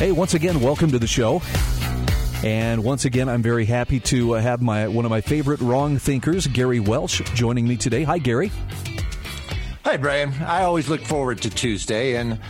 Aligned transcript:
Hey, 0.00 0.12
once 0.12 0.32
again, 0.32 0.62
welcome 0.62 0.90
to 0.92 0.98
the 0.98 1.06
show. 1.06 1.42
And 2.42 2.82
once 2.82 3.04
again, 3.04 3.28
I'm 3.28 3.42
very 3.42 3.66
happy 3.66 4.00
to 4.00 4.36
uh, 4.36 4.40
have 4.40 4.62
my 4.62 4.88
one 4.88 5.04
of 5.04 5.10
my 5.10 5.20
favorite 5.20 5.60
wrong 5.60 5.98
thinkers, 5.98 6.46
Gary 6.46 6.80
Welch, 6.80 7.22
joining 7.34 7.68
me 7.68 7.76
today. 7.76 8.02
Hi, 8.04 8.16
Gary. 8.16 8.50
Hi, 9.84 9.98
Brian. 9.98 10.32
I 10.42 10.62
always 10.62 10.88
look 10.88 11.02
forward 11.02 11.42
to 11.42 11.50
Tuesday, 11.50 12.16
and 12.16 12.40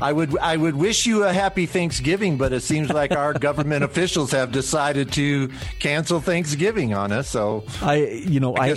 I 0.00 0.12
would 0.12 0.38
I 0.38 0.56
would 0.56 0.76
wish 0.76 1.06
you 1.06 1.24
a 1.24 1.32
happy 1.32 1.66
Thanksgiving, 1.66 2.36
but 2.36 2.52
it 2.52 2.60
seems 2.60 2.88
like 2.90 3.10
our 3.12 3.32
government 3.38 3.82
officials 3.82 4.30
have 4.30 4.52
decided 4.52 5.12
to 5.12 5.50
cancel 5.80 6.20
Thanksgiving 6.20 6.94
on 6.94 7.10
us. 7.10 7.28
So 7.28 7.64
I, 7.82 8.06
you 8.06 8.38
know, 8.38 8.54
I, 8.54 8.70
I, 8.70 8.76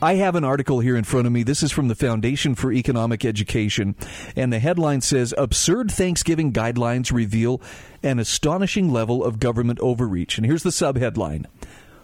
I 0.00 0.14
have 0.14 0.34
an 0.34 0.44
article 0.44 0.80
here 0.80 0.96
in 0.96 1.04
front 1.04 1.26
of 1.26 1.32
me. 1.32 1.42
This 1.42 1.62
is 1.62 1.72
from 1.72 1.88
the 1.88 1.94
Foundation 1.94 2.54
for 2.54 2.72
Economic 2.72 3.24
Education, 3.24 3.94
and 4.34 4.50
the 4.50 4.58
headline 4.58 5.02
says 5.02 5.34
absurd 5.36 5.90
Thanksgiving 5.90 6.52
guidelines 6.52 7.12
reveal 7.12 7.60
an 8.02 8.18
astonishing 8.18 8.90
level 8.90 9.22
of 9.22 9.38
government 9.38 9.78
overreach. 9.80 10.38
And 10.38 10.46
here's 10.46 10.62
the 10.62 10.70
subheadline: 10.70 11.44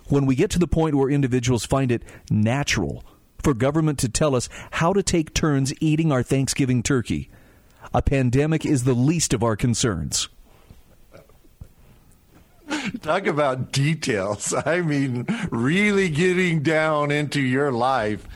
When 0.09 0.27
we 0.27 0.35
get 0.35 0.51
to 0.51 0.59
the 0.59 0.69
point 0.69 0.95
where 0.95 1.09
individuals 1.09 1.64
find 1.64 1.91
it 1.91 2.03
natural 2.31 3.03
for 3.42 3.55
government 3.55 3.98
to 4.01 4.11
tell 4.11 4.35
us 4.35 4.51
how 4.73 4.92
to 4.92 5.03
take 5.03 5.33
turns 5.33 5.73
eating 5.81 6.12
our 6.12 6.23
Thanksgiving 6.23 6.83
turkey 6.83 7.31
a 7.92 8.03
pandemic 8.03 8.67
is 8.67 8.84
the 8.84 8.94
least 8.94 9.33
of 9.34 9.42
our 9.42 9.56
concerns. 9.56 10.28
Talk 13.00 13.27
about 13.27 13.72
details. 13.72 14.55
I 14.67 14.80
mean, 14.80 15.27
really 15.50 16.08
getting 16.08 16.62
down 16.62 17.11
into 17.11 17.41
your 17.41 17.72
life, 17.72 18.27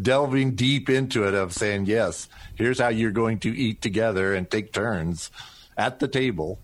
delving 0.00 0.54
deep 0.54 0.88
into 0.88 1.26
it, 1.26 1.34
of 1.34 1.52
saying, 1.52 1.86
yes, 1.86 2.28
here's 2.54 2.78
how 2.78 2.88
you're 2.88 3.10
going 3.10 3.38
to 3.40 3.56
eat 3.56 3.82
together 3.82 4.34
and 4.34 4.50
take 4.50 4.72
turns 4.72 5.30
at 5.76 5.98
the 5.98 6.08
table. 6.08 6.58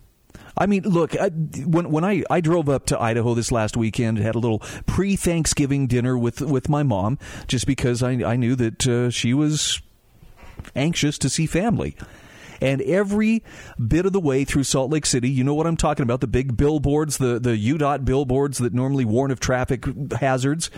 I 0.59 0.67
mean, 0.67 0.85
look, 0.85 1.15
I, 1.17 1.29
when 1.29 1.91
when 1.91 2.05
I, 2.05 2.23
I 2.31 2.41
drove 2.41 2.69
up 2.69 2.87
to 2.87 3.01
Idaho 3.01 3.35
this 3.35 3.53
last 3.53 3.77
weekend, 3.77 4.19
had 4.19 4.35
a 4.35 4.39
little 4.39 4.61
pre 4.87 5.17
Thanksgiving 5.17 5.87
dinner 5.87 6.17
with 6.17 6.41
with 6.41 6.69
my 6.69 6.83
mom, 6.83 7.19
just 7.47 7.67
because 7.67 8.03
I 8.03 8.13
I 8.13 8.37
knew 8.37 8.55
that 8.57 8.87
uh, 8.87 9.11
she 9.11 9.35
was 9.35 9.83
anxious 10.75 11.19
to 11.19 11.29
see 11.29 11.47
family. 11.47 11.97
And 12.61 12.81
every 12.83 13.43
bit 13.85 14.07
of 14.07 14.13
the 14.13 14.21
way 14.21 14.45
through 14.45 14.65
Salt 14.65 14.91
Lake 14.91 15.07
City, 15.07 15.29
you 15.29 15.45
know 15.45 15.55
what 15.55 15.67
I'm 15.67 15.77
talking 15.77 16.03
about 16.03 16.21
the 16.21 16.27
big 16.27 16.57
billboards, 16.57 17.19
the, 17.19 17.39
the 17.39 17.57
UDOT 17.57 18.05
billboards 18.05 18.59
that 18.59 18.75
normally 18.75 19.05
warn 19.05 19.31
of 19.31 19.41
traffic 19.41 19.85
hazards. 20.13 20.71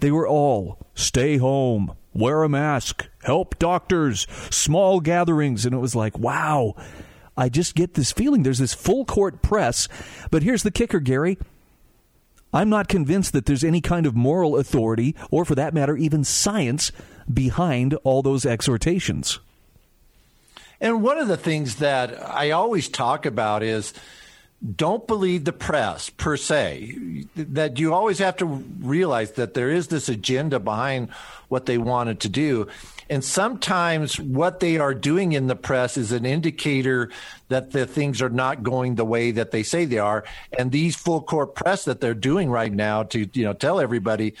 They 0.00 0.10
were 0.10 0.28
all 0.28 0.78
stay 0.94 1.38
home, 1.38 1.96
wear 2.12 2.42
a 2.42 2.48
mask, 2.48 3.08
help 3.22 3.58
doctors, 3.58 4.26
small 4.50 5.00
gatherings. 5.00 5.64
And 5.64 5.74
it 5.74 5.78
was 5.78 5.94
like, 5.94 6.18
wow, 6.18 6.74
I 7.36 7.48
just 7.48 7.74
get 7.74 7.94
this 7.94 8.12
feeling 8.12 8.42
there's 8.42 8.58
this 8.58 8.74
full 8.74 9.04
court 9.04 9.42
press. 9.42 9.88
But 10.30 10.42
here's 10.42 10.62
the 10.62 10.70
kicker, 10.70 11.00
Gary. 11.00 11.38
I'm 12.52 12.70
not 12.70 12.86
convinced 12.86 13.32
that 13.32 13.46
there's 13.46 13.64
any 13.64 13.80
kind 13.80 14.06
of 14.06 14.14
moral 14.14 14.56
authority, 14.56 15.16
or 15.28 15.44
for 15.44 15.56
that 15.56 15.74
matter, 15.74 15.96
even 15.96 16.22
science, 16.22 16.92
behind 17.32 17.94
all 18.04 18.22
those 18.22 18.46
exhortations. 18.46 19.40
And 20.84 21.02
one 21.02 21.16
of 21.16 21.28
the 21.28 21.38
things 21.38 21.76
that 21.76 22.22
I 22.22 22.50
always 22.50 22.90
talk 22.90 23.24
about 23.24 23.62
is 23.62 23.94
don't 24.76 25.06
believe 25.06 25.46
the 25.46 25.52
press 25.52 26.10
per 26.10 26.36
se. 26.36 27.24
That 27.36 27.78
you 27.78 27.94
always 27.94 28.18
have 28.18 28.36
to 28.36 28.44
realize 28.44 29.32
that 29.32 29.54
there 29.54 29.70
is 29.70 29.88
this 29.88 30.10
agenda 30.10 30.60
behind 30.60 31.08
what 31.48 31.64
they 31.64 31.78
wanted 31.78 32.20
to 32.20 32.28
do. 32.28 32.68
And 33.08 33.24
sometimes 33.24 34.20
what 34.20 34.60
they 34.60 34.76
are 34.76 34.92
doing 34.92 35.32
in 35.32 35.46
the 35.46 35.56
press 35.56 35.96
is 35.96 36.12
an 36.12 36.26
indicator 36.26 37.10
that 37.48 37.70
the 37.70 37.86
things 37.86 38.20
are 38.20 38.28
not 38.28 38.62
going 38.62 38.96
the 38.96 39.06
way 39.06 39.30
that 39.30 39.52
they 39.52 39.62
say 39.62 39.86
they 39.86 39.98
are. 39.98 40.24
And 40.58 40.70
these 40.70 40.96
full 40.96 41.22
court 41.22 41.54
press 41.54 41.86
that 41.86 42.02
they're 42.02 42.12
doing 42.12 42.50
right 42.50 42.72
now 42.72 43.04
to, 43.04 43.26
you 43.32 43.44
know, 43.44 43.54
tell 43.54 43.80
everybody 43.80 44.34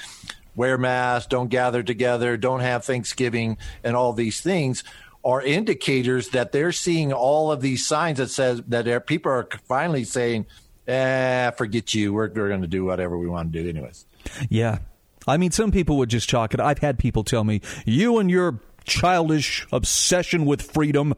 wear 0.56 0.76
masks, 0.76 1.26
don't 1.26 1.48
gather 1.48 1.82
together, 1.82 2.36
don't 2.36 2.60
have 2.60 2.84
Thanksgiving 2.84 3.56
and 3.82 3.96
all 3.96 4.12
these 4.12 4.42
things 4.42 4.84
are 5.24 5.42
indicators 5.42 6.30
that 6.30 6.52
they're 6.52 6.72
seeing 6.72 7.12
all 7.12 7.50
of 7.50 7.60
these 7.60 7.86
signs 7.86 8.18
that 8.18 8.30
says 8.30 8.62
that 8.68 9.06
people 9.06 9.32
are 9.32 9.48
finally 9.66 10.04
saying, 10.04 10.46
"Eh, 10.86 11.50
forget 11.52 11.94
you. 11.94 12.12
We're, 12.12 12.30
we're 12.32 12.48
going 12.48 12.62
to 12.62 12.68
do 12.68 12.84
whatever 12.84 13.16
we 13.18 13.26
want 13.26 13.52
to 13.52 13.62
do, 13.62 13.68
anyways." 13.68 14.06
Yeah, 14.48 14.78
I 15.26 15.36
mean, 15.36 15.50
some 15.50 15.70
people 15.70 15.96
would 15.98 16.10
just 16.10 16.28
chalk 16.28 16.54
it. 16.54 16.60
I've 16.60 16.78
had 16.78 16.98
people 16.98 17.24
tell 17.24 17.44
me, 17.44 17.60
"You 17.86 18.18
and 18.18 18.30
your 18.30 18.60
childish 18.84 19.66
obsession 19.72 20.44
with 20.44 20.62
freedom," 20.62 21.14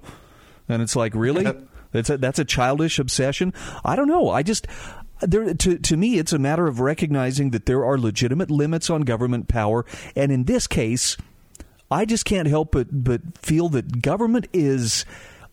and 0.68 0.82
it's 0.82 0.96
like, 0.96 1.14
really? 1.14 1.44
That's 1.92 2.10
a, 2.10 2.18
that's 2.18 2.38
a 2.38 2.44
childish 2.44 2.98
obsession. 2.98 3.54
I 3.82 3.96
don't 3.96 4.08
know. 4.08 4.28
I 4.28 4.42
just 4.42 4.66
there, 5.20 5.54
to 5.54 5.78
to 5.78 5.96
me, 5.96 6.18
it's 6.18 6.32
a 6.32 6.38
matter 6.38 6.66
of 6.66 6.80
recognizing 6.80 7.50
that 7.50 7.64
there 7.64 7.84
are 7.84 7.96
legitimate 7.96 8.50
limits 8.50 8.90
on 8.90 9.02
government 9.02 9.48
power, 9.48 9.86
and 10.14 10.30
in 10.30 10.44
this 10.44 10.66
case, 10.66 11.16
I 11.90 12.04
just 12.04 12.24
can't 12.24 12.48
help 12.48 12.72
but 12.72 12.88
but 12.90 13.20
feel 13.38 13.68
that 13.70 14.02
government 14.02 14.48
is 14.52 15.04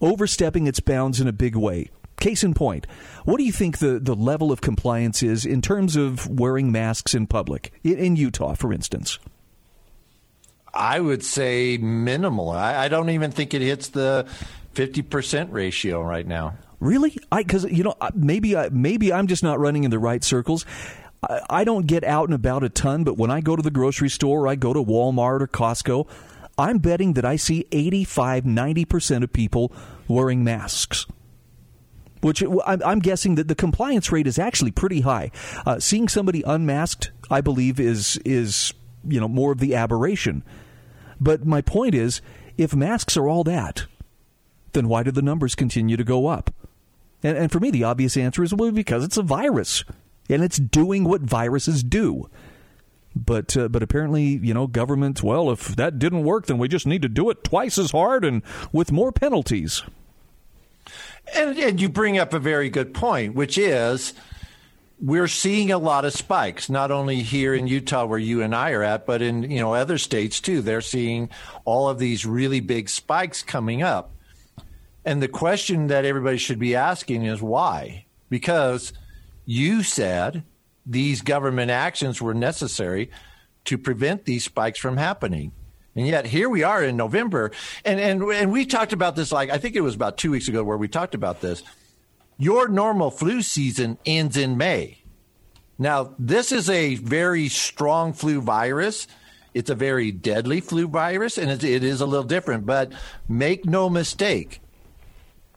overstepping 0.01 0.67
its 0.67 0.79
bounds 0.79 1.21
in 1.21 1.27
a 1.27 1.33
big 1.33 1.55
way. 1.55 1.89
Case 2.19 2.43
in 2.43 2.53
point, 2.53 2.87
what 3.25 3.37
do 3.37 3.43
you 3.43 3.51
think 3.51 3.79
the, 3.79 3.99
the 3.99 4.15
level 4.15 4.51
of 4.51 4.61
compliance 4.61 5.21
is 5.23 5.45
in 5.45 5.61
terms 5.61 5.95
of 5.95 6.29
wearing 6.29 6.71
masks 6.71 7.13
in 7.13 7.27
public 7.27 7.73
in, 7.83 7.97
in 7.97 8.15
Utah, 8.15 8.53
for 8.53 8.71
instance? 8.71 9.19
I 10.73 10.99
would 10.99 11.23
say 11.23 11.77
minimal. 11.77 12.49
I, 12.49 12.85
I 12.85 12.87
don't 12.87 13.09
even 13.09 13.31
think 13.31 13.53
it 13.53 13.61
hits 13.61 13.89
the 13.89 14.25
fifty 14.73 15.01
percent 15.01 15.51
ratio 15.51 16.01
right 16.01 16.25
now. 16.25 16.57
Really? 16.79 17.17
I 17.31 17.43
because 17.43 17.65
you 17.65 17.83
know 17.83 17.95
maybe 18.13 18.57
I, 18.57 18.69
maybe 18.69 19.13
I'm 19.13 19.27
just 19.27 19.43
not 19.43 19.59
running 19.59 19.83
in 19.83 19.91
the 19.91 19.99
right 19.99 20.23
circles. 20.23 20.65
I 21.49 21.63
don't 21.63 21.87
get 21.87 22.03
out 22.03 22.25
and 22.25 22.33
about 22.33 22.63
a 22.63 22.69
ton, 22.69 23.03
but 23.03 23.17
when 23.17 23.31
I 23.31 23.41
go 23.41 23.55
to 23.55 23.61
the 23.61 23.71
grocery 23.71 24.09
store, 24.09 24.47
I 24.47 24.55
go 24.55 24.73
to 24.73 24.83
Walmart 24.83 25.41
or 25.41 25.47
Costco, 25.47 26.07
I'm 26.57 26.79
betting 26.79 27.13
that 27.13 27.25
I 27.25 27.35
see 27.35 27.65
85, 27.71 28.43
90% 28.43 29.23
of 29.23 29.33
people 29.33 29.71
wearing 30.07 30.43
masks. 30.43 31.05
Which 32.21 32.41
I'm 32.65 32.99
guessing 32.99 33.35
that 33.35 33.49
the 33.49 33.55
compliance 33.55 34.09
rate 34.11 34.27
is 34.27 34.39
actually 34.39 34.71
pretty 34.71 35.01
high. 35.01 35.29
Uh, 35.65 35.79
seeing 35.79 36.07
somebody 36.07 36.41
unmasked, 36.43 37.11
I 37.29 37.41
believe, 37.41 37.81
is 37.81 38.17
is 38.23 38.73
you 39.05 39.19
know 39.19 39.27
more 39.27 39.51
of 39.51 39.59
the 39.59 39.75
aberration. 39.75 40.41
But 41.19 41.45
my 41.45 41.59
point 41.59 41.95
is, 41.95 42.21
if 42.57 42.73
masks 42.73 43.17
are 43.17 43.27
all 43.27 43.43
that, 43.43 43.87
then 44.71 44.87
why 44.87 45.03
do 45.03 45.11
the 45.11 45.21
numbers 45.21 45.53
continue 45.53 45.97
to 45.97 46.03
go 46.05 46.27
up? 46.27 46.53
And, 47.23 47.37
and 47.37 47.51
for 47.51 47.59
me, 47.59 47.71
the 47.71 47.83
obvious 47.83 48.15
answer 48.15 48.41
is 48.41 48.53
well, 48.53 48.71
because 48.71 49.03
it's 49.03 49.17
a 49.17 49.21
virus 49.21 49.83
and 50.33 50.43
it's 50.43 50.57
doing 50.57 51.03
what 51.03 51.21
viruses 51.21 51.83
do. 51.83 52.29
But 53.15 53.55
uh, 53.55 53.67
but 53.67 53.83
apparently, 53.83 54.23
you 54.23 54.53
know, 54.53 54.65
government. 54.65 55.21
Well, 55.21 55.51
if 55.51 55.75
that 55.75 55.99
didn't 55.99 56.23
work, 56.23 56.47
then 56.47 56.57
we 56.57 56.67
just 56.67 56.87
need 56.87 57.03
to 57.03 57.09
do 57.09 57.29
it 57.29 57.43
twice 57.43 57.77
as 57.77 57.91
hard 57.91 58.25
and 58.25 58.41
with 58.71 58.91
more 58.91 59.11
penalties. 59.11 59.83
And, 61.35 61.57
and 61.57 61.79
you 61.79 61.89
bring 61.89 62.17
up 62.17 62.33
a 62.33 62.39
very 62.39 62.69
good 62.69 62.93
point, 62.93 63.35
which 63.35 63.57
is 63.57 64.13
we're 64.99 65.27
seeing 65.27 65.71
a 65.71 65.77
lot 65.77 66.05
of 66.05 66.13
spikes, 66.13 66.69
not 66.69 66.89
only 66.89 67.21
here 67.21 67.53
in 67.53 67.67
Utah 67.67 68.05
where 68.05 68.19
you 68.19 68.41
and 68.41 68.55
I 68.55 68.71
are 68.71 68.83
at, 68.83 69.05
but 69.05 69.21
in 69.21 69.43
you 69.51 69.59
know 69.59 69.73
other 69.73 69.99
states 69.99 70.39
too. 70.39 70.61
They're 70.61 70.81
seeing 70.81 71.29
all 71.65 71.87
of 71.89 71.99
these 71.99 72.25
really 72.25 72.61
big 72.61 72.89
spikes 72.89 73.43
coming 73.43 73.83
up. 73.83 74.11
And 75.05 75.21
the 75.21 75.27
question 75.27 75.87
that 75.87 76.05
everybody 76.05 76.37
should 76.37 76.59
be 76.59 76.75
asking 76.75 77.25
is 77.25 77.41
why? 77.41 78.05
Because 78.29 78.93
you 79.45 79.83
said 79.83 80.43
these 80.85 81.21
government 81.21 81.71
actions 81.71 82.21
were 82.21 82.33
necessary 82.33 83.09
to 83.65 83.77
prevent 83.77 84.25
these 84.25 84.43
spikes 84.43 84.79
from 84.79 84.97
happening. 84.97 85.51
And 85.95 86.07
yet 86.07 86.25
here 86.25 86.49
we 86.49 86.63
are 86.63 86.83
in 86.83 86.97
November. 86.97 87.51
And, 87.85 87.99
and, 87.99 88.23
and 88.23 88.51
we 88.51 88.65
talked 88.65 88.93
about 88.93 89.15
this, 89.15 89.31
like, 89.31 89.49
I 89.49 89.57
think 89.57 89.75
it 89.75 89.81
was 89.81 89.95
about 89.95 90.17
two 90.17 90.31
weeks 90.31 90.47
ago 90.47 90.63
where 90.63 90.77
we 90.77 90.87
talked 90.87 91.15
about 91.15 91.41
this. 91.41 91.63
Your 92.37 92.67
normal 92.67 93.11
flu 93.11 93.41
season 93.41 93.97
ends 94.05 94.35
in 94.35 94.57
May. 94.57 95.03
Now, 95.77 96.15
this 96.17 96.51
is 96.51 96.69
a 96.69 96.95
very 96.95 97.47
strong 97.47 98.13
flu 98.13 98.41
virus. 98.41 99.07
It's 99.53 99.69
a 99.69 99.75
very 99.75 100.11
deadly 100.11 100.61
flu 100.61 100.87
virus, 100.87 101.37
and 101.37 101.51
it, 101.51 101.63
it 101.63 101.83
is 101.83 102.01
a 102.01 102.05
little 102.05 102.25
different. 102.25 102.65
But 102.65 102.91
make 103.29 103.65
no 103.65 103.89
mistake, 103.89 104.61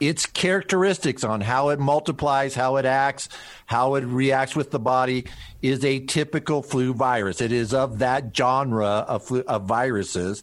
its 0.00 0.26
characteristics 0.26 1.24
on 1.24 1.40
how 1.40 1.70
it 1.70 1.78
multiplies, 1.78 2.54
how 2.54 2.76
it 2.76 2.84
acts, 2.84 3.28
how 3.66 3.94
it 3.94 4.04
reacts 4.04 4.54
with 4.54 4.70
the 4.70 4.78
body 4.78 5.24
is 5.62 5.84
a 5.84 6.00
typical 6.00 6.62
flu 6.62 6.92
virus. 6.92 7.40
It 7.40 7.52
is 7.52 7.72
of 7.72 7.98
that 8.00 8.36
genre 8.36 9.04
of, 9.08 9.24
flu, 9.24 9.40
of 9.40 9.64
viruses 9.64 10.42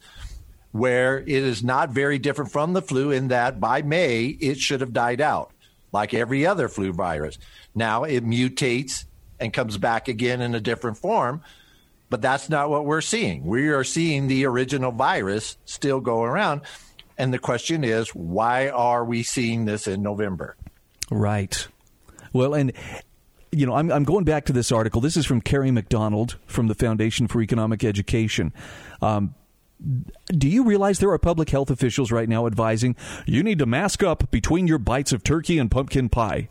where 0.71 1.19
it 1.19 1.29
is 1.29 1.63
not 1.63 1.91
very 1.91 2.17
different 2.17 2.51
from 2.51 2.73
the 2.73 2.81
flu 2.81 3.11
in 3.11 3.27
that 3.27 3.59
by 3.59 3.83
May 3.83 4.25
it 4.25 4.57
should 4.57 4.81
have 4.81 4.91
died 4.91 5.21
out 5.21 5.51
like 5.91 6.13
every 6.13 6.45
other 6.45 6.67
flu 6.67 6.91
virus. 6.91 7.37
Now 7.75 8.03
it 8.03 8.25
mutates 8.25 9.05
and 9.39 9.53
comes 9.53 9.77
back 9.77 10.07
again 10.07 10.41
in 10.41 10.55
a 10.55 10.59
different 10.59 10.97
form, 10.97 11.41
but 12.09 12.21
that's 12.21 12.49
not 12.49 12.69
what 12.69 12.85
we're 12.85 13.01
seeing. 13.01 13.45
We 13.45 13.69
are 13.69 13.83
seeing 13.83 14.27
the 14.27 14.45
original 14.45 14.91
virus 14.91 15.57
still 15.65 15.99
go 15.99 16.23
around. 16.23 16.61
And 17.17 17.33
the 17.33 17.39
question 17.39 17.83
is, 17.83 18.09
why 18.09 18.69
are 18.69 19.05
we 19.05 19.23
seeing 19.23 19.65
this 19.65 19.87
in 19.87 20.01
November? 20.01 20.55
Right. 21.11 21.67
Well, 22.31 22.53
and 22.53 22.73
you 23.51 23.65
know, 23.65 23.75
I'm, 23.75 23.91
I'm 23.91 24.03
going 24.03 24.23
back 24.23 24.45
to 24.45 24.53
this 24.53 24.71
article. 24.71 24.99
This 24.99 25.15
is 25.15 25.25
from 25.25 25.41
Kerry 25.41 25.71
McDonald 25.71 26.37
from 26.47 26.67
the 26.67 26.75
Foundation 26.75 27.27
for 27.27 27.41
Economic 27.41 27.83
Education. 27.83 28.51
Um, 29.01 29.35
do 30.29 30.47
you 30.47 30.63
realize 30.63 30.99
there 30.99 31.11
are 31.11 31.19
public 31.19 31.49
health 31.49 31.69
officials 31.69 32.11
right 32.11 32.29
now 32.29 32.47
advising 32.47 32.95
you 33.25 33.43
need 33.43 33.59
to 33.59 33.65
mask 33.65 34.01
up 34.01 34.31
between 34.31 34.65
your 34.65 34.77
bites 34.79 35.11
of 35.11 35.23
turkey 35.23 35.59
and 35.59 35.69
pumpkin 35.69 36.09
pie? 36.09 36.47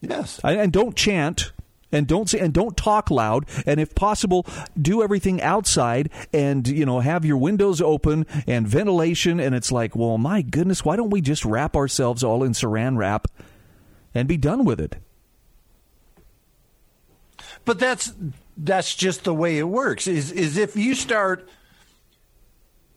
Yes. 0.00 0.40
And 0.44 0.72
don't 0.72 0.96
chant 0.96 1.52
and 1.92 2.06
don't 2.06 2.28
say 2.28 2.38
and 2.38 2.52
don't 2.52 2.76
talk 2.76 3.10
loud. 3.10 3.46
And 3.66 3.80
if 3.80 3.94
possible 3.94 4.46
do 4.80 5.02
everything 5.02 5.40
outside 5.42 6.10
and 6.32 6.66
you 6.66 6.84
know 6.86 7.00
have 7.00 7.24
your 7.24 7.36
windows 7.36 7.80
open 7.80 8.26
and 8.46 8.66
ventilation. 8.66 9.40
And 9.40 9.54
it's 9.54 9.72
like 9.72 9.96
well 9.96 10.18
my 10.18 10.42
goodness 10.42 10.84
why 10.84 10.96
don't 10.96 11.10
we 11.10 11.20
just 11.20 11.44
wrap 11.44 11.76
ourselves 11.76 12.22
all 12.22 12.42
in 12.42 12.52
saran 12.52 12.96
wrap 12.96 13.28
and 14.14 14.28
be 14.28 14.36
done 14.36 14.64
with 14.64 14.80
it? 14.80 14.96
But 17.64 17.78
that's 17.78 18.12
that's 18.56 18.94
just 18.94 19.24
the 19.24 19.34
way 19.34 19.58
it 19.58 19.68
works. 19.68 20.06
Is 20.06 20.32
is 20.32 20.56
if 20.56 20.76
you 20.76 20.94
start 20.94 21.48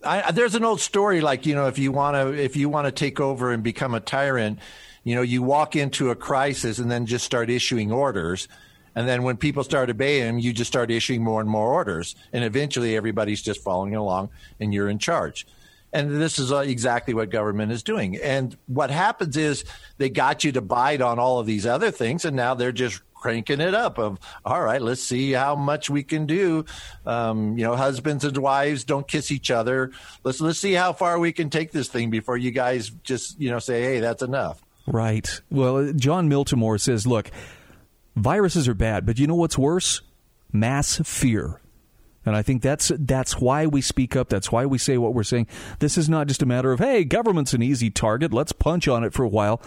I, 0.04 0.32
there's 0.32 0.56
an 0.56 0.66
old 0.66 0.82
story 0.82 1.22
like 1.22 1.46
you 1.46 1.54
know 1.56 1.68
if 1.68 1.78
you 1.78 1.92
want 1.92 2.16
to 2.16 2.34
if 2.34 2.56
you 2.56 2.70
want 2.70 2.86
to 2.86 2.92
take 2.92 3.20
over 3.20 3.52
and 3.52 3.62
become 3.62 3.94
a 3.94 4.00
tyrant 4.00 4.60
you 5.04 5.16
know 5.16 5.22
you 5.22 5.44
walk 5.44 5.76
into 5.76 6.10
a 6.10 6.16
crisis 6.16 6.80
and 6.80 6.90
then 6.90 7.06
just 7.06 7.24
start 7.24 7.50
issuing 7.50 7.92
orders 7.92 8.48
and 8.96 9.08
then 9.08 9.24
when 9.24 9.38
people 9.38 9.64
start 9.64 9.90
obeying, 9.90 10.40
you 10.40 10.54
just 10.54 10.72
start 10.72 10.92
issuing 10.92 11.24
more 11.24 11.42
and 11.42 11.50
more 11.50 11.72
orders. 11.72 12.16
And 12.34 12.44
eventually 12.44 12.96
everybody's 12.96 13.42
just 13.42 13.64
following 13.64 13.96
along 13.96 14.30
and 14.60 14.74
you're 14.74 14.90
in 14.90 15.00
charge. 15.00 15.48
And 15.94 16.22
this 16.22 16.40
is 16.40 16.52
uh, 16.52 16.60
exactly 16.60 17.14
what 17.14 17.30
government 17.30 17.72
is 17.72 17.84
doing. 17.84 18.18
And 18.18 18.56
what 18.68 18.92
happens 18.92 19.36
is 19.36 19.66
they 19.98 20.10
got 20.10 20.44
you 20.44 20.54
to 20.54 20.62
bite 20.62 21.02
on 21.02 21.20
all 21.20 21.40
of 21.40 21.46
these 21.46 21.66
other 21.66 21.92
things, 21.92 22.24
and 22.24 22.36
now 22.36 22.54
they're 22.54 22.72
just 22.72 23.02
cranking 23.14 23.60
it 23.60 23.76
up. 23.76 24.00
Of 24.00 24.18
all 24.46 24.62
right, 24.62 24.82
let's 24.82 25.04
see 25.04 25.34
how 25.34 25.58
much 25.58 25.90
we 25.90 26.04
can 26.04 26.26
do. 26.28 26.64
Um, 27.06 27.58
you 27.58 27.66
know, 27.66 27.76
husbands 27.76 28.24
and 28.24 28.38
wives 28.38 28.86
don't 28.86 29.06
kiss 29.06 29.32
each 29.32 29.52
other. 29.52 29.92
Let's 30.24 30.40
let's 30.40 30.60
see 30.60 30.72
how 30.72 30.94
far 30.94 31.20
we 31.20 31.34
can 31.34 31.50
take 31.50 31.74
this 31.74 31.90
thing 31.90 32.10
before 32.10 32.38
you 32.38 32.52
guys 32.52 32.90
just 33.04 33.38
you 33.38 33.50
know 33.50 33.60
say, 33.60 33.82
hey, 33.82 34.00
that's 34.00 34.24
enough. 34.24 34.62
Right. 34.88 35.42
Well, 35.50 35.92
Jon 35.92 36.30
Miltimore 36.30 36.80
says, 36.80 37.06
look 37.06 37.30
Viruses 38.16 38.68
are 38.68 38.74
bad, 38.74 39.06
but 39.06 39.20
you 39.20 39.28
know 39.28 39.36
what's 39.36 39.58
worse? 39.58 40.02
Mass 40.52 41.00
fear. 41.04 41.62
And 42.26 42.36
I 42.36 42.42
think 42.42 42.62
that's 42.62 42.92
that's 43.00 43.40
why 43.40 43.66
we 43.66 43.82
speak 43.82 44.16
up. 44.16 44.30
That's 44.30 44.52
why 44.52 44.66
we 44.66 44.78
say 44.78 44.98
what 44.98 45.14
we're 45.14 45.24
saying. 45.24 45.48
This 45.80 45.98
is 45.98 46.08
not 46.08 46.28
just 46.28 46.44
a 46.44 46.46
matter 46.46 46.72
of 46.72 46.80
hey, 46.80 47.04
government's 47.04 47.54
an 47.54 47.64
easy 47.64 47.90
target. 47.90 48.34
Let's 48.34 48.52
punch 48.52 48.88
on 48.88 49.04
it 49.04 49.14
for 49.14 49.24
a 49.24 49.30
while. 49.30 49.62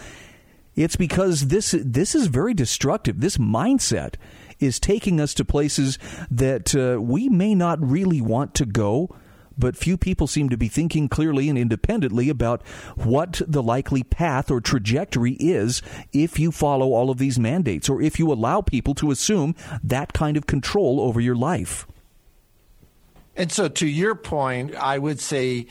It's 0.76 0.96
because 0.96 1.48
this 1.48 1.74
this 1.78 2.14
is 2.14 2.28
very 2.28 2.54
destructive. 2.54 3.20
This 3.20 3.38
mindset 3.38 4.14
is 4.60 4.78
taking 4.78 5.20
us 5.20 5.34
to 5.34 5.44
places 5.44 5.98
that 6.30 6.74
uh, 6.76 7.00
we 7.00 7.28
may 7.28 7.54
not 7.54 7.82
really 7.82 8.20
want 8.20 8.54
to 8.54 8.66
go 8.66 9.14
but 9.58 9.76
few 9.76 9.96
people 9.96 10.26
seem 10.26 10.48
to 10.48 10.56
be 10.56 10.68
thinking 10.68 11.08
clearly 11.08 11.48
and 11.48 11.58
independently 11.58 12.28
about 12.28 12.62
what 12.96 13.40
the 13.46 13.62
likely 13.62 14.02
path 14.02 14.50
or 14.50 14.60
trajectory 14.60 15.32
is 15.34 15.82
if 16.12 16.38
you 16.38 16.50
follow 16.50 16.92
all 16.92 17.10
of 17.10 17.18
these 17.18 17.38
mandates 17.38 17.88
or 17.88 18.02
if 18.02 18.18
you 18.18 18.32
allow 18.32 18.60
people 18.60 18.94
to 18.94 19.10
assume 19.10 19.54
that 19.82 20.12
kind 20.12 20.36
of 20.36 20.46
control 20.46 21.00
over 21.00 21.20
your 21.20 21.36
life. 21.36 21.86
And 23.36 23.50
so, 23.50 23.68
to 23.68 23.86
your 23.86 24.14
point, 24.14 24.74
I 24.76 24.98
would 24.98 25.20
say 25.20 25.66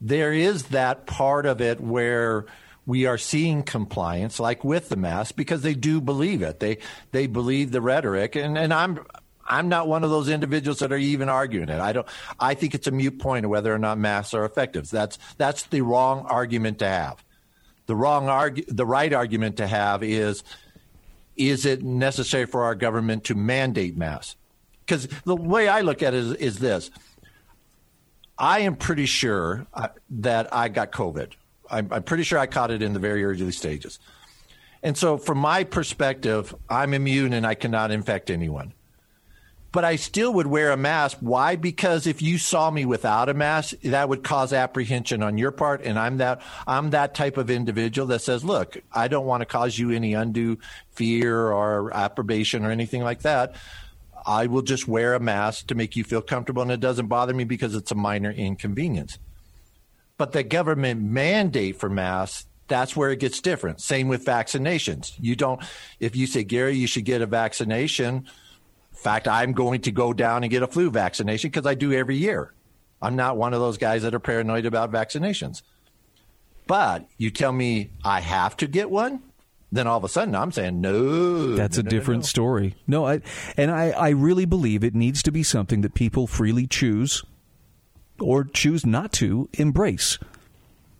there 0.00 0.32
is 0.32 0.64
that 0.64 1.06
part 1.06 1.46
of 1.46 1.60
it 1.60 1.80
where 1.80 2.46
we 2.86 3.06
are 3.06 3.18
seeing 3.18 3.64
compliance, 3.64 4.40
like 4.40 4.64
with 4.64 4.88
the 4.88 4.96
mask, 4.96 5.36
because 5.36 5.62
they 5.62 5.74
do 5.74 6.00
believe 6.00 6.42
it. 6.42 6.60
They 6.60 6.78
they 7.10 7.26
believe 7.26 7.72
the 7.72 7.80
rhetoric, 7.80 8.36
and 8.36 8.56
and 8.56 8.72
I'm 8.72 9.00
I'm 9.48 9.68
not 9.68 9.88
one 9.88 10.04
of 10.04 10.10
those 10.10 10.28
individuals 10.28 10.78
that 10.80 10.92
are 10.92 10.98
even 10.98 11.28
arguing 11.28 11.70
it. 11.70 11.80
I 11.80 11.92
don't. 11.92 12.06
I 12.38 12.54
think 12.54 12.74
it's 12.74 12.86
a 12.86 12.90
mute 12.90 13.18
point 13.18 13.44
of 13.44 13.50
whether 13.50 13.74
or 13.74 13.78
not 13.78 13.98
masks 13.98 14.34
are 14.34 14.44
effective. 14.44 14.88
That's 14.90 15.18
that's 15.38 15.64
the 15.64 15.80
wrong 15.80 16.26
argument 16.28 16.78
to 16.80 16.88
have. 16.88 17.24
The 17.86 17.96
wrong 17.96 18.26
argu- 18.26 18.66
the 18.68 18.86
right 18.86 19.12
argument 19.12 19.56
to 19.56 19.66
have 19.66 20.02
is 20.02 20.44
is 21.36 21.64
it 21.64 21.82
necessary 21.82 22.44
for 22.44 22.64
our 22.64 22.74
government 22.74 23.24
to 23.24 23.34
mandate 23.34 23.96
masks? 23.96 24.36
Because 24.80 25.08
the 25.24 25.36
way 25.36 25.68
I 25.68 25.80
look 25.80 26.02
at 26.02 26.12
it 26.12 26.18
is, 26.18 26.32
is 26.34 26.58
this: 26.58 26.90
I 28.36 28.60
am 28.60 28.76
pretty 28.76 29.06
sure 29.06 29.66
uh, 29.72 29.88
that 30.10 30.54
I 30.54 30.68
got 30.68 30.92
COVID. 30.92 31.32
I'm, 31.70 31.88
I'm 31.92 32.02
pretty 32.02 32.22
sure 32.22 32.38
I 32.38 32.46
caught 32.46 32.70
it 32.70 32.82
in 32.82 32.92
the 32.92 32.98
very 32.98 33.24
early 33.24 33.52
stages. 33.52 33.98
And 34.82 34.96
so, 34.96 35.16
from 35.16 35.38
my 35.38 35.64
perspective, 35.64 36.54
I'm 36.68 36.94
immune 36.94 37.32
and 37.32 37.46
I 37.46 37.54
cannot 37.54 37.90
infect 37.90 38.30
anyone 38.30 38.74
but 39.70 39.84
I 39.84 39.96
still 39.96 40.32
would 40.34 40.46
wear 40.46 40.70
a 40.70 40.76
mask. 40.76 41.18
Why? 41.20 41.56
Because 41.56 42.06
if 42.06 42.22
you 42.22 42.38
saw 42.38 42.70
me 42.70 42.84
without 42.84 43.28
a 43.28 43.34
mask, 43.34 43.74
that 43.82 44.08
would 44.08 44.24
cause 44.24 44.52
apprehension 44.52 45.22
on 45.22 45.38
your 45.38 45.50
part. 45.50 45.82
And 45.82 45.98
I'm 45.98 46.18
that 46.18 46.40
I'm 46.66 46.90
that 46.90 47.14
type 47.14 47.36
of 47.36 47.50
individual 47.50 48.08
that 48.08 48.22
says, 48.22 48.44
look, 48.44 48.78
I 48.92 49.08
don't 49.08 49.26
want 49.26 49.42
to 49.42 49.46
cause 49.46 49.78
you 49.78 49.90
any 49.90 50.14
undue 50.14 50.58
fear 50.92 51.50
or 51.50 51.94
approbation 51.94 52.64
or 52.64 52.70
anything 52.70 53.02
like 53.02 53.22
that. 53.22 53.54
I 54.26 54.46
will 54.46 54.62
just 54.62 54.88
wear 54.88 55.14
a 55.14 55.20
mask 55.20 55.68
to 55.68 55.74
make 55.74 55.96
you 55.96 56.04
feel 56.04 56.20
comfortable, 56.20 56.62
and 56.62 56.70
it 56.70 56.80
doesn't 56.80 57.06
bother 57.06 57.32
me 57.32 57.44
because 57.44 57.74
it's 57.74 57.90
a 57.90 57.94
minor 57.94 58.30
inconvenience. 58.30 59.18
But 60.18 60.32
the 60.32 60.42
government 60.42 61.00
mandate 61.00 61.78
for 61.78 61.88
masks 61.88 62.46
that's 62.68 62.94
where 62.94 63.10
it 63.10 63.18
gets 63.18 63.40
different. 63.40 63.80
Same 63.80 64.08
with 64.08 64.24
vaccinations. 64.24 65.14
You 65.18 65.34
don't, 65.34 65.62
if 65.98 66.14
you 66.14 66.26
say, 66.26 66.44
Gary, 66.44 66.76
you 66.76 66.86
should 66.86 67.06
get 67.06 67.22
a 67.22 67.26
vaccination, 67.26 68.28
fact, 68.98 69.28
I'm 69.28 69.52
going 69.52 69.82
to 69.82 69.92
go 69.92 70.12
down 70.12 70.44
and 70.44 70.50
get 70.50 70.62
a 70.62 70.66
flu 70.66 70.90
vaccination 70.90 71.50
because 71.50 71.66
I 71.66 71.74
do 71.74 71.92
every 71.92 72.16
year. 72.16 72.52
I'm 73.00 73.16
not 73.16 73.36
one 73.36 73.54
of 73.54 73.60
those 73.60 73.78
guys 73.78 74.02
that 74.02 74.14
are 74.14 74.20
paranoid 74.20 74.66
about 74.66 74.90
vaccinations. 74.90 75.62
But 76.66 77.06
you 77.16 77.30
tell 77.30 77.52
me 77.52 77.90
I 78.04 78.20
have 78.20 78.56
to 78.58 78.66
get 78.66 78.90
one, 78.90 79.22
then 79.70 79.86
all 79.86 79.98
of 79.98 80.04
a 80.04 80.08
sudden 80.08 80.34
I'm 80.34 80.52
saying 80.52 80.80
no. 80.80 81.54
That's 81.54 81.76
no, 81.76 81.80
a 81.80 81.84
no, 81.84 81.90
different 81.90 82.22
no. 82.24 82.26
story. 82.26 82.74
No, 82.86 83.06
I, 83.06 83.20
and 83.56 83.70
I, 83.70 83.90
I 83.90 84.08
really 84.10 84.44
believe 84.44 84.82
it 84.82 84.94
needs 84.94 85.22
to 85.22 85.32
be 85.32 85.42
something 85.42 85.80
that 85.82 85.94
people 85.94 86.26
freely 86.26 86.66
choose 86.66 87.24
or 88.20 88.44
choose 88.44 88.84
not 88.84 89.12
to 89.14 89.48
embrace. 89.54 90.18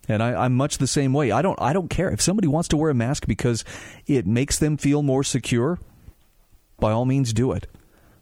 And 0.09 0.23
I, 0.23 0.47
am 0.47 0.55
much 0.55 0.78
the 0.78 0.87
same 0.87 1.12
way. 1.12 1.33
I 1.33 1.43
don't 1.43 1.61
I 1.61 1.75
don't 1.75 1.88
care 1.90 2.09
if 2.11 2.23
somebody 2.23 2.49
wants 2.49 2.69
to 2.69 2.78
wear 2.78 2.90
a 2.90 2.95
mask 2.95 3.26
because 3.26 3.62
it 4.07 4.26
makes 4.26 4.59
them 4.59 4.78
feel 4.78 5.02
more 5.02 5.23
secure. 5.23 5.78
By 6.81 6.93
all 6.93 7.05
means, 7.05 7.35
do 7.35 7.52
it 7.52 7.67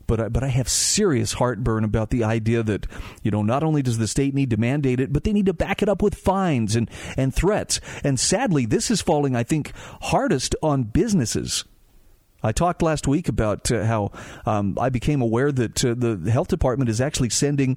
but 0.06 0.20
I, 0.20 0.28
but 0.28 0.42
I 0.42 0.48
have 0.48 0.68
serious 0.68 1.34
heartburn 1.34 1.84
about 1.84 2.10
the 2.10 2.25
idea 2.25 2.62
that 2.62 2.86
you 3.22 3.30
know 3.30 3.42
not 3.42 3.62
only 3.62 3.82
does 3.82 3.98
the 3.98 4.08
state 4.08 4.34
need 4.34 4.50
to 4.50 4.56
mandate 4.56 5.00
it, 5.00 5.12
but 5.12 5.25
they 5.25 5.32
need 5.32 5.46
to 5.46 5.52
back 5.52 5.82
it 5.82 5.88
up 5.88 6.02
with 6.02 6.14
fines 6.14 6.76
and 6.76 6.90
and 7.16 7.34
threats. 7.34 7.80
And 8.04 8.18
sadly, 8.18 8.66
this 8.66 8.90
is 8.90 9.02
falling, 9.02 9.36
I 9.36 9.42
think, 9.42 9.72
hardest 10.02 10.54
on 10.62 10.84
businesses. 10.84 11.64
I 12.42 12.52
talked 12.52 12.82
last 12.82 13.08
week 13.08 13.28
about 13.28 13.70
uh, 13.72 13.84
how 13.84 14.12
um, 14.44 14.76
I 14.80 14.88
became 14.88 15.20
aware 15.20 15.50
that 15.50 15.84
uh, 15.84 15.94
the 15.96 16.30
health 16.30 16.48
department 16.48 16.90
is 16.90 17.00
actually 17.00 17.30
sending 17.30 17.76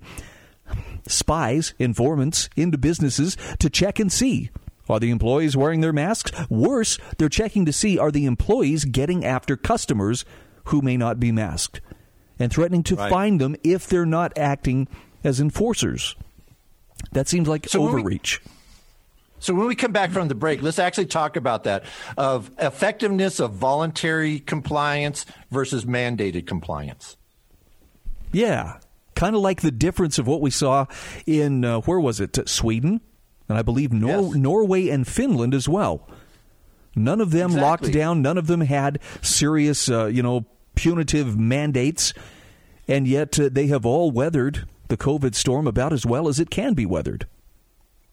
spies, 1.08 1.74
informants 1.80 2.50
into 2.56 2.78
businesses 2.78 3.36
to 3.60 3.70
check 3.70 4.00
and 4.00 4.12
see 4.12 4.52
are 4.90 5.00
the 5.00 5.12
employees 5.12 5.56
wearing 5.56 5.82
their 5.82 5.94
masks? 5.94 6.32
Worse, 6.50 6.98
they're 7.18 7.30
checking 7.30 7.66
to 7.66 7.74
see 7.74 8.00
are 8.00 8.12
the 8.12 8.26
employees 8.26 8.86
getting 8.86 9.24
after 9.24 9.56
customers 9.56 10.26
who 10.66 10.82
may 10.82 10.98
not 10.98 11.20
be 11.20 11.32
masked 11.32 11.80
and 12.40 12.52
threatening 12.52 12.84
to 12.84 12.96
right. 12.96 13.10
fine 13.10 13.38
them 13.38 13.56
if 13.64 13.88
they're 13.88 14.06
not 14.06 14.38
acting 14.38 14.88
as 15.24 15.40
enforcers. 15.40 16.16
That 17.12 17.28
seems 17.28 17.48
like 17.48 17.68
so 17.68 17.88
overreach. 17.88 18.42
We, 18.44 18.52
so 19.40 19.54
when 19.54 19.68
we 19.68 19.76
come 19.76 19.92
back 19.92 20.12
from 20.12 20.28
the 20.28 20.36
break, 20.36 20.62
let's 20.62 20.80
actually 20.80 21.06
talk 21.06 21.36
about 21.36 21.64
that 21.66 21.84
of 22.18 22.52
effectiveness 22.58 23.40
of 23.40 23.54
voluntary 23.54 24.40
compliance 24.40 25.26
versus 25.52 25.86
mandated 25.86 26.46
compliance. 26.46 27.16
Yeah, 28.32 28.80
kind 29.16 29.36
of 29.36 29.42
like 29.42 29.62
the 29.62 29.72
difference 29.72 30.20
of 30.20 30.28
what 30.28 30.42
we 30.42 30.52
saw 30.52 30.86
in 31.26 31.66
uh, 31.66 31.82
where 31.82 32.00
was 32.00 32.20
it? 32.20 32.38
Sweden 32.48 33.02
and 33.50 33.58
I 33.58 33.64
believe 33.64 33.92
Nor- 33.92 34.28
Yes. 34.28 34.36
Norway 34.36 34.90
and 34.90 35.08
Finland 35.08 35.54
as 35.54 35.68
well. 35.68 36.08
None 36.96 37.20
of 37.20 37.32
them 37.32 37.52
locked 37.54 37.92
down. 37.92 38.22
None 38.22 38.38
of 38.38 38.48
them 38.48 38.62
had 38.62 39.00
serious, 39.22 39.90
uh, 39.90 40.06
you 40.06 40.22
know, 40.24 40.46
punitive 40.80 41.38
mandates, 41.38 42.14
and 42.88 43.06
yet 43.06 43.38
uh, 43.38 43.50
they 43.52 43.68
have 43.68 43.86
all 43.86 44.12
weathered 44.12 44.66
the 44.88 44.96
COVID 44.96 45.36
storm 45.36 45.68
about 45.68 45.92
as 45.92 46.06
well 46.06 46.30
as 46.30 46.40
it 46.40 46.50
can 46.50 46.74
be 46.74 46.86
weathered. 46.86 47.28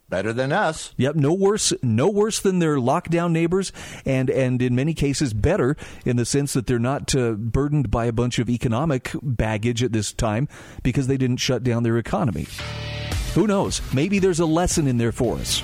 Better 0.08 0.32
than 0.32 0.50
us. 0.52 0.92
Yep, 0.96 1.14
no 1.14 1.32
worse, 1.32 1.72
no 1.80 2.10
worse 2.10 2.40
than 2.40 2.58
their 2.58 2.76
lockdown 2.76 3.30
neighbors, 3.30 3.72
and 4.04 4.28
and 4.30 4.60
in 4.60 4.74
many 4.74 4.94
cases 4.94 5.32
better 5.32 5.76
in 6.04 6.16
the 6.16 6.24
sense 6.24 6.54
that 6.54 6.66
they're 6.66 6.80
not 6.80 7.14
uh, 7.14 7.32
burdened 7.32 7.88
by 7.88 8.06
a 8.06 8.12
bunch 8.12 8.40
of 8.40 8.50
economic 8.50 9.12
baggage 9.22 9.84
at 9.84 9.92
this 9.92 10.12
time 10.12 10.48
because 10.82 11.06
they 11.06 11.16
didn't 11.16 11.38
shut 11.38 11.62
down 11.62 11.84
their 11.84 11.98
economy. 11.98 12.48
Who 13.34 13.46
knows? 13.46 13.80
Maybe 13.94 14.18
there's 14.18 14.40
a 14.40 14.46
lesson 14.46 14.88
in 14.88 14.98
there 14.98 15.12
for 15.12 15.36
us. 15.36 15.62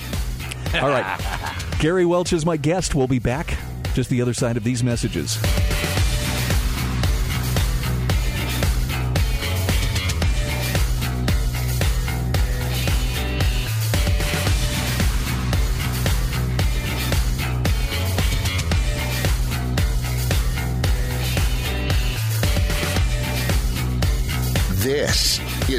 All 0.74 0.88
right, 0.88 1.66
Gary 1.80 2.06
Welch 2.06 2.32
is 2.32 2.46
my 2.46 2.56
guest. 2.56 2.94
We'll 2.94 3.08
be 3.08 3.18
back 3.18 3.56
just 3.94 4.08
the 4.08 4.22
other 4.22 4.34
side 4.34 4.56
of 4.56 4.64
these 4.64 4.82
messages. 4.84 5.38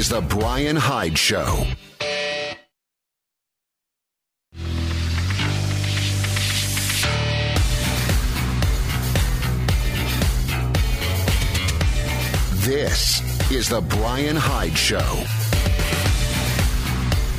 Is 0.04 0.10
the 0.10 0.20
Brian 0.20 0.76
Hyde 0.76 1.16
Show. 1.16 1.64
This 12.56 13.50
is 13.50 13.70
the 13.70 13.80
Brian 13.80 14.36
Hyde 14.36 14.76
Show. 14.76 14.98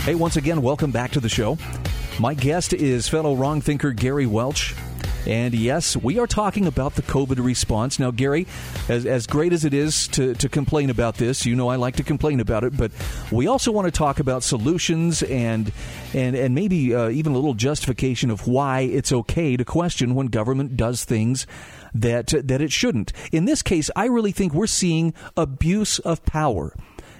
Hey, 0.04 0.16
once 0.16 0.38
again, 0.38 0.64
welcome 0.64 0.90
back 0.90 1.12
to 1.12 1.20
the 1.20 1.30
show. 1.30 1.60
My 2.20 2.34
guest 2.34 2.74
is 2.74 3.08
fellow 3.08 3.36
wrong 3.36 3.62
thinker 3.62 3.92
Gary 3.92 4.26
Welch. 4.26 4.74
And 5.26 5.56
yes, 5.56 5.98
we 5.98 6.20
are 6.20 6.28
talking 6.28 6.68
about 6.68 6.96
the 6.96 7.02
COVID 7.02 7.44
response. 7.44 7.98
Now, 8.00 8.12
Gary, 8.12 8.46
as, 8.88 9.06
as 9.06 9.26
great 9.26 9.54
as 9.54 9.66
it 9.66 9.74
is 9.74 10.08
to, 10.10 10.36
to 10.36 10.48
complain 10.48 10.90
about 10.90 11.16
this, 11.16 11.46
you 11.46 11.56
know 11.56 11.70
I 11.70 11.78
like 11.78 11.96
to 11.96 12.04
complain 12.04 12.40
about 12.40 12.64
it, 12.64 12.78
but 12.78 12.92
we 13.32 13.48
also 13.48 13.72
want 13.72 13.86
to 13.86 13.92
talk 13.92 14.20
about 14.20 14.44
solutions 14.44 15.24
and 15.24 15.72
and, 16.14 16.36
and 16.36 16.56
maybe 16.56 16.94
uh, 16.94 17.10
even 17.10 17.34
a 17.34 17.36
little 17.36 17.56
justification 17.56 18.30
of 18.30 18.48
why 18.48 18.82
it's 18.82 19.12
okay 19.12 19.58
to 19.58 19.66
question 19.66 20.16
when 20.16 20.28
government 20.28 20.78
does 20.78 21.04
things 21.04 21.48
that 21.94 22.28
that 22.28 22.62
it 22.62 22.72
shouldn't. 22.72 23.12
In 23.32 23.46
this 23.46 23.62
case, 23.62 23.90
I 23.96 24.06
really 24.06 24.32
think 24.32 24.54
we're 24.54 24.68
seeing 24.68 25.14
abuse 25.36 26.00
of 26.00 26.24
power. 26.26 26.76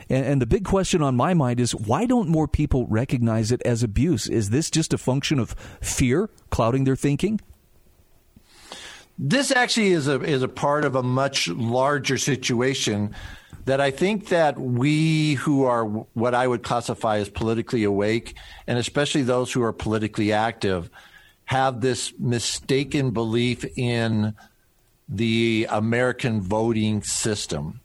And, 0.10 0.26
and 0.26 0.42
the 0.42 0.46
big 0.46 0.66
question 0.66 1.02
on 1.02 1.16
my 1.16 1.34
mind 1.34 1.60
is 1.60 1.74
why 1.74 2.06
don't 2.06 2.30
more 2.30 2.48
people 2.48 2.86
recognize 2.86 3.52
it 3.52 3.62
as 3.66 3.82
abuse? 3.82 4.28
Is 4.28 4.52
this 4.52 4.70
just 4.70 4.94
a 4.94 4.98
function 5.00 5.40
of 5.40 5.56
fear 5.82 6.30
clouding 6.52 6.84
their 6.84 6.96
thinking? 6.96 7.40
This 9.18 9.52
actually 9.52 9.90
is 9.90 10.08
a 10.08 10.22
is 10.22 10.44
a 10.44 10.48
part 10.48 10.84
of 10.84 10.96
a 10.96 11.04
much 11.04 11.48
larger 11.48 12.18
situation 12.18 13.16
that 13.66 13.82
I 13.82 13.92
think 13.92 14.30
that 14.30 14.60
we 14.60 15.36
who 15.36 15.64
are 15.64 15.86
what 15.86 16.36
I 16.36 16.48
would 16.48 16.64
classify 16.64 17.18
as 17.18 17.30
politically 17.30 17.84
awake, 17.84 18.36
and 18.68 18.78
especially 18.78 19.24
those 19.24 19.52
who 19.52 19.64
are 19.64 19.74
politically 19.74 20.34
active, 20.34 20.90
have 21.46 21.82
this 21.82 22.14
mistaken 22.20 23.12
belief 23.12 23.66
in 23.78 24.36
the 25.08 25.68
American 25.70 26.42
voting 26.42 27.02
system. 27.04 27.80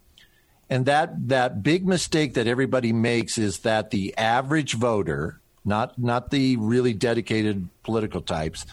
And 0.69 0.85
that 0.85 1.29
that 1.29 1.63
big 1.63 1.87
mistake 1.87 2.33
that 2.33 2.47
everybody 2.47 2.93
makes 2.93 3.37
is 3.37 3.59
that 3.59 3.91
the 3.91 4.15
average 4.17 4.73
voter, 4.73 5.39
not 5.63 5.97
not 5.97 6.29
the 6.29 6.57
really 6.57 6.93
dedicated 6.93 7.69
political 7.83 8.21
types, 8.21 8.65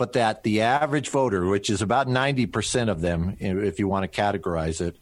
but 0.00 0.14
that 0.14 0.44
the 0.44 0.62
average 0.62 1.10
voter, 1.10 1.44
which 1.44 1.68
is 1.68 1.82
about 1.82 2.08
90% 2.08 2.88
of 2.88 3.02
them, 3.02 3.36
if 3.38 3.78
you 3.78 3.86
want 3.86 4.10
to 4.10 4.20
categorize 4.20 4.80
it, 4.80 4.96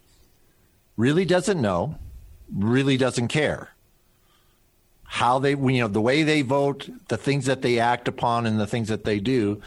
really 0.97 1.23
doesn't 1.23 1.61
know, 1.61 1.95
really 2.53 2.97
doesn't 2.97 3.29
care. 3.29 3.69
How 5.05 5.39
they, 5.39 5.51
you 5.51 5.79
know, 5.79 5.87
the 5.87 6.01
way 6.01 6.23
they 6.23 6.41
vote, 6.41 6.89
the 7.07 7.15
things 7.15 7.45
that 7.45 7.61
they 7.61 7.79
act 7.79 8.09
upon, 8.09 8.45
and 8.45 8.59
the 8.59 8.67
things 8.67 8.89
that 8.89 9.05
they 9.05 9.21
do, 9.21 9.61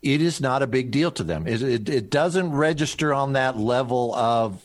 it 0.00 0.22
is 0.22 0.40
not 0.40 0.62
a 0.62 0.68
big 0.68 0.92
deal 0.92 1.10
to 1.10 1.24
them. 1.24 1.48
It, 1.48 1.60
it, 1.60 1.88
it 1.88 2.08
doesn't 2.08 2.52
register 2.52 3.12
on 3.12 3.32
that 3.32 3.58
level 3.58 4.14
of 4.14 4.62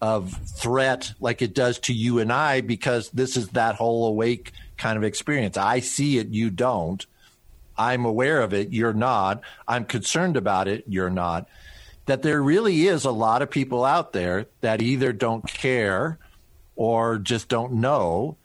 of 0.00 0.32
threat 0.56 1.12
like 1.20 1.42
it 1.42 1.54
does 1.54 1.78
to 1.80 1.92
you 1.92 2.20
and 2.20 2.32
I 2.32 2.62
because 2.62 3.10
this 3.10 3.36
is 3.36 3.48
that 3.48 3.74
whole 3.74 4.06
awake 4.06 4.52
kind 4.78 4.96
of 4.96 5.04
experience. 5.04 5.58
I 5.58 5.80
see 5.80 6.16
it, 6.16 6.28
you 6.28 6.48
don't. 6.48 7.04
I'm 7.80 8.04
aware 8.04 8.42
of 8.42 8.52
it, 8.52 8.74
you're 8.74 8.92
not. 8.92 9.42
I'm 9.66 9.86
concerned 9.86 10.36
about 10.36 10.68
it, 10.68 10.84
you're 10.86 11.08
not. 11.08 11.48
That 12.04 12.20
there 12.20 12.42
really 12.42 12.86
is 12.86 13.06
a 13.06 13.10
lot 13.10 13.40
of 13.40 13.50
people 13.50 13.86
out 13.86 14.12
there 14.12 14.46
that 14.60 14.82
either 14.82 15.14
don't 15.14 15.46
care 15.46 16.18
or 16.76 17.16
just 17.16 17.48
don't 17.48 17.74
know. 17.74 18.36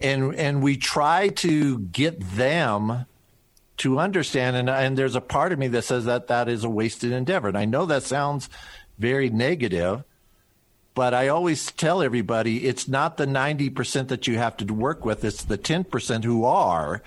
And 0.00 0.34
and 0.34 0.62
we 0.62 0.76
try 0.76 1.28
to 1.28 1.78
get 1.78 2.20
them 2.20 3.06
to 3.76 3.98
understand 4.00 4.56
and 4.56 4.68
and 4.68 4.98
there's 4.98 5.14
a 5.14 5.20
part 5.20 5.52
of 5.52 5.58
me 5.58 5.68
that 5.68 5.82
says 5.82 6.06
that 6.06 6.26
that 6.26 6.48
is 6.48 6.64
a 6.64 6.70
wasted 6.70 7.12
endeavor. 7.12 7.46
And 7.46 7.58
I 7.58 7.66
know 7.66 7.86
that 7.86 8.02
sounds 8.02 8.48
very 8.98 9.30
negative, 9.30 10.02
but 10.94 11.14
I 11.14 11.28
always 11.28 11.70
tell 11.70 12.02
everybody 12.02 12.66
it's 12.66 12.88
not 12.88 13.16
the 13.16 13.26
90% 13.26 14.08
that 14.08 14.26
you 14.26 14.38
have 14.38 14.56
to 14.56 14.74
work 14.74 15.04
with, 15.04 15.24
it's 15.24 15.44
the 15.44 15.58
10% 15.58 16.24
who 16.24 16.44
are. 16.44 17.00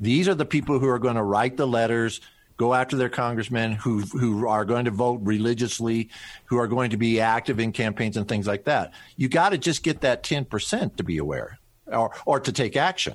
These 0.00 0.28
are 0.28 0.34
the 0.34 0.44
people 0.44 0.78
who 0.78 0.88
are 0.88 0.98
going 0.98 1.16
to 1.16 1.22
write 1.22 1.56
the 1.56 1.66
letters, 1.66 2.20
go 2.56 2.74
after 2.74 2.96
their 2.96 3.08
congressmen, 3.08 3.72
who 3.72 4.00
who 4.00 4.46
are 4.48 4.64
going 4.64 4.86
to 4.86 4.90
vote 4.90 5.20
religiously, 5.22 6.10
who 6.46 6.58
are 6.58 6.66
going 6.66 6.90
to 6.90 6.96
be 6.96 7.20
active 7.20 7.60
in 7.60 7.72
campaigns 7.72 8.16
and 8.16 8.28
things 8.28 8.46
like 8.46 8.64
that. 8.64 8.92
You 9.16 9.28
got 9.28 9.50
to 9.50 9.58
just 9.58 9.82
get 9.82 10.00
that 10.02 10.22
10% 10.22 10.96
to 10.96 11.04
be 11.04 11.18
aware 11.18 11.58
or 11.86 12.12
or 12.26 12.40
to 12.40 12.52
take 12.52 12.76
action. 12.76 13.14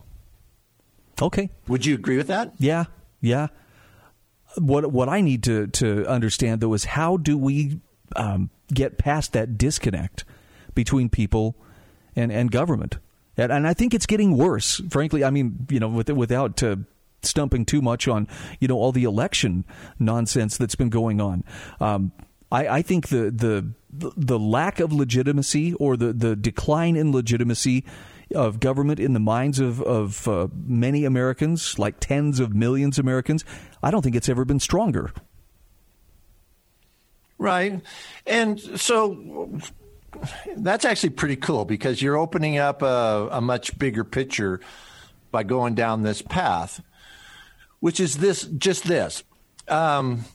Okay. 1.21 1.49
Would 1.67 1.85
you 1.85 1.95
agree 1.95 2.17
with 2.17 2.27
that? 2.27 2.53
Yeah. 2.57 2.85
Yeah. 3.21 3.47
What 4.57 4.91
what 4.91 5.09
I 5.09 5.21
need 5.21 5.43
to 5.43 5.67
to 5.67 6.05
understand 6.07 6.61
though 6.61 6.73
is 6.73 6.85
how 6.85 7.17
do 7.17 7.37
we 7.37 7.81
um, 8.15 8.49
get 8.73 8.97
past 8.97 9.33
that 9.33 9.57
disconnect 9.57 10.25
between 10.73 11.09
people 11.09 11.55
and 12.15 12.31
and 12.31 12.51
government? 12.51 12.97
And, 13.43 13.51
and 13.51 13.67
I 13.67 13.73
think 13.73 13.93
it's 13.93 14.05
getting 14.05 14.37
worse. 14.37 14.81
Frankly, 14.89 15.23
I 15.23 15.29
mean, 15.29 15.67
you 15.69 15.79
know, 15.79 15.89
with, 15.89 16.09
without 16.09 16.61
uh, 16.61 16.77
stumping 17.21 17.65
too 17.65 17.81
much 17.81 18.07
on 18.07 18.27
you 18.59 18.67
know 18.67 18.77
all 18.77 18.91
the 18.91 19.03
election 19.03 19.65
nonsense 19.97 20.57
that's 20.57 20.75
been 20.75 20.89
going 20.89 21.19
on. 21.21 21.43
Um, 21.79 22.11
I, 22.51 22.67
I 22.67 22.81
think 22.81 23.09
the 23.09 23.31
the 23.31 23.73
the 23.91 24.39
lack 24.39 24.79
of 24.79 24.91
legitimacy 24.91 25.73
or 25.75 25.97
the 25.97 26.13
the 26.13 26.35
decline 26.35 26.95
in 26.95 27.11
legitimacy 27.11 27.85
of 28.35 28.59
government 28.59 28.99
in 28.99 29.13
the 29.13 29.19
minds 29.19 29.59
of 29.59 29.81
of 29.81 30.27
uh, 30.27 30.47
many 30.53 31.05
Americans, 31.05 31.77
like 31.79 31.99
tens 31.99 32.39
of 32.39 32.53
millions 32.53 32.99
of 32.99 33.05
Americans, 33.05 33.43
I 33.81 33.91
don't 33.91 34.01
think 34.01 34.15
it's 34.15 34.29
ever 34.29 34.45
been 34.45 34.59
stronger. 34.59 35.11
Right. 37.37 37.81
And 38.27 38.59
so 38.59 39.59
that's 40.57 40.85
actually 40.85 41.11
pretty 41.11 41.35
cool 41.35 41.65
because 41.65 42.01
you're 42.01 42.17
opening 42.17 42.57
up 42.57 42.81
a, 42.81 43.29
a, 43.31 43.41
much 43.41 43.77
bigger 43.77 44.03
picture 44.03 44.59
by 45.31 45.43
going 45.43 45.75
down 45.75 46.03
this 46.03 46.21
path, 46.21 46.81
which 47.79 47.99
is 47.99 48.17
this 48.17 48.43
just 48.43 48.85
this. 48.85 49.23
Um, 49.67 50.25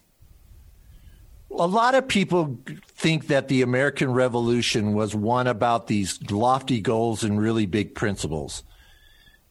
a 1.50 1.66
lot 1.66 1.94
of 1.94 2.08
people 2.08 2.58
think 2.86 3.28
that 3.28 3.48
the 3.48 3.62
American 3.62 4.12
Revolution 4.12 4.94
was 4.94 5.14
one 5.14 5.46
about 5.46 5.86
these 5.86 6.18
lofty 6.30 6.80
goals 6.80 7.22
and 7.22 7.40
really 7.40 7.66
big 7.66 7.94
principles. 7.94 8.64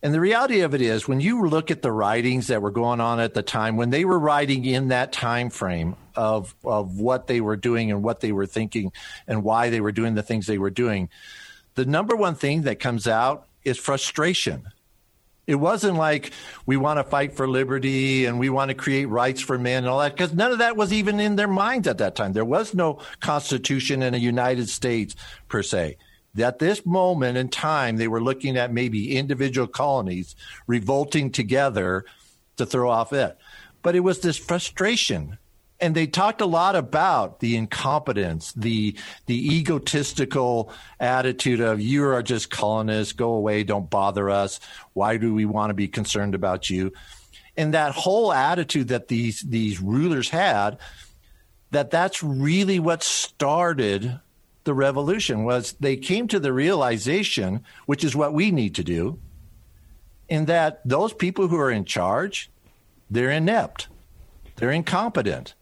And 0.03 0.13
the 0.13 0.19
reality 0.19 0.59
of 0.59 0.75
it 0.75 0.81
is, 0.81 1.07
when 1.07 1.21
you 1.21 1.47
look 1.47 1.71
at 1.71 1.81
the 1.81 1.91
writings 1.91 2.47
that 2.47 2.61
were 2.61 2.71
going 2.71 2.99
on 2.99 3.21
at 3.21 3.33
the 3.33 3.41
time, 3.41 3.77
when 3.77 3.89
they 3.89 4.03
were 4.03 4.19
writing 4.19 4.65
in 4.65 4.89
that 4.89 5.13
time 5.13 5.49
frame 5.49 5.95
of 6.13 6.53
of 6.65 6.99
what 6.99 7.27
they 7.27 7.39
were 7.39 7.55
doing 7.55 7.89
and 7.89 8.03
what 8.03 8.19
they 8.19 8.33
were 8.33 8.45
thinking 8.45 8.91
and 9.27 9.45
why 9.45 9.69
they 9.69 9.79
were 9.79 9.93
doing 9.93 10.13
the 10.13 10.21
things 10.21 10.45
they 10.45 10.57
were 10.57 10.69
doing, 10.69 11.07
the 11.75 11.85
number 11.85 12.17
one 12.17 12.35
thing 12.35 12.63
that 12.63 12.81
comes 12.81 13.07
out 13.07 13.47
is 13.63 13.77
frustration. 13.77 14.63
It 15.47 15.55
wasn't 15.55 15.97
like 15.97 16.31
we 16.65 16.75
want 16.75 16.99
to 16.99 17.03
fight 17.05 17.37
for 17.37 17.47
liberty 17.47 18.25
and 18.25 18.39
we 18.39 18.49
want 18.49 18.69
to 18.69 18.75
create 18.75 19.05
rights 19.05 19.41
for 19.41 19.57
men 19.57 19.83
and 19.83 19.87
all 19.87 19.99
that, 19.99 20.15
because 20.17 20.33
none 20.33 20.51
of 20.51 20.57
that 20.57 20.75
was 20.75 20.91
even 20.91 21.21
in 21.21 21.37
their 21.37 21.47
minds 21.47 21.87
at 21.87 21.99
that 21.99 22.15
time. 22.15 22.33
There 22.33 22.43
was 22.43 22.73
no 22.73 22.99
constitution 23.21 24.03
in 24.03 24.13
a 24.13 24.17
United 24.17 24.67
States 24.67 25.15
per 25.47 25.63
se. 25.63 25.95
At 26.37 26.59
this 26.59 26.85
moment 26.85 27.37
in 27.37 27.49
time, 27.49 27.97
they 27.97 28.07
were 28.07 28.21
looking 28.21 28.57
at 28.57 28.73
maybe 28.73 29.15
individual 29.15 29.67
colonies 29.67 30.35
revolting 30.65 31.31
together 31.31 32.05
to 32.57 32.65
throw 32.65 32.89
off 32.89 33.13
it. 33.13 33.37
But 33.83 33.95
it 33.95 33.99
was 33.99 34.21
this 34.21 34.37
frustration. 34.37 35.37
And 35.79 35.93
they 35.93 36.07
talked 36.07 36.41
a 36.41 36.45
lot 36.45 36.75
about 36.75 37.39
the 37.39 37.57
incompetence, 37.57 38.53
the 38.53 38.95
the 39.25 39.57
egotistical 39.57 40.71
attitude 40.99 41.59
of 41.59 41.81
you 41.81 42.05
are 42.05 42.23
just 42.23 42.49
colonists, 42.49 43.13
go 43.13 43.33
away, 43.33 43.63
don't 43.63 43.89
bother 43.89 44.29
us. 44.29 44.59
Why 44.93 45.17
do 45.17 45.33
we 45.33 45.45
want 45.45 45.71
to 45.71 45.73
be 45.73 45.87
concerned 45.87 46.35
about 46.35 46.69
you? 46.69 46.93
And 47.57 47.73
that 47.73 47.93
whole 47.93 48.31
attitude 48.31 48.87
that 48.87 49.09
these 49.09 49.41
these 49.41 49.81
rulers 49.81 50.29
had, 50.29 50.77
that 51.71 51.91
that's 51.91 52.23
really 52.23 52.79
what 52.79 53.03
started 53.03 54.19
the 54.63 54.73
revolution 54.73 55.43
was 55.43 55.73
they 55.79 55.97
came 55.97 56.27
to 56.29 56.39
the 56.39 56.53
realization, 56.53 57.63
which 57.85 58.03
is 58.03 58.15
what 58.15 58.33
we 58.33 58.51
need 58.51 58.75
to 58.75 58.83
do, 58.83 59.19
in 60.29 60.45
that 60.45 60.81
those 60.85 61.13
people 61.13 61.47
who 61.47 61.57
are 61.57 61.71
in 61.71 61.85
charge, 61.85 62.49
they're 63.09 63.31
inept, 63.31 63.87
they're 64.55 64.71
incompetent, 64.71 65.53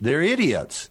they're 0.00 0.22
idiots. 0.22 0.90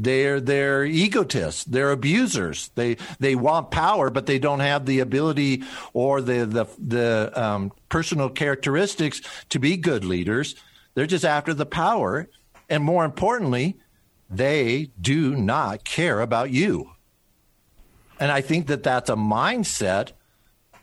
They're 0.00 0.40
they're 0.40 0.84
egotists. 0.84 1.64
They're 1.64 1.90
abusers. 1.90 2.70
They 2.76 2.98
they 3.18 3.34
want 3.34 3.72
power, 3.72 4.10
but 4.10 4.26
they 4.26 4.38
don't 4.38 4.60
have 4.60 4.86
the 4.86 5.00
ability 5.00 5.64
or 5.92 6.20
the 6.20 6.46
the 6.46 6.66
the 6.78 7.32
um, 7.34 7.72
personal 7.88 8.28
characteristics 8.28 9.20
to 9.48 9.58
be 9.58 9.76
good 9.76 10.04
leaders. 10.04 10.54
They're 10.94 11.06
just 11.06 11.24
after 11.24 11.52
the 11.52 11.66
power, 11.66 12.28
and 12.68 12.84
more 12.84 13.04
importantly, 13.04 13.76
they 14.30 14.90
do 15.00 15.34
not 15.34 15.82
care 15.82 16.20
about 16.20 16.50
you. 16.50 16.92
And 18.20 18.32
I 18.32 18.40
think 18.40 18.66
that 18.66 18.82
that's 18.82 19.10
a 19.10 19.16
mindset 19.16 20.12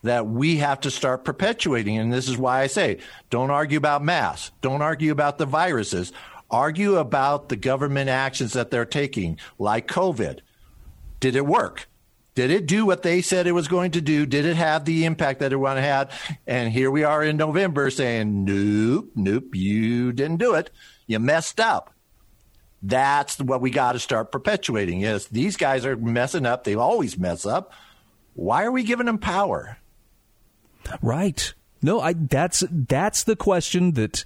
that 0.03 0.27
we 0.27 0.57
have 0.57 0.79
to 0.81 0.91
start 0.91 1.25
perpetuating. 1.25 1.97
And 1.97 2.13
this 2.13 2.29
is 2.29 2.37
why 2.37 2.61
I 2.61 2.67
say 2.67 2.99
don't 3.29 3.51
argue 3.51 3.77
about 3.77 4.03
mass, 4.03 4.51
don't 4.61 4.81
argue 4.81 5.11
about 5.11 5.37
the 5.37 5.45
viruses, 5.45 6.13
argue 6.49 6.95
about 6.97 7.49
the 7.49 7.55
government 7.55 8.09
actions 8.09 8.53
that 8.53 8.71
they're 8.71 8.85
taking, 8.85 9.39
like 9.57 9.87
COVID. 9.87 10.39
Did 11.19 11.35
it 11.35 11.45
work? 11.45 11.87
Did 12.35 12.51
it 12.51 12.65
do 12.65 12.85
what 12.85 13.01
they 13.01 13.21
said 13.21 13.47
it 13.47 13.53
was 13.53 13.69
going 13.69 13.91
to 13.91 14.01
do? 14.01 14.25
Did 14.25 14.45
it 14.45 14.57
have 14.57 14.83
the 14.83 15.05
impact 15.05 15.39
that 15.39 15.53
it 15.53 15.55
wanted 15.55 15.81
to 15.81 15.87
have? 15.87 16.37
And 16.45 16.71
here 16.71 16.91
we 16.91 17.03
are 17.03 17.23
in 17.23 17.37
November 17.37 17.89
saying, 17.89 18.43
nope, 18.43 19.09
nope, 19.15 19.55
you 19.55 20.11
didn't 20.11 20.37
do 20.37 20.53
it. 20.53 20.69
You 21.07 21.19
messed 21.19 21.61
up. 21.61 21.94
That's 22.87 23.39
what 23.39 23.61
we 23.61 23.71
got 23.71 23.93
to 23.93 23.99
start 23.99 24.31
perpetuating 24.31 25.01
is 25.01 25.27
these 25.27 25.57
guys 25.57 25.85
are 25.85 25.95
messing 25.95 26.45
up. 26.45 26.63
They 26.63 26.75
always 26.75 27.17
mess 27.17 27.45
up. 27.45 27.73
Why 28.35 28.63
are 28.63 28.71
we 28.71 28.83
giving 28.83 29.07
them 29.07 29.17
power? 29.17 29.77
Right. 31.01 31.53
No, 31.81 31.99
I 31.99 32.13
that's 32.13 32.63
that's 32.69 33.23
the 33.23 33.35
question 33.35 33.93
that 33.93 34.23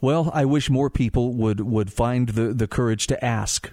well, 0.00 0.30
I 0.32 0.44
wish 0.44 0.70
more 0.70 0.88
people 0.88 1.34
would 1.34 1.60
would 1.60 1.92
find 1.92 2.30
the 2.30 2.54
the 2.54 2.66
courage 2.66 3.06
to 3.08 3.22
ask. 3.22 3.70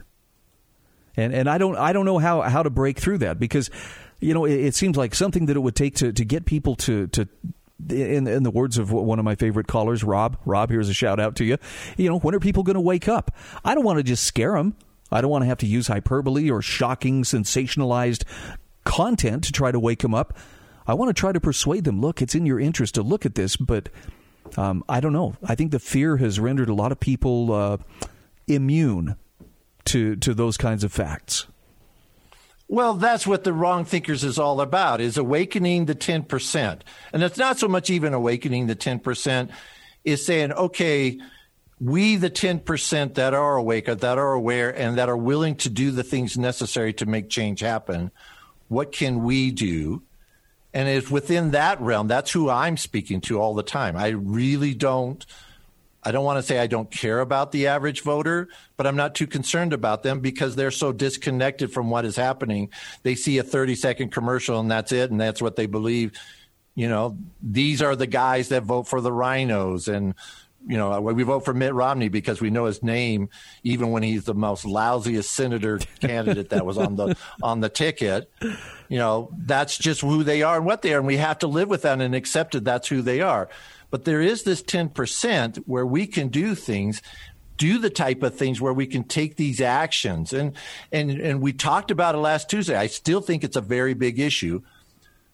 And 1.16 1.34
and 1.34 1.50
I 1.50 1.58
don't 1.58 1.78
I 1.78 1.94
don't 1.94 2.06
know 2.06 2.18
how 2.18 2.42
how 2.42 2.64
to 2.64 2.70
break 2.70 3.00
through 3.00 3.20
that 3.20 3.40
because 3.40 3.70
you 4.20 4.34
know 4.34 4.44
it, 4.44 4.60
it 4.60 4.76
seems 4.76 4.98
like 4.98 5.16
something 5.16 5.46
that 5.46 5.56
it 5.56 5.60
would 5.60 5.76
take 5.76 5.96
to 5.96 6.12
to 6.12 6.26
get 6.26 6.46
people 6.46 6.76
to 6.78 7.08
to 7.08 7.30
in, 7.90 8.28
in 8.28 8.44
the 8.44 8.52
words 8.52 8.78
of 8.78 8.92
one 8.92 9.20
of 9.20 9.26
my 9.26 9.36
favorite 9.36 9.68
callers, 9.68 10.04
Rob. 10.04 10.38
Rob, 10.46 10.70
here's 10.70 10.90
a 10.90 10.94
shout 10.94 11.20
out 11.20 11.36
to 11.38 11.46
you. 11.46 11.58
You 11.98 12.10
know, 12.10 12.20
when 12.20 12.36
are 12.36 12.40
people 12.40 12.64
going 12.64 12.76
to 12.76 12.82
wake 12.82 13.08
up? 13.08 13.36
I 13.64 13.76
don't 13.76 13.84
want 13.84 13.98
to 13.98 14.04
just 14.04 14.24
scare 14.24 14.54
them. 14.54 14.76
I 15.12 15.22
don't 15.22 15.32
want 15.32 15.44
to 15.44 15.48
have 15.48 15.58
to 15.60 15.68
use 15.68 15.88
hyperbole 15.88 16.50
or 16.50 16.62
shocking, 16.62 17.24
sensationalized 17.24 18.24
content 18.86 19.44
to 19.46 19.52
try 19.52 19.72
to 19.72 19.80
wake 19.80 20.00
them 20.00 20.14
up. 20.14 20.38
I 20.88 20.94
want 20.94 21.10
to 21.10 21.20
try 21.20 21.32
to 21.32 21.40
persuade 21.40 21.84
them. 21.84 22.02
Look, 22.02 22.22
it's 22.22 22.36
in 22.36 22.46
your 22.46 22.60
interest 22.60 22.96
to 22.96 23.04
look 23.04 23.26
at 23.26 23.36
this, 23.36 23.56
but 23.56 23.90
um, 24.58 24.84
I 24.90 25.00
don't 25.00 25.14
know. 25.14 25.36
I 25.44 25.56
think 25.56 25.72
the 25.72 25.80
fear 25.80 26.18
has 26.18 26.40
rendered 26.40 26.70
a 26.70 26.74
lot 26.74 26.92
of 26.92 27.00
people 27.00 27.54
uh, 27.54 27.78
immune 28.48 29.16
to 29.86 30.16
to 30.18 30.34
those 30.34 30.58
kinds 30.58 30.84
of 30.84 30.92
facts. 30.92 31.48
Well, 32.72 32.94
that's 32.94 33.28
what 33.28 33.44
the 33.44 33.52
wrong 33.52 33.84
thinkers 33.84 34.24
is 34.24 34.40
all 34.40 34.62
about, 34.62 35.02
is 35.02 35.18
awakening 35.18 35.88
the 35.88 35.94
10%. 35.94 36.80
And 37.12 37.22
it's 37.22 37.38
not 37.38 37.60
so 37.60 37.68
much 37.68 37.90
even 37.90 38.14
awakening 38.14 38.68
the 38.68 38.78
10%, 38.78 39.50
is 40.06 40.26
saying, 40.26 40.54
okay, 40.54 41.20
we, 41.82 42.16
the 42.16 42.30
10% 42.30 43.16
that 43.16 43.34
are 43.34 43.58
awake, 43.58 43.88
that 43.88 44.18
are 44.18 44.32
aware, 44.32 44.70
and 44.70 44.98
that 44.98 45.10
are 45.10 45.18
willing 45.18 45.56
to 45.56 45.70
do 45.70 45.92
the 45.92 46.02
things 46.02 46.38
necessary 46.38 46.94
to 46.94 47.06
make 47.06 47.28
change 47.28 47.60
happen, 47.60 48.10
what 48.70 48.94
can 48.94 49.26
we 49.26 49.52
do? 49.52 50.02
And 50.74 50.88
it's 50.88 51.12
within 51.12 51.52
that 51.52 51.82
realm. 51.82 52.08
That's 52.08 52.32
who 52.32 52.50
I'm 52.50 52.78
speaking 52.78 53.20
to 53.22 53.42
all 53.42 53.54
the 53.54 53.64
time. 53.64 53.98
I 53.98 54.12
really 54.12 54.76
don't 54.76 55.26
I 56.04 56.12
don't 56.12 56.26
want 56.26 56.38
to 56.38 56.44
say 56.44 56.60
I 56.60 56.68
don't 56.68 56.90
care 56.90 57.20
about 57.20 57.52
the 57.52 57.68
average 57.68 58.02
voter, 58.02 58.50
but 58.78 58.88
I'm 58.88 58.96
not 58.96 59.16
too 59.16 59.28
concerned 59.28 59.74
about 59.74 60.04
them 60.04 60.20
because 60.20 60.56
they're 60.56 60.72
so 60.72 60.92
disconnected 60.92 61.72
from 61.72 61.90
what 61.90 62.06
is 62.06 62.16
happening. 62.16 62.70
They 63.04 63.16
see 63.16 63.38
a 63.38 63.44
30 63.44 63.76
second 63.76 64.12
commercial 64.12 64.60
and 64.60 64.72
that's 64.72 64.92
it, 64.92 65.12
and 65.12 65.22
that's 65.22 65.42
what 65.42 65.56
they 65.56 65.68
believe. 65.68 66.14
You 66.74 66.88
know, 66.90 67.18
these 67.42 67.82
are 67.82 67.96
the 67.96 68.08
guys 68.08 68.50
that 68.50 68.64
vote 68.64 68.88
for 68.88 69.02
the 69.02 69.12
RINOs 69.12 69.94
and 69.94 70.16
you 70.68 70.78
know, 70.78 71.00
we 71.02 71.24
vote 71.24 71.44
for 71.44 71.54
Mitt 71.54 71.74
Romney 71.74 72.10
because 72.10 72.40
we 72.40 72.50
know 72.50 72.66
his 72.66 72.84
name, 72.84 73.30
even 73.64 73.92
when 73.92 74.04
he's 74.04 74.26
the 74.26 74.36
most 74.36 74.64
lousiest 74.64 75.26
senator 75.26 75.80
candidate 76.00 76.50
that 76.50 76.66
was 76.66 76.78
on 76.78 76.96
the 76.96 77.18
on 77.42 77.62
the 77.62 77.70
ticket. 77.70 78.30
You 78.88 78.98
know, 78.98 79.32
that's 79.38 79.78
just 79.78 80.02
who 80.02 80.24
they 80.24 80.44
are 80.44 80.58
and 80.58 80.66
what 80.66 80.82
they 80.82 80.94
are, 80.94 81.00
and 81.00 81.08
we 81.08 81.18
have 81.18 81.40
to 81.40 81.48
live 81.48 81.70
with 81.70 81.82
that 81.84 82.00
and 82.00 82.14
accept 82.14 82.54
that 82.54 82.64
that's 82.64 82.88
who 82.88 83.02
they 83.02 83.22
are. 83.22 83.50
But 83.92 84.06
there 84.06 84.22
is 84.22 84.44
this 84.44 84.64
10% 84.64 85.58
where 85.68 85.86
we 85.86 86.08
can 86.08 86.30
do 86.30 86.56
things 86.56 87.02
do 87.58 87.78
the 87.78 87.92
type 87.92 88.24
of 88.24 88.34
things 88.34 88.60
where 88.60 88.74
we 88.74 88.88
can 88.88 89.04
take 89.04 89.36
these 89.36 89.62
actions 89.62 90.34
and 90.34 90.58
and 90.92 91.12
and 91.12 91.42
we 91.42 91.54
talked 91.54 91.92
about 91.92 92.16
it 92.16 92.18
last 92.18 92.50
Tuesday. 92.50 92.76
I 92.76 92.88
still 92.88 93.22
think 93.22 93.44
it's 93.44 93.56
a 93.56 93.62
very 93.62 93.94
big 93.94 94.18
issue. 94.18 94.64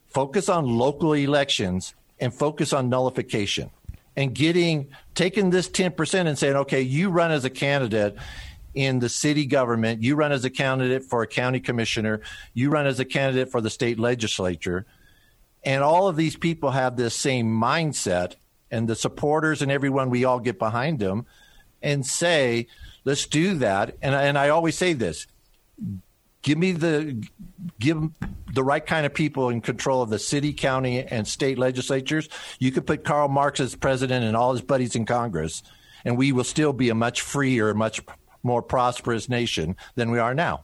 Focus 0.10 0.50
on 0.50 0.66
local 0.66 1.14
elections 1.14 1.96
and 2.20 2.34
focus 2.34 2.74
on 2.74 2.90
nullification 2.90 3.70
and 4.18 4.34
getting 4.34 4.90
taking 5.16 5.52
this 5.52 5.70
10% 5.70 6.28
and 6.28 6.38
saying, 6.38 6.58
okay, 6.58 6.82
you 6.82 7.12
run 7.12 7.32
as 7.32 7.46
a 7.46 7.50
candidate 7.50 8.18
in 8.74 9.00
the 9.00 9.10
city 9.10 9.46
government, 9.46 10.04
you 10.04 10.16
run 10.16 10.34
as 10.34 10.44
a 10.44 10.50
candidate 10.50 11.04
for 11.04 11.22
a 11.22 11.28
county 11.28 11.62
commissioner, 11.62 12.20
you 12.54 12.70
run 12.70 12.88
as 12.88 13.00
a 13.00 13.06
candidate 13.06 13.50
for 13.50 13.62
the 13.62 13.70
state 13.70 14.00
legislature. 14.00 14.86
And 15.64 15.82
all 15.82 16.10
of 16.10 16.18
these 16.18 16.36
people 16.36 16.72
have 16.72 16.98
this 16.98 17.16
same 17.16 17.48
mindset 17.48 18.36
and 18.72 18.88
the 18.88 18.96
supporters 18.96 19.62
and 19.62 19.72
everyone, 19.72 20.10
we 20.10 20.26
all 20.26 20.40
get 20.40 20.60
behind 20.60 21.00
them 21.00 21.26
and 21.82 22.06
say, 22.06 22.68
let's 23.06 23.26
do 23.26 23.56
that. 23.56 23.96
And, 24.02 24.16
and 24.16 24.38
I 24.38 24.50
always 24.50 24.78
say 24.78 24.94
this 24.94 25.28
give 26.42 26.58
me 26.58 26.72
the 26.72 27.22
give 27.80 28.02
the 28.54 28.64
right 28.64 28.86
kind 28.86 29.06
of 29.06 29.14
people 29.14 29.50
in 29.50 29.62
control 29.62 30.02
of 30.02 30.10
the 30.10 30.20
city, 30.20 30.54
county, 30.54 31.04
and 31.04 31.28
state 31.28 31.58
legislatures. 31.58 32.30
You 32.60 32.72
could 32.72 32.88
put 32.88 33.04
Karl 33.04 33.28
Marx 33.28 33.60
as 33.60 33.76
president 33.76 34.24
and 34.24 34.36
all 34.36 34.54
his 34.54 34.62
buddies 34.62 34.96
in 34.96 35.06
Congress, 35.06 35.62
and 36.06 36.18
we 36.18 36.32
will 36.32 36.44
still 36.44 36.74
be 36.74 36.90
a 36.90 36.96
much 36.96 37.22
freer, 37.22 37.74
much 37.74 38.02
more 38.44 38.62
prosperous 38.62 39.28
nation 39.28 39.76
than 39.96 40.10
we 40.10 40.20
are 40.20 40.34
now. 40.34 40.64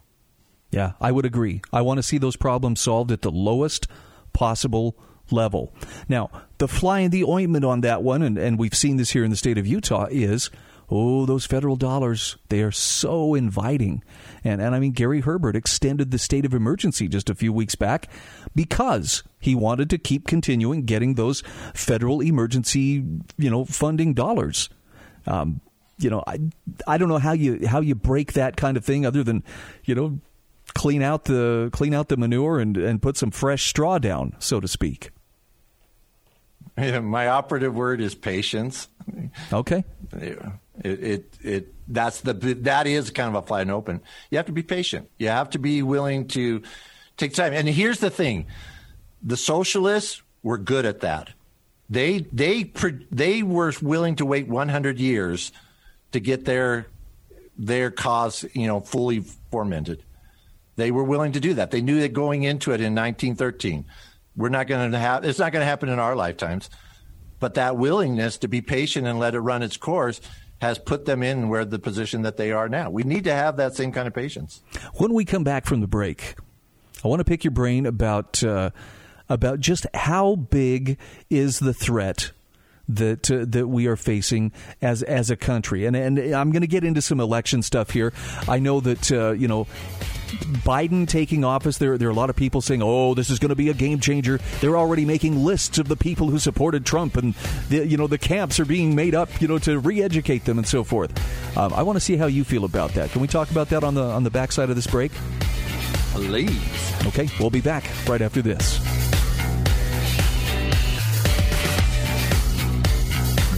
Yeah, 0.71 0.93
I 0.99 1.11
would 1.11 1.25
agree. 1.25 1.61
I 1.71 1.81
want 1.81 1.99
to 1.99 2.03
see 2.03 2.17
those 2.17 2.35
problems 2.35 2.81
solved 2.81 3.11
at 3.11 3.21
the 3.21 3.31
lowest 3.31 3.87
possible 4.31 4.95
level. 4.95 5.09
Now, 6.07 6.29
the 6.57 6.67
fly 6.67 6.99
in 6.99 7.11
the 7.11 7.23
ointment 7.23 7.65
on 7.65 7.81
that 7.81 8.03
one, 8.03 8.21
and, 8.21 8.37
and 8.37 8.57
we've 8.57 8.75
seen 8.75 8.97
this 8.97 9.11
here 9.11 9.23
in 9.23 9.31
the 9.31 9.37
state 9.37 9.57
of 9.57 9.67
Utah, 9.67 10.07
is 10.09 10.49
oh, 10.89 11.25
those 11.25 11.45
federal 11.45 11.75
dollars, 11.75 12.37
they 12.49 12.61
are 12.61 12.71
so 12.71 13.33
inviting. 13.33 14.03
And, 14.43 14.61
and 14.61 14.75
I 14.75 14.79
mean, 14.79 14.91
Gary 14.91 15.21
Herbert 15.21 15.55
extended 15.55 16.11
the 16.11 16.19
state 16.19 16.45
of 16.45 16.53
emergency 16.53 17.07
just 17.07 17.29
a 17.29 17.35
few 17.35 17.51
weeks 17.51 17.75
back 17.75 18.09
because 18.53 19.23
he 19.39 19.55
wanted 19.55 19.89
to 19.89 19.97
keep 19.97 20.27
continuing 20.27 20.83
getting 20.83 21.15
those 21.15 21.41
federal 21.73 22.21
emergency, 22.21 23.03
you 23.37 23.49
know, 23.49 23.65
funding 23.65 24.13
dollars. 24.13 24.69
Um, 25.25 25.61
you 25.97 26.09
know, 26.09 26.23
I, 26.27 26.39
I 26.85 26.97
don't 26.97 27.09
know 27.09 27.17
how 27.17 27.33
you 27.33 27.65
how 27.67 27.79
you 27.79 27.95
break 27.95 28.33
that 28.33 28.57
kind 28.57 28.77
of 28.77 28.83
thing 28.83 29.05
other 29.05 29.23
than, 29.23 29.43
you 29.85 29.95
know, 29.95 30.19
clean 30.73 31.01
out 31.01 31.25
the 31.25 31.69
clean 31.71 31.93
out 31.93 32.09
the 32.09 32.17
manure 32.17 32.59
and, 32.59 32.77
and 32.77 33.01
put 33.01 33.15
some 33.15 33.31
fresh 33.31 33.67
straw 33.67 33.99
down, 33.99 34.35
so 34.39 34.59
to 34.59 34.67
speak. 34.67 35.11
Yeah, 36.77 36.99
my 37.01 37.27
operative 37.27 37.75
word 37.75 38.01
is 38.01 38.15
patience. 38.15 38.87
Okay. 39.51 39.83
It, 40.13 40.39
it, 40.83 41.37
it 41.41 41.73
that's 41.87 42.21
the 42.21 42.33
that 42.33 42.87
is 42.87 43.09
kind 43.11 43.29
of 43.35 43.43
a 43.43 43.45
fly 43.45 43.61
and 43.61 43.71
open. 43.71 44.01
You 44.29 44.37
have 44.37 44.47
to 44.47 44.51
be 44.51 44.63
patient. 44.63 45.09
You 45.17 45.27
have 45.29 45.51
to 45.51 45.59
be 45.59 45.83
willing 45.83 46.27
to 46.29 46.63
take 47.17 47.33
time. 47.33 47.53
And 47.53 47.67
here's 47.67 47.99
the 47.99 48.09
thing: 48.09 48.47
the 49.21 49.37
socialists 49.37 50.21
were 50.41 50.57
good 50.57 50.85
at 50.85 51.01
that. 51.01 51.31
They 51.89 52.19
they 52.31 52.71
they 53.11 53.43
were 53.43 53.73
willing 53.81 54.15
to 54.17 54.25
wait 54.25 54.47
100 54.47 54.99
years 54.99 55.51
to 56.11 56.19
get 56.19 56.45
their 56.45 56.87
their 57.57 57.91
cause 57.91 58.45
you 58.53 58.67
know 58.67 58.79
fully 58.79 59.23
fomented. 59.51 60.03
They 60.75 60.89
were 60.89 61.03
willing 61.03 61.33
to 61.33 61.39
do 61.39 61.53
that. 61.55 61.69
They 61.69 61.81
knew 61.81 61.99
that 62.01 62.13
going 62.13 62.43
into 62.43 62.71
it 62.71 62.81
in 62.81 62.95
1913. 62.95 63.85
We're 64.35 64.49
not 64.49 64.67
going 64.67 64.91
to 64.91 64.99
have, 64.99 65.23
it's 65.23 65.39
not 65.39 65.51
going 65.51 65.61
to 65.61 65.65
happen 65.67 65.89
in 65.89 65.99
our 65.99 66.15
lifetimes. 66.15 66.69
But 67.39 67.55
that 67.55 67.77
willingness 67.77 68.37
to 68.39 68.47
be 68.47 68.61
patient 68.61 69.05
and 69.05 69.19
let 69.19 69.35
it 69.35 69.39
run 69.39 69.63
its 69.63 69.77
course 69.77 70.21
has 70.61 70.79
put 70.79 71.05
them 71.05 71.21
in 71.21 71.49
where 71.49 71.65
the 71.65 71.77
position 71.77 72.21
that 72.21 72.37
they 72.37 72.51
are 72.51 72.69
now. 72.69 72.89
We 72.89 73.03
need 73.03 73.25
to 73.25 73.33
have 73.33 73.57
that 73.57 73.75
same 73.75 73.91
kind 73.91 74.07
of 74.07 74.13
patience. 74.13 74.61
When 74.95 75.13
we 75.13 75.25
come 75.25 75.43
back 75.43 75.65
from 75.65 75.81
the 75.81 75.87
break, 75.87 76.35
I 77.03 77.09
want 77.09 77.19
to 77.19 77.25
pick 77.25 77.43
your 77.43 77.51
brain 77.51 77.85
about 77.85 78.41
uh, 78.43 78.69
about 79.27 79.59
just 79.59 79.85
how 79.93 80.35
big 80.35 80.97
is 81.29 81.59
the 81.59 81.73
threat 81.73 82.31
that 82.87 83.29
uh, 83.29 83.45
that 83.49 83.67
we 83.67 83.87
are 83.87 83.97
facing 83.97 84.53
as 84.81 85.03
as 85.03 85.29
a 85.29 85.35
country. 85.35 85.85
And 85.85 85.95
and 85.97 86.17
I'm 86.17 86.51
going 86.51 86.61
to 86.61 86.67
get 86.67 86.85
into 86.85 87.01
some 87.01 87.19
election 87.19 87.61
stuff 87.61 87.89
here. 87.89 88.13
I 88.47 88.59
know 88.59 88.79
that 88.79 89.11
uh, 89.11 89.31
you 89.31 89.49
know 89.49 89.67
Biden 90.63 91.07
taking 91.07 91.43
office, 91.43 91.77
there 91.77 91.97
there 91.97 92.07
are 92.07 92.11
a 92.11 92.15
lot 92.15 92.29
of 92.29 92.35
people 92.35 92.61
saying, 92.61 92.81
"Oh, 92.83 93.13
this 93.13 93.29
is 93.29 93.39
going 93.39 93.49
to 93.49 93.55
be 93.55 93.69
a 93.69 93.73
game 93.73 93.99
changer." 93.99 94.39
They're 94.61 94.77
already 94.77 95.05
making 95.05 95.43
lists 95.43 95.77
of 95.77 95.87
the 95.87 95.95
people 95.95 96.29
who 96.29 96.39
supported 96.39 96.85
Trump, 96.85 97.17
and 97.17 97.33
the, 97.69 97.87
you 97.87 97.97
know 97.97 98.07
the 98.07 98.17
camps 98.17 98.59
are 98.59 98.65
being 98.65 98.95
made 98.95 99.15
up, 99.15 99.41
you 99.41 99.47
know, 99.47 99.59
to 99.59 99.79
re-educate 99.79 100.45
them 100.45 100.57
and 100.57 100.67
so 100.67 100.83
forth. 100.83 101.11
Um, 101.57 101.73
I 101.73 101.83
want 101.83 101.95
to 101.97 102.01
see 102.01 102.17
how 102.17 102.25
you 102.25 102.43
feel 102.43 102.65
about 102.65 102.93
that. 102.93 103.11
Can 103.11 103.21
we 103.21 103.27
talk 103.27 103.51
about 103.51 103.69
that 103.69 103.83
on 103.83 103.93
the 103.95 104.03
on 104.03 104.23
the 104.23 104.31
backside 104.31 104.69
of 104.69 104.75
this 104.75 104.87
break? 104.87 105.11
Please. 106.13 107.05
Okay, 107.07 107.27
we'll 107.39 107.49
be 107.49 107.61
back 107.61 107.85
right 108.07 108.21
after 108.21 108.41
this. 108.41 108.79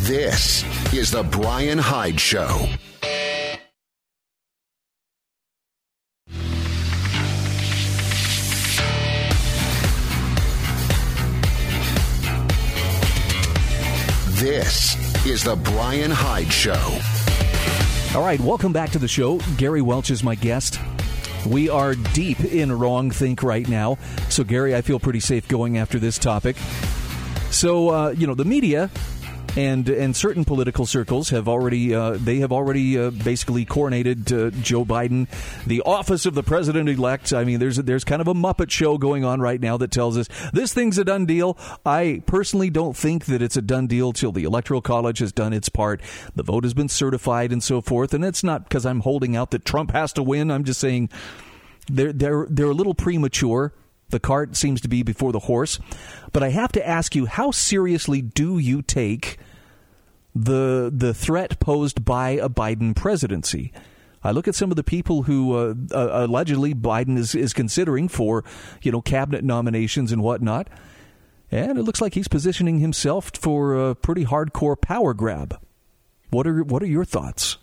This 0.08 0.64
is 0.94 1.12
the 1.12 1.24
Brian 1.24 1.80
Hyde 1.80 2.20
Show. 2.20 2.70
This 14.46 15.26
is 15.26 15.44
the 15.44 15.56
Brian 15.56 16.12
Hyde 16.12 16.54
Show. 16.54 17.00
All 18.16 18.24
right, 18.24 18.40
welcome 18.40 18.72
back 18.72 18.92
to 18.92 19.00
the 19.00 19.08
show. 19.08 19.40
Gary 19.58 19.82
Welch 19.82 20.12
is 20.12 20.24
my 20.24 20.36
guest. 20.36 20.80
We 21.48 21.68
are 21.68 21.96
deep 21.96 22.40
in 22.42 22.72
wrong 22.72 23.10
think 23.10 23.42
right 23.42 23.68
now. 23.68 23.98
So, 24.30 24.44
Gary, 24.44 24.76
I 24.76 24.82
feel 24.82 25.00
pretty 25.00 25.20
safe 25.20 25.48
going 25.48 25.80
after 25.80 25.98
this 25.98 26.20
topic. 26.20 26.58
So, 27.50 27.90
uh, 27.90 28.10
you 28.12 28.28
know, 28.28 28.36
the 28.36 28.46
media 28.46 28.92
and 29.56 29.88
and 29.90 30.16
certain 30.16 30.46
political 30.46 30.86
circles 30.86 31.30
have 31.30 31.48
already 31.48 31.94
uh, 31.94 32.18
they 32.20 32.38
have 32.38 32.52
already 32.52 32.98
uh, 32.98 33.10
basically 33.10 33.66
coronated 33.66 34.32
uh, 34.32 34.52
Joe 34.62 34.86
Biden 34.86 35.28
the 35.66 35.82
office 35.82 36.26
of 36.26 36.36
the 36.36 36.44
president 36.44 36.90
elect. 36.90 37.34
I 37.34 37.44
mean, 37.44 37.60
there's 37.60 37.78
there's 37.78 38.04
kind 38.04 38.22
of 38.22 38.28
a 38.28 38.34
Muppet 38.34 38.70
show 38.70 38.98
going 38.98 39.24
on 39.24 39.40
right 39.40 39.60
now 39.60 39.78
that 39.78 39.92
tells 39.92 40.18
us 40.18 40.28
this 40.54 40.74
thing's 40.74 40.98
a 40.98 41.06
done 41.06 41.26
deal. 41.26 41.58
I 41.86 42.22
personally 42.26 42.70
don't 42.70 42.96
think 42.96 43.26
that 43.26 43.42
it's 43.42 43.58
a 43.58 43.62
done 43.62 43.88
deal 43.88 44.14
till 44.14 44.32
the 44.32 44.44
electoral 44.44 44.82
college 44.82 45.20
has 45.20 45.32
done 45.32 45.54
its 45.54 45.70
part. 45.70 46.02
The 46.36 46.44
vote 46.44 46.64
has 46.64 46.74
been 46.74 46.90
certified 46.90 47.52
and 47.52 47.64
so 47.64 47.82
forth, 47.82 48.14
and 48.14 48.26
it's 48.26 48.44
not 48.44 48.64
because 48.64 48.86
I'm 48.86 49.02
holding 49.02 49.36
out 49.36 49.52
that 49.52 49.66
Trump 49.66 49.92
has 49.92 50.14
to 50.14 50.24
win. 50.24 50.52
I'm 50.52 50.64
just 50.64 50.80
saying 50.80 51.10
they're 51.88 52.14
they're 52.14 52.48
they're 52.50 52.70
a 52.70 52.74
little 52.74 52.96
premature. 52.96 53.74
The 54.10 54.20
cart 54.20 54.56
seems 54.56 54.82
to 54.82 54.88
be 54.88 55.04
before 55.04 55.32
the 55.32 55.40
horse. 55.40 55.80
But 56.32 56.44
I 56.44 56.50
have 56.50 56.72
to 56.74 56.88
ask 56.88 57.16
you, 57.16 57.26
how 57.26 57.52
seriously 57.52 58.22
do 58.22 58.58
you 58.58 58.82
take 58.82 59.38
the 60.36 60.92
the 60.94 61.14
threat 61.14 61.60
posed 61.60 62.04
by 62.04 62.32
a 62.32 62.50
Biden 62.50 62.96
presidency. 62.96 63.72
I 64.22 64.32
look 64.32 64.48
at 64.48 64.56
some 64.56 64.72
of 64.72 64.76
the 64.76 64.84
people 64.84 65.24
who 65.24 65.56
uh, 65.56 65.74
uh, 65.92 66.26
allegedly 66.26 66.74
Biden 66.74 67.18
is, 67.18 67.36
is 67.36 67.54
considering 67.54 68.08
for, 68.08 68.44
you 68.82 68.92
know, 68.92 69.02
cabinet 69.02 69.44
nominations 69.44 70.12
and 70.12 70.22
whatnot, 70.22 70.68
and 71.52 71.78
it 71.78 71.84
looks 71.84 72.02
like 72.02 72.16
he's 72.16 72.28
positioning 72.28 72.80
himself 72.80 73.32
for 73.36 73.90
a 73.90 73.96
pretty 73.96 74.26
hardcore 74.26 74.80
power 74.80 75.14
grab. 75.14 75.58
What 76.32 76.48
are 76.48 76.64
what 76.64 76.84
are 76.84 76.88
your 76.88 77.06
thoughts? 77.06 77.58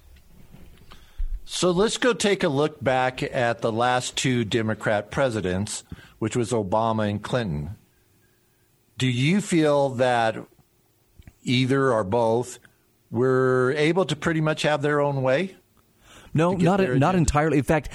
So 1.45 1.71
let's 1.73 1.99
go 1.99 2.15
take 2.15 2.45
a 2.45 2.49
look 2.49 2.83
back 2.83 3.23
at 3.23 3.61
the 3.61 3.73
last 3.73 4.17
two 4.17 4.45
Democrat 4.45 5.11
presidents, 5.11 5.85
which 6.23 6.37
was 6.37 6.53
Obama 6.53 7.11
and 7.11 7.21
Clinton. 7.21 7.71
Do 8.97 9.09
you 9.09 9.41
feel 9.41 9.89
that 9.89 10.37
either 11.43 11.93
or 11.93 12.05
both 12.05 12.61
were 13.11 13.75
able 13.77 14.05
to 14.05 14.15
pretty 14.15 14.41
much 14.41 14.63
have 14.63 14.83
their 14.83 15.01
own 15.01 15.23
way? 15.23 15.57
No, 16.33 16.53
not 16.53 16.79
not 16.79 17.17
entirely. 17.17 17.59
In 17.59 17.65
fact, 17.65 17.89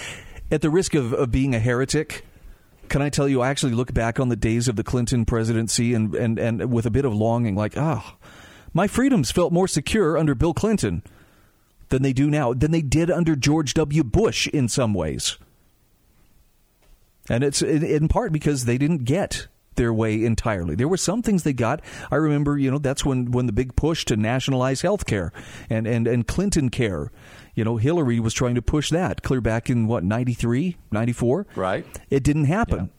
at 0.52 0.60
the 0.60 0.70
risk 0.70 0.94
of, 0.94 1.14
of 1.14 1.32
being 1.32 1.56
a 1.56 1.60
heretic, 1.60 2.26
can 2.90 3.02
I 3.02 3.08
tell 3.08 3.30
you, 3.30 3.40
I 3.40 3.48
actually 3.48 3.72
look 3.72 3.94
back 3.94 4.20
on 4.20 4.28
the 4.28 4.36
days 4.36 4.68
of 4.68 4.76
the 4.76 4.84
Clinton 4.84 5.24
presidency 5.24 5.94
and, 5.94 6.14
and, 6.14 6.38
and 6.38 6.70
with 6.70 6.86
a 6.86 6.92
bit 6.92 7.06
of 7.06 7.14
longing, 7.14 7.56
like, 7.56 7.78
ah, 7.78 8.04
oh, 8.06 8.28
my 8.74 8.88
freedoms 8.88 9.32
felt 9.32 9.54
more 9.54 9.70
secure 9.70 10.18
under 10.18 10.36
Bill 10.36 10.54
Clinton 10.54 11.02
than 11.88 12.02
they 12.02 12.12
do 12.12 12.30
now, 12.30 12.54
than 12.54 12.72
they 12.72 12.82
did 12.82 13.10
under 13.10 13.38
George 13.38 13.74
W. 13.76 14.04
Bush 14.04 14.48
in 14.48 14.68
some 14.68 14.94
ways. 14.94 15.38
And 17.30 17.44
it's 17.44 17.62
in, 17.62 18.08
part 18.08 18.32
because 18.32 18.66
they 18.66 18.78
didn't 18.78 19.04
get 19.04 19.48
their 19.76 19.94
way 19.94 20.24
entirely. 20.24 20.76
There 20.76 20.88
were 20.88 20.98
some 20.98 21.22
things 21.22 21.44
they 21.44 21.54
got. 21.54 21.82
I 22.12 22.16
remember, 22.16 22.58
you 22.58 22.72
know, 22.72 22.80
that's 22.80 23.06
when, 23.06 23.32
when 23.32 23.46
the 23.46 23.54
big 23.54 23.76
push 23.76 24.06
to 24.06 24.18
nationalize 24.18 24.82
health 24.82 25.06
care 25.06 25.32
and, 25.70 25.88
and, 25.88 26.08
and 26.08 26.28
Clinton 26.28 26.70
care. 26.70 27.12
You 27.54 27.64
know, 27.64 27.78
Hillary 27.78 28.20
was 28.20 28.34
trying 28.34 28.56
to 28.56 28.62
push 28.62 28.90
that 28.92 29.24
clear 29.24 29.42
back 29.42 29.70
in 29.70 29.88
what, 29.88 30.04
93, 30.04 30.78
94? 30.92 31.48
Right. 31.56 31.86
It 32.10 32.24
didn't 32.24 32.46
happen. 32.46 32.78
Yeah. 32.78 32.92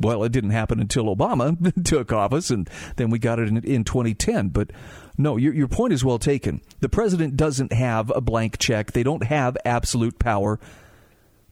Well, 0.00 0.24
it 0.24 0.32
didn't 0.32 0.50
happen 0.50 0.80
until 0.80 1.14
Obama 1.14 1.84
took 1.84 2.12
office, 2.12 2.50
and 2.50 2.68
then 2.96 3.10
we 3.10 3.18
got 3.18 3.38
it 3.38 3.48
in, 3.48 3.58
in 3.58 3.84
2010. 3.84 4.48
But 4.48 4.70
no, 5.16 5.36
your, 5.36 5.54
your 5.54 5.68
point 5.68 5.92
is 5.92 6.04
well 6.04 6.18
taken. 6.18 6.60
The 6.80 6.88
president 6.88 7.36
doesn't 7.36 7.72
have 7.72 8.10
a 8.10 8.20
blank 8.20 8.58
check, 8.58 8.92
they 8.92 9.02
don't 9.02 9.24
have 9.24 9.56
absolute 9.64 10.18
power. 10.18 10.58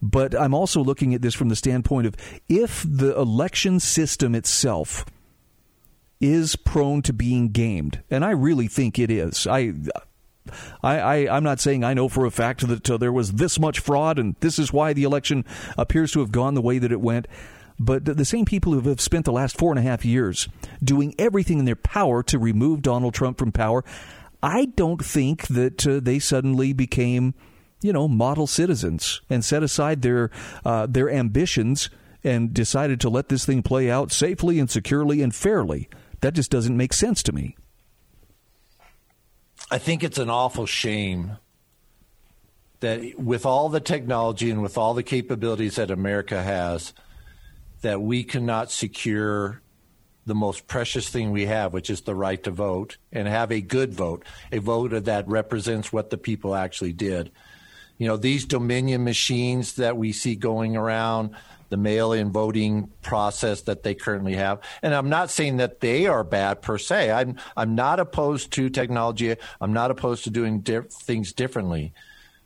But 0.02 0.34
I'm 0.34 0.54
also 0.54 0.82
looking 0.82 1.14
at 1.14 1.22
this 1.22 1.34
from 1.34 1.48
the 1.48 1.56
standpoint 1.56 2.06
of 2.06 2.16
if 2.48 2.84
the 2.88 3.18
election 3.18 3.80
system 3.80 4.34
itself 4.34 5.04
is 6.20 6.56
prone 6.56 7.02
to 7.02 7.12
being 7.12 7.48
gamed, 7.48 8.02
and 8.10 8.24
I 8.24 8.30
really 8.30 8.68
think 8.68 8.98
it 8.98 9.10
is. 9.10 9.46
I. 9.46 9.74
I, 10.82 10.98
I, 10.98 11.36
am 11.36 11.44
not 11.44 11.60
saying 11.60 11.84
I 11.84 11.94
know 11.94 12.08
for 12.08 12.24
a 12.24 12.30
fact 12.30 12.66
that 12.66 12.90
uh, 12.90 12.96
there 12.96 13.12
was 13.12 13.32
this 13.32 13.60
much 13.60 13.78
fraud 13.78 14.18
and 14.18 14.34
this 14.40 14.58
is 14.58 14.72
why 14.72 14.94
the 14.94 15.04
election 15.04 15.44
appears 15.76 16.12
to 16.12 16.20
have 16.20 16.32
gone 16.32 16.54
the 16.54 16.62
way 16.62 16.78
that 16.78 16.90
it 16.90 17.00
went. 17.00 17.28
But 17.78 18.04
the 18.04 18.24
same 18.24 18.46
people 18.46 18.72
who 18.72 18.88
have 18.88 19.00
spent 19.00 19.26
the 19.26 19.32
last 19.32 19.56
four 19.56 19.70
and 19.70 19.78
a 19.78 19.82
half 19.82 20.04
years 20.04 20.48
doing 20.82 21.14
everything 21.18 21.58
in 21.58 21.66
their 21.66 21.76
power 21.76 22.22
to 22.24 22.38
remove 22.38 22.82
Donald 22.82 23.14
Trump 23.14 23.38
from 23.38 23.52
power, 23.52 23.84
I 24.42 24.64
don't 24.64 25.04
think 25.04 25.46
that 25.48 25.86
uh, 25.86 26.00
they 26.00 26.18
suddenly 26.18 26.72
became 26.72 27.34
you 27.82 27.92
know, 27.92 28.08
model 28.08 28.46
citizens 28.46 29.20
and 29.30 29.44
set 29.44 29.62
aside 29.62 30.02
their 30.02 30.30
uh, 30.64 30.86
their 30.86 31.10
ambitions 31.10 31.90
and 32.22 32.52
decided 32.52 33.00
to 33.00 33.08
let 33.08 33.28
this 33.28 33.46
thing 33.46 33.62
play 33.62 33.90
out 33.90 34.12
safely 34.12 34.58
and 34.58 34.70
securely 34.70 35.22
and 35.22 35.34
fairly. 35.34 35.88
That 36.20 36.34
just 36.34 36.50
doesn't 36.50 36.76
make 36.76 36.92
sense 36.92 37.22
to 37.24 37.32
me. 37.32 37.56
I 39.70 39.78
think 39.78 40.04
it's 40.04 40.18
an 40.18 40.28
awful 40.28 40.66
shame 40.66 41.38
that 42.80 43.18
with 43.18 43.46
all 43.46 43.68
the 43.68 43.80
technology 43.80 44.50
and 44.50 44.62
with 44.62 44.76
all 44.76 44.94
the 44.94 45.02
capabilities 45.02 45.76
that 45.76 45.90
America 45.90 46.42
has, 46.42 46.92
that 47.82 48.00
we 48.00 48.24
cannot 48.24 48.70
secure 48.70 49.62
the 50.26 50.34
most 50.34 50.66
precious 50.66 51.08
thing 51.08 51.30
we 51.30 51.46
have, 51.46 51.72
which 51.72 51.88
is 51.88 52.02
the 52.02 52.14
right 52.14 52.42
to 52.42 52.50
vote, 52.50 52.98
and 53.12 53.26
have 53.28 53.50
a 53.50 53.60
good 53.60 53.94
vote, 53.94 54.24
a 54.52 54.58
vote 54.58 55.04
that 55.04 55.28
represents 55.28 55.92
what 55.92 56.10
the 56.10 56.18
people 56.18 56.54
actually 56.54 56.92
did 56.92 57.30
you 58.00 58.06
know, 58.06 58.16
these 58.16 58.46
Dominion 58.46 59.04
machines 59.04 59.74
that 59.74 59.94
we 59.94 60.12
see 60.12 60.34
going 60.34 60.74
around, 60.74 61.36
the 61.68 61.76
mail 61.76 62.14
in 62.14 62.32
voting 62.32 62.90
process 63.02 63.60
that 63.62 63.82
they 63.82 63.94
currently 63.94 64.36
have. 64.36 64.60
And 64.80 64.94
I'm 64.94 65.10
not 65.10 65.30
saying 65.30 65.58
that 65.58 65.80
they 65.80 66.06
are 66.06 66.24
bad 66.24 66.62
per 66.62 66.78
se. 66.78 67.10
I'm, 67.10 67.36
I'm 67.54 67.74
not 67.74 68.00
opposed 68.00 68.52
to 68.52 68.70
technology. 68.70 69.36
I'm 69.60 69.74
not 69.74 69.90
opposed 69.90 70.24
to 70.24 70.30
doing 70.30 70.60
di- 70.60 70.80
things 70.90 71.34
differently. 71.34 71.92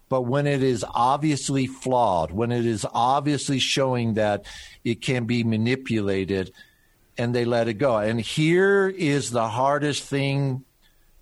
But 0.08 0.22
when 0.22 0.48
it 0.48 0.64
is 0.64 0.84
obviously 0.92 1.68
flawed, 1.68 2.32
when 2.32 2.50
it 2.50 2.66
is 2.66 2.84
obviously 2.92 3.60
showing 3.60 4.14
that 4.14 4.46
it 4.82 5.02
can 5.02 5.24
be 5.24 5.44
manipulated, 5.44 6.52
and 7.16 7.32
they 7.32 7.44
let 7.44 7.68
it 7.68 7.74
go. 7.74 7.96
And 7.96 8.20
here 8.20 8.88
is 8.88 9.30
the 9.30 9.48
hardest 9.48 10.02
thing 10.02 10.64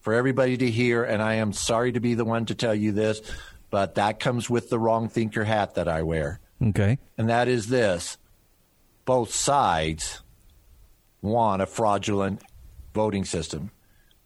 for 0.00 0.14
everybody 0.14 0.56
to 0.56 0.70
hear. 0.70 1.04
And 1.04 1.22
I 1.22 1.34
am 1.34 1.52
sorry 1.52 1.92
to 1.92 2.00
be 2.00 2.14
the 2.14 2.24
one 2.24 2.46
to 2.46 2.54
tell 2.54 2.74
you 2.74 2.92
this, 2.92 3.20
but 3.72 3.94
that 3.94 4.20
comes 4.20 4.50
with 4.50 4.68
the 4.68 4.78
wrong 4.78 5.08
thinker 5.08 5.44
hat 5.44 5.76
that 5.76 5.88
I 5.88 6.02
wear. 6.02 6.40
Okay. 6.62 6.98
And 7.16 7.30
that 7.30 7.48
is 7.48 7.68
this 7.68 8.18
both 9.06 9.34
sides 9.34 10.20
want 11.22 11.62
a 11.62 11.66
fraudulent 11.66 12.42
voting 12.94 13.24
system, 13.24 13.70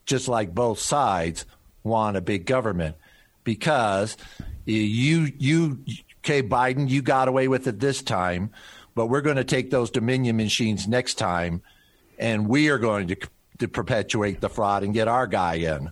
just 0.05 0.27
like 0.27 0.53
both 0.53 0.79
sides 0.79 1.45
want 1.81 2.17
a 2.17 2.21
big 2.21 2.45
government 2.45 2.97
because 3.45 4.17
you 4.65 5.31
you 5.39 5.79
okay, 6.19 6.43
Biden, 6.43 6.89
you 6.89 7.01
got 7.01 7.29
away 7.29 7.47
with 7.47 7.67
it 7.67 7.79
this 7.79 8.03
time, 8.03 8.51
but 8.95 9.07
we're 9.07 9.21
going 9.21 9.37
to 9.37 9.45
take 9.45 9.71
those 9.71 9.89
Dominion 9.89 10.35
machines 10.35 10.89
next 10.89 11.13
time, 11.13 11.61
and 12.19 12.49
we 12.49 12.67
are 12.67 12.77
going 12.77 13.07
to, 13.07 13.15
to 13.59 13.69
perpetuate 13.69 14.41
the 14.41 14.49
fraud 14.49 14.83
and 14.83 14.93
get 14.93 15.07
our 15.07 15.25
guy 15.25 15.55
in. 15.55 15.91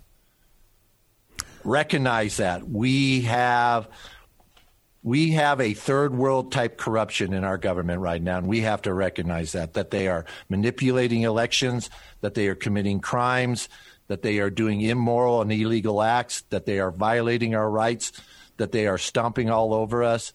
Recognize 1.66 2.38
that 2.38 2.70
we 2.70 3.22
have 3.22 3.90
we 5.02 5.32
have 5.32 5.62
a 5.62 5.74
third 5.74 6.16
world 6.16 6.52
type 6.52 6.78
corruption 6.78 7.34
in 7.34 7.44
our 7.44 7.58
government 7.58 8.02
right 8.02 8.22
now, 8.22 8.40
and 8.40 8.48
we 8.48 8.62
have 8.62 8.82
to 8.84 8.94
recognize 8.94 9.52
that 9.52 9.74
that 9.74 9.92
they 9.92 10.08
are 10.08 10.26
manipulating 10.48 11.24
elections, 11.24 11.90
that 12.22 12.36
they 12.36 12.48
are 12.48 12.56
committing 12.56 13.00
crimes, 13.00 13.68
that 14.08 14.22
they 14.22 14.40
are 14.40 14.50
doing 14.50 14.82
immoral 14.82 15.42
and 15.42 15.52
illegal 15.52 16.02
acts, 16.02 16.42
that 16.50 16.66
they 16.66 16.80
are 16.80 16.92
violating 16.92 17.56
our 17.56 17.70
rights, 17.70 18.12
that 18.58 18.72
they 18.72 18.88
are 18.88 18.98
stomping 18.98 19.50
all 19.50 19.74
over 19.74 20.04
us. 20.04 20.34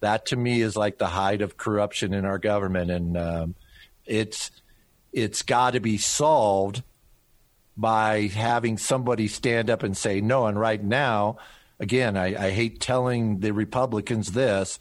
That 0.00 0.26
to 0.26 0.36
me 0.36 0.60
is 0.60 0.76
like 0.76 0.98
the 0.98 1.06
height 1.06 1.40
of 1.40 1.56
corruption 1.56 2.14
in 2.14 2.24
our 2.24 2.38
government, 2.38 2.90
and 2.90 3.16
um, 3.16 3.54
it's 4.06 4.50
it's 5.12 5.42
got 5.42 5.72
to 5.72 5.80
be 5.80 5.98
solved 5.98 6.82
by 7.78 8.26
having 8.26 8.76
somebody 8.76 9.28
stand 9.28 9.70
up 9.70 9.82
and 9.82 9.96
say 9.96 10.20
no. 10.20 10.46
And 10.46 10.60
right 10.60 10.82
now 10.82 11.38
again, 11.80 12.16
I, 12.16 12.46
I 12.46 12.50
hate 12.50 12.80
telling 12.80 13.40
the 13.40 13.52
Republicans 13.52 14.32
this, 14.32 14.78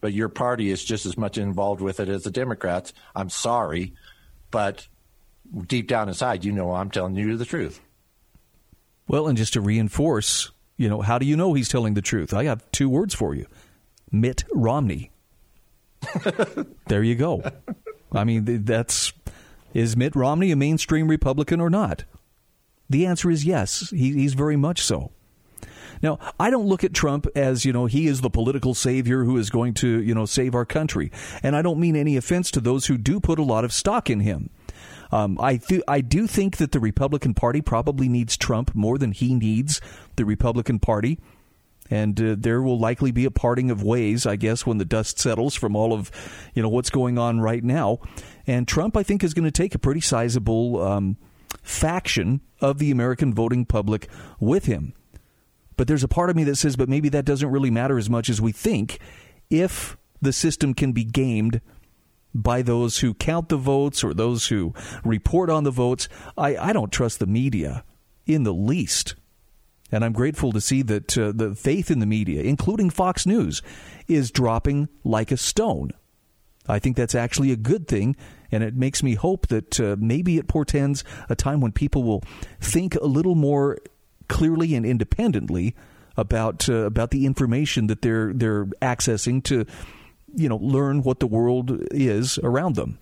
but 0.00 0.12
your 0.12 0.28
party 0.28 0.70
is 0.70 0.84
just 0.84 1.06
as 1.06 1.18
much 1.18 1.38
involved 1.38 1.80
with 1.80 2.00
it 2.00 2.08
as 2.08 2.24
the 2.24 2.30
Democrats. 2.30 2.92
I'm 3.14 3.30
sorry, 3.30 3.94
but 4.50 4.86
deep 5.66 5.88
down 5.88 6.08
inside, 6.08 6.44
you 6.44 6.52
know 6.52 6.72
I'm 6.72 6.90
telling 6.90 7.16
you 7.16 7.36
the 7.36 7.44
truth. 7.44 7.80
Well, 9.08 9.26
and 9.26 9.38
just 9.38 9.54
to 9.54 9.60
reinforce, 9.60 10.50
you 10.76 10.88
know, 10.88 11.00
how 11.00 11.18
do 11.18 11.26
you 11.26 11.36
know 11.36 11.54
he's 11.54 11.68
telling 11.68 11.94
the 11.94 12.02
truth? 12.02 12.34
I 12.34 12.44
have 12.44 12.70
two 12.72 12.88
words 12.88 13.14
for 13.14 13.34
you 13.34 13.46
Mitt 14.12 14.44
Romney. 14.52 15.10
there 16.86 17.02
you 17.02 17.14
go. 17.14 17.42
I 18.12 18.24
mean, 18.24 18.64
that's. 18.64 19.12
Is 19.74 19.96
Mitt 19.96 20.16
Romney 20.16 20.50
a 20.50 20.56
mainstream 20.56 21.08
Republican 21.08 21.60
or 21.60 21.68
not? 21.68 22.04
The 22.90 23.06
answer 23.06 23.30
is 23.30 23.44
yes. 23.44 23.90
He, 23.90 24.12
he's 24.12 24.34
very 24.34 24.56
much 24.56 24.82
so. 24.82 25.12
Now, 26.02 26.18
I 26.38 26.50
don't 26.50 26.66
look 26.66 26.84
at 26.84 26.94
Trump 26.94 27.26
as, 27.34 27.64
you 27.64 27.72
know, 27.72 27.86
he 27.86 28.06
is 28.06 28.20
the 28.20 28.30
political 28.30 28.74
savior 28.74 29.24
who 29.24 29.36
is 29.36 29.50
going 29.50 29.74
to, 29.74 30.00
you 30.00 30.14
know, 30.14 30.26
save 30.26 30.54
our 30.54 30.64
country. 30.64 31.10
And 31.42 31.56
I 31.56 31.62
don't 31.62 31.80
mean 31.80 31.96
any 31.96 32.16
offense 32.16 32.50
to 32.52 32.60
those 32.60 32.86
who 32.86 32.96
do 32.96 33.18
put 33.20 33.38
a 33.38 33.44
lot 33.44 33.64
of 33.64 33.72
stock 33.72 34.08
in 34.08 34.20
him. 34.20 34.50
Um, 35.10 35.38
I 35.40 35.56
th- 35.56 35.82
I 35.88 36.00
do 36.00 36.26
think 36.26 36.58
that 36.58 36.72
the 36.72 36.80
Republican 36.80 37.34
Party 37.34 37.62
probably 37.62 38.08
needs 38.08 38.36
Trump 38.36 38.74
more 38.74 38.98
than 38.98 39.12
he 39.12 39.34
needs 39.34 39.80
the 40.16 40.24
Republican 40.24 40.78
Party, 40.78 41.18
and 41.90 42.20
uh, 42.20 42.36
there 42.38 42.60
will 42.60 42.78
likely 42.78 43.10
be 43.10 43.24
a 43.24 43.30
parting 43.30 43.70
of 43.70 43.82
ways, 43.82 44.26
I 44.26 44.36
guess, 44.36 44.66
when 44.66 44.76
the 44.76 44.84
dust 44.84 45.18
settles 45.18 45.54
from 45.54 45.74
all 45.74 45.94
of 45.94 46.10
you 46.54 46.62
know 46.62 46.68
what's 46.68 46.90
going 46.90 47.16
on 47.16 47.40
right 47.40 47.64
now. 47.64 48.00
And 48.46 48.68
Trump, 48.68 48.98
I 48.98 49.02
think, 49.02 49.24
is 49.24 49.32
going 49.32 49.46
to 49.46 49.50
take 49.50 49.74
a 49.74 49.78
pretty 49.78 50.02
sizable 50.02 50.82
um, 50.82 51.16
faction 51.62 52.40
of 52.60 52.78
the 52.78 52.90
American 52.90 53.34
voting 53.34 53.64
public 53.64 54.08
with 54.40 54.66
him. 54.66 54.94
But 55.76 55.86
there's 55.86 56.04
a 56.04 56.08
part 56.08 56.30
of 56.30 56.36
me 56.36 56.44
that 56.44 56.56
says, 56.56 56.76
but 56.76 56.88
maybe 56.88 57.08
that 57.10 57.24
doesn't 57.24 57.50
really 57.50 57.70
matter 57.70 57.98
as 57.98 58.10
much 58.10 58.28
as 58.28 58.40
we 58.40 58.52
think 58.52 58.98
if 59.48 59.96
the 60.20 60.32
system 60.32 60.74
can 60.74 60.92
be 60.92 61.04
gamed 61.04 61.60
by 62.34 62.62
those 62.62 62.98
who 62.98 63.14
count 63.14 63.48
the 63.48 63.56
votes 63.56 64.04
or 64.04 64.12
those 64.12 64.48
who 64.48 64.74
report 65.04 65.50
on 65.50 65.64
the 65.64 65.70
votes. 65.70 66.08
I, 66.36 66.56
I 66.56 66.72
don't 66.72 66.92
trust 66.92 67.18
the 67.18 67.26
media 67.26 67.84
in 68.26 68.42
the 68.42 68.52
least. 68.52 69.14
And 69.90 70.04
I'm 70.04 70.12
grateful 70.12 70.52
to 70.52 70.60
see 70.60 70.82
that 70.82 71.16
uh, 71.16 71.32
the 71.34 71.54
faith 71.54 71.90
in 71.90 71.98
the 71.98 72.06
media, 72.06 72.42
including 72.42 72.90
Fox 72.90 73.24
News, 73.24 73.62
is 74.06 74.30
dropping 74.30 74.88
like 75.02 75.30
a 75.30 75.36
stone. 75.36 75.92
I 76.66 76.78
think 76.78 76.96
that's 76.96 77.14
actually 77.14 77.50
a 77.52 77.56
good 77.56 77.88
thing, 77.88 78.14
and 78.50 78.62
it 78.62 78.74
makes 78.74 79.02
me 79.02 79.14
hope 79.14 79.48
that 79.48 79.78
uh, 79.80 79.96
maybe 79.98 80.38
it 80.38 80.48
portends 80.48 81.04
a 81.28 81.36
time 81.36 81.60
when 81.60 81.72
people 81.72 82.02
will 82.02 82.22
think 82.60 82.94
a 82.96 83.06
little 83.06 83.34
more 83.34 83.78
clearly 84.28 84.74
and 84.74 84.84
independently 84.86 85.74
about 86.16 86.68
uh, 86.68 86.84
about 86.84 87.10
the 87.10 87.26
information 87.26 87.86
that 87.86 88.02
they're 88.02 88.32
they're 88.32 88.66
accessing 88.82 89.42
to 89.44 89.64
you 90.34 90.48
know 90.48 90.56
learn 90.56 91.02
what 91.02 91.20
the 91.20 91.26
world 91.26 91.82
is 91.90 92.38
around 92.38 92.74
them. 92.76 92.98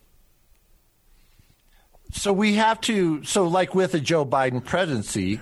So 2.12 2.32
we 2.32 2.54
have 2.54 2.80
to 2.82 3.24
so 3.24 3.48
like 3.48 3.74
with 3.74 3.94
a 3.94 4.00
Joe 4.00 4.24
Biden 4.24 4.64
presidency, 4.64 5.40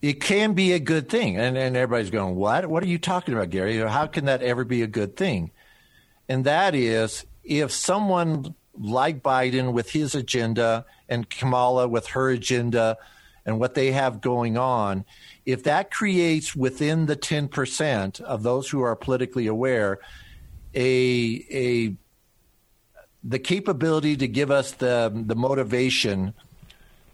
it 0.00 0.20
can 0.20 0.54
be 0.54 0.72
a 0.72 0.78
good 0.78 1.08
thing. 1.08 1.36
And 1.36 1.58
and 1.58 1.76
everybody's 1.76 2.10
going, 2.10 2.36
"What? 2.36 2.66
What 2.66 2.82
are 2.82 2.88
you 2.88 2.98
talking 2.98 3.34
about, 3.34 3.50
Gary? 3.50 3.76
How 3.78 4.06
can 4.06 4.26
that 4.26 4.42
ever 4.42 4.64
be 4.64 4.82
a 4.82 4.86
good 4.86 5.16
thing?" 5.16 5.50
And 6.28 6.44
that 6.44 6.74
is 6.74 7.26
if 7.42 7.70
someone 7.70 8.54
like 8.78 9.22
Biden 9.22 9.72
with 9.72 9.90
his 9.90 10.14
agenda 10.14 10.84
and 11.08 11.28
Kamala 11.28 11.88
with 11.88 12.08
her 12.08 12.30
agenda 12.30 12.98
and 13.46 13.60
what 13.60 13.74
they 13.74 13.92
have 13.92 14.20
going 14.20 14.56
on, 14.56 15.04
if 15.44 15.64
that 15.64 15.90
creates 15.90 16.56
within 16.56 17.06
the 17.06 17.16
10% 17.16 18.20
of 18.22 18.42
those 18.42 18.70
who 18.70 18.82
are 18.82 18.96
politically 18.96 19.46
aware 19.46 19.98
a, 20.74 21.46
a 21.50 21.96
the 23.22 23.38
capability 23.38 24.16
to 24.16 24.28
give 24.28 24.50
us 24.50 24.72
the, 24.72 25.10
the 25.14 25.34
motivation 25.34 26.34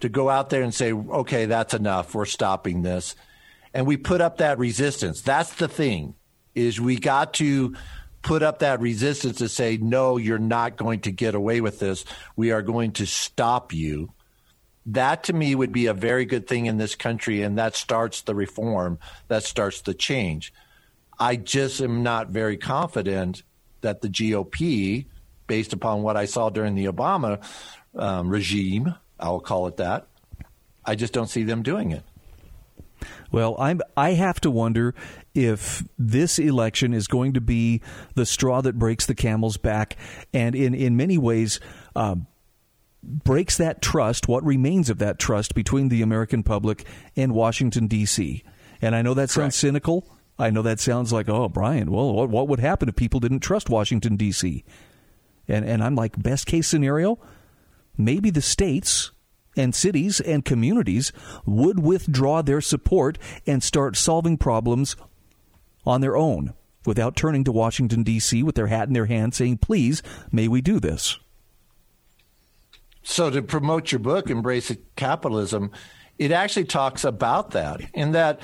to 0.01 0.09
go 0.09 0.29
out 0.29 0.49
there 0.49 0.61
and 0.61 0.73
say, 0.73 0.91
okay, 0.91 1.45
that's 1.45 1.73
enough. 1.73 2.13
We're 2.13 2.25
stopping 2.25 2.81
this. 2.81 3.15
And 3.73 3.87
we 3.87 3.95
put 3.97 4.19
up 4.19 4.37
that 4.37 4.57
resistance. 4.57 5.21
That's 5.21 5.53
the 5.55 5.67
thing 5.67 6.15
is 6.53 6.81
we 6.81 6.97
got 6.97 7.33
to 7.35 7.75
put 8.21 8.43
up 8.43 8.59
that 8.59 8.79
resistance 8.79 9.37
to 9.37 9.49
say, 9.49 9.77
no, 9.77 10.17
you're 10.17 10.39
not 10.39 10.77
going 10.77 11.01
to 11.01 11.11
get 11.11 11.35
away 11.35 11.61
with 11.61 11.79
this. 11.79 12.05
We 12.35 12.51
are 12.51 12.61
going 12.61 12.91
to 12.93 13.05
stop 13.05 13.73
you 13.73 14.13
that 14.87 15.23
to 15.25 15.33
me 15.33 15.53
would 15.53 15.71
be 15.71 15.87
a 15.87 15.93
very 15.93 16.25
good 16.25 16.47
thing 16.47 16.65
in 16.65 16.77
this 16.77 16.95
country, 16.95 17.41
and 17.43 17.57
that 17.57 17.75
starts 17.75 18.21
the 18.21 18.35
reform, 18.35 18.99
that 19.27 19.43
starts 19.43 19.81
the 19.81 19.93
change. 19.93 20.53
I 21.19 21.35
just 21.35 21.81
am 21.81 22.03
not 22.03 22.29
very 22.29 22.57
confident 22.57 23.43
that 23.81 24.01
the 24.01 24.09
GOP, 24.09 25.05
based 25.47 25.73
upon 25.73 26.01
what 26.01 26.17
I 26.17 26.25
saw 26.25 26.49
during 26.49 26.75
the 26.75 26.85
Obama 26.85 27.43
um, 27.95 28.29
regime, 28.29 28.95
I'll 29.19 29.39
call 29.39 29.67
it 29.67 29.77
that, 29.77 30.07
I 30.83 30.95
just 30.95 31.13
don't 31.13 31.29
see 31.29 31.43
them 31.43 31.61
doing 31.61 31.91
it. 31.91 32.03
Well, 33.31 33.55
I'm 33.59 33.81
I 33.95 34.11
have 34.11 34.39
to 34.41 34.51
wonder 34.51 34.93
if 35.33 35.83
this 35.97 36.39
election 36.39 36.93
is 36.93 37.07
going 37.07 37.33
to 37.33 37.41
be 37.41 37.81
the 38.15 38.25
straw 38.25 38.61
that 38.61 38.77
breaks 38.77 39.05
the 39.05 39.15
camel's 39.15 39.57
back, 39.57 39.97
and 40.33 40.55
in 40.55 40.73
in 40.73 40.97
many 40.97 41.17
ways, 41.17 41.59
um, 41.95 42.27
breaks 43.03 43.57
that 43.57 43.81
trust, 43.81 44.27
what 44.27 44.43
remains 44.45 44.89
of 44.89 44.97
that 44.99 45.19
trust 45.19 45.55
between 45.55 45.89
the 45.89 46.01
American 46.01 46.43
public 46.43 46.85
and 47.15 47.33
Washington, 47.33 47.87
D.C. 47.87 48.43
And 48.81 48.95
I 48.95 49.01
know 49.01 49.13
that 49.13 49.29
sounds 49.29 49.53
Correct. 49.53 49.55
cynical. 49.55 50.17
I 50.39 50.49
know 50.49 50.61
that 50.63 50.79
sounds 50.79 51.13
like, 51.13 51.29
oh, 51.29 51.49
Brian, 51.49 51.91
well, 51.91 52.13
what, 52.13 52.29
what 52.29 52.47
would 52.47 52.59
happen 52.59 52.89
if 52.89 52.95
people 52.95 53.19
didn't 53.19 53.41
trust 53.41 53.69
Washington, 53.69 54.17
D.C.? 54.17 54.63
And, 55.47 55.65
and 55.65 55.83
I'm 55.83 55.95
like, 55.95 56.21
best 56.21 56.47
case 56.47 56.67
scenario, 56.67 57.19
maybe 57.97 58.29
the 58.29 58.41
states 58.41 59.11
and 59.55 59.75
cities 59.75 60.19
and 60.19 60.45
communities 60.45 61.11
would 61.45 61.79
withdraw 61.79 62.41
their 62.41 62.61
support 62.61 63.17
and 63.45 63.61
start 63.63 63.95
solving 63.95 64.37
problems 64.37 64.95
on 65.85 66.01
their 66.01 66.15
own 66.15 66.53
without 66.85 67.15
turning 67.15 67.43
to 67.43 67.51
Washington, 67.51 68.03
D.C. 68.03 68.43
with 68.43 68.55
their 68.55 68.67
hat 68.67 68.87
in 68.87 68.93
their 68.93 69.05
hand 69.05 69.33
saying, 69.33 69.57
please, 69.57 70.01
may 70.31 70.47
we 70.47 70.61
do 70.61 70.79
this. 70.79 71.19
So 73.03 73.29
to 73.29 73.41
promote 73.41 73.91
your 73.91 73.99
book, 73.99 74.29
Embrace 74.29 74.71
Capitalism, 74.95 75.71
it 76.17 76.31
actually 76.31 76.65
talks 76.65 77.03
about 77.03 77.51
that 77.51 77.81
in 77.93 78.11
that 78.11 78.41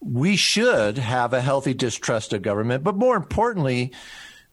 we 0.00 0.36
should 0.36 0.98
have 0.98 1.32
a 1.32 1.40
healthy 1.40 1.74
distrust 1.74 2.32
of 2.32 2.42
government, 2.42 2.84
but 2.84 2.96
more 2.96 3.16
importantly, 3.16 3.92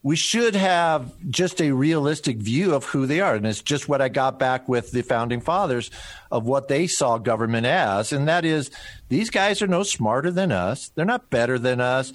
we 0.05 0.15
should 0.15 0.53
have 0.53 1.11
just 1.31 1.59
a 1.59 1.71
realistic 1.71 2.37
view 2.37 2.75
of 2.75 2.83
who 2.83 3.07
they 3.07 3.21
are. 3.21 3.33
And 3.33 3.47
it's 3.47 3.63
just 3.63 3.89
what 3.89 4.03
I 4.03 4.07
got 4.07 4.37
back 4.37 4.69
with 4.69 4.91
the 4.91 5.01
founding 5.01 5.41
fathers 5.41 5.89
of 6.29 6.45
what 6.45 6.67
they 6.67 6.85
saw 6.85 7.17
government 7.17 7.65
as. 7.65 8.13
And 8.13 8.27
that 8.27 8.45
is 8.45 8.69
these 9.09 9.31
guys 9.31 9.63
are 9.63 9.67
no 9.67 9.81
smarter 9.81 10.29
than 10.29 10.51
us. 10.51 10.89
They're 10.89 11.05
not 11.05 11.31
better 11.31 11.57
than 11.57 11.81
us. 11.81 12.13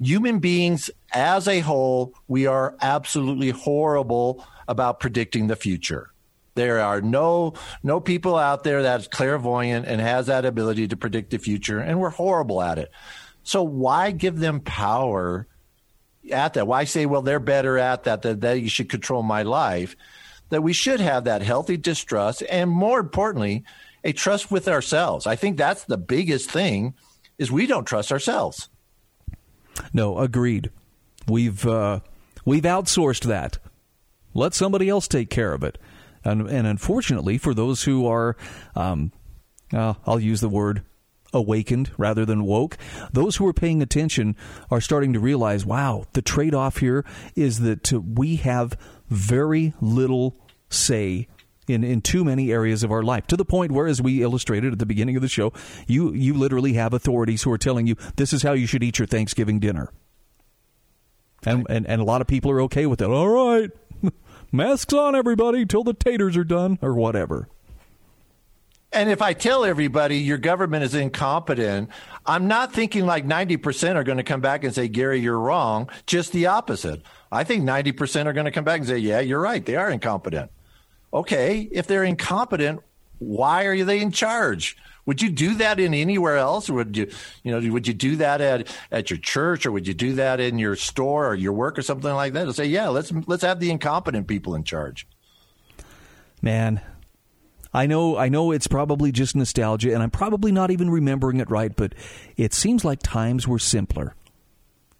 Human 0.00 0.38
beings 0.38 0.88
as 1.12 1.46
a 1.46 1.60
whole, 1.60 2.14
we 2.26 2.46
are 2.46 2.74
absolutely 2.80 3.50
horrible 3.50 4.42
about 4.66 4.98
predicting 4.98 5.48
the 5.48 5.56
future. 5.56 6.12
There 6.54 6.80
are 6.80 7.02
no 7.02 7.52
no 7.82 8.00
people 8.00 8.36
out 8.36 8.64
there 8.64 8.82
that's 8.82 9.08
clairvoyant 9.08 9.86
and 9.86 10.00
has 10.00 10.28
that 10.28 10.46
ability 10.46 10.88
to 10.88 10.96
predict 10.96 11.32
the 11.32 11.38
future, 11.38 11.80
and 11.80 12.00
we're 12.00 12.08
horrible 12.08 12.62
at 12.62 12.78
it. 12.78 12.90
So 13.42 13.62
why 13.62 14.12
give 14.12 14.38
them 14.38 14.60
power 14.60 15.46
at 16.32 16.54
that? 16.54 16.66
Why 16.66 16.84
say, 16.84 17.06
well, 17.06 17.22
they're 17.22 17.40
better 17.40 17.78
at 17.78 18.04
that, 18.04 18.22
that 18.22 18.40
they 18.40 18.66
should 18.68 18.88
control 18.88 19.22
my 19.22 19.42
life? 19.42 19.96
That 20.50 20.62
we 20.62 20.72
should 20.72 21.00
have 21.00 21.24
that 21.24 21.42
healthy 21.42 21.76
distrust, 21.76 22.42
and 22.48 22.70
more 22.70 23.00
importantly, 23.00 23.64
a 24.04 24.12
trust 24.12 24.50
with 24.50 24.68
ourselves. 24.68 25.26
I 25.26 25.36
think 25.36 25.56
that's 25.56 25.84
the 25.84 25.98
biggest 25.98 26.50
thing 26.50 26.94
is 27.38 27.50
we 27.50 27.66
don't 27.66 27.84
trust 27.84 28.12
ourselves. 28.12 28.68
No, 29.92 30.18
agreed. 30.18 30.70
We've 31.26 31.66
uh, 31.66 32.00
we've 32.44 32.62
outsourced 32.62 33.24
that. 33.24 33.58
Let 34.34 34.54
somebody 34.54 34.88
else 34.88 35.08
take 35.08 35.30
care 35.30 35.52
of 35.52 35.64
it. 35.64 35.78
And, 36.24 36.48
and 36.48 36.66
unfortunately, 36.66 37.38
for 37.38 37.54
those 37.54 37.84
who 37.84 38.06
are, 38.06 38.36
um, 38.74 39.12
uh, 39.72 39.94
I'll 40.06 40.20
use 40.20 40.40
the 40.40 40.48
word 40.48 40.82
awakened 41.36 41.90
rather 41.96 42.24
than 42.24 42.44
woke. 42.44 42.76
Those 43.12 43.36
who 43.36 43.46
are 43.46 43.52
paying 43.52 43.82
attention 43.82 44.36
are 44.70 44.80
starting 44.80 45.12
to 45.12 45.20
realize, 45.20 45.64
wow, 45.64 46.04
the 46.12 46.22
trade 46.22 46.54
off 46.54 46.78
here 46.78 47.04
is 47.34 47.60
that 47.60 47.92
uh, 47.92 48.00
we 48.00 48.36
have 48.36 48.76
very 49.08 49.74
little 49.80 50.36
say 50.68 51.28
in, 51.68 51.82
in 51.84 52.00
too 52.00 52.24
many 52.24 52.52
areas 52.52 52.82
of 52.82 52.92
our 52.92 53.02
life 53.02 53.26
to 53.26 53.36
the 53.36 53.44
point 53.44 53.72
where, 53.72 53.86
as 53.86 54.00
we 54.00 54.22
illustrated 54.22 54.72
at 54.72 54.78
the 54.78 54.86
beginning 54.86 55.16
of 55.16 55.22
the 55.22 55.28
show, 55.28 55.52
you, 55.86 56.12
you 56.12 56.34
literally 56.34 56.74
have 56.74 56.92
authorities 56.92 57.42
who 57.42 57.52
are 57.52 57.58
telling 57.58 57.86
you 57.86 57.96
this 58.16 58.32
is 58.32 58.42
how 58.42 58.52
you 58.52 58.66
should 58.66 58.82
eat 58.82 58.98
your 58.98 59.06
Thanksgiving 59.06 59.58
dinner. 59.58 59.90
And, 61.44 61.66
and, 61.68 61.86
and 61.86 62.00
a 62.00 62.04
lot 62.04 62.20
of 62.20 62.26
people 62.26 62.50
are 62.50 62.60
okay 62.62 62.86
with 62.86 63.00
it. 63.00 63.08
All 63.08 63.28
right, 63.28 63.70
masks 64.52 64.92
on, 64.92 65.14
everybody, 65.14 65.66
till 65.66 65.84
the 65.84 65.94
taters 65.94 66.36
are 66.36 66.44
done, 66.44 66.78
or 66.82 66.94
whatever. 66.94 67.48
And 68.96 69.10
if 69.10 69.20
I 69.20 69.34
tell 69.34 69.66
everybody 69.66 70.16
your 70.16 70.38
government 70.38 70.82
is 70.82 70.94
incompetent, 70.94 71.90
I'm 72.24 72.48
not 72.48 72.72
thinking 72.72 73.04
like 73.04 73.26
90% 73.26 73.94
are 73.94 74.04
going 74.04 74.16
to 74.16 74.24
come 74.24 74.40
back 74.40 74.64
and 74.64 74.74
say, 74.74 74.88
Gary, 74.88 75.20
you're 75.20 75.38
wrong. 75.38 75.90
Just 76.06 76.32
the 76.32 76.46
opposite. 76.46 77.02
I 77.30 77.44
think 77.44 77.62
90% 77.62 78.24
are 78.24 78.32
going 78.32 78.46
to 78.46 78.50
come 78.50 78.64
back 78.64 78.78
and 78.78 78.88
say, 78.88 78.96
yeah, 78.96 79.20
you're 79.20 79.38
right. 79.38 79.62
They 79.64 79.76
are 79.76 79.90
incompetent. 79.90 80.50
Okay. 81.12 81.68
If 81.70 81.86
they're 81.86 82.04
incompetent, 82.04 82.80
why 83.18 83.64
are 83.64 83.84
they 83.84 84.00
in 84.00 84.12
charge? 84.12 84.78
Would 85.04 85.20
you 85.20 85.28
do 85.28 85.56
that 85.56 85.78
in 85.78 85.92
anywhere 85.92 86.38
else? 86.38 86.70
Or 86.70 86.74
would 86.76 86.96
you, 86.96 87.10
you 87.42 87.52
know, 87.52 87.70
would 87.70 87.86
you 87.86 87.92
do 87.92 88.16
that 88.16 88.40
at, 88.40 88.74
at 88.90 89.10
your 89.10 89.18
church 89.18 89.66
or 89.66 89.72
would 89.72 89.86
you 89.86 89.92
do 89.92 90.14
that 90.14 90.40
in 90.40 90.58
your 90.58 90.74
store 90.74 91.28
or 91.28 91.34
your 91.34 91.52
work 91.52 91.78
or 91.78 91.82
something 91.82 92.14
like 92.14 92.32
that? 92.32 92.46
To 92.46 92.54
say, 92.54 92.64
yeah, 92.64 92.88
let's, 92.88 93.12
let's 93.26 93.42
have 93.42 93.60
the 93.60 93.70
incompetent 93.70 94.26
people 94.26 94.54
in 94.54 94.64
charge. 94.64 95.06
Man, 96.40 96.80
I 97.76 97.84
know 97.84 98.16
I 98.16 98.30
know 98.30 98.52
it's 98.52 98.66
probably 98.66 99.12
just 99.12 99.36
nostalgia 99.36 99.92
and 99.92 100.02
I'm 100.02 100.10
probably 100.10 100.50
not 100.50 100.70
even 100.70 100.88
remembering 100.88 101.40
it 101.40 101.50
right, 101.50 101.76
but 101.76 101.94
it 102.38 102.54
seems 102.54 102.86
like 102.86 103.02
times 103.02 103.46
were 103.46 103.58
simpler. 103.58 104.14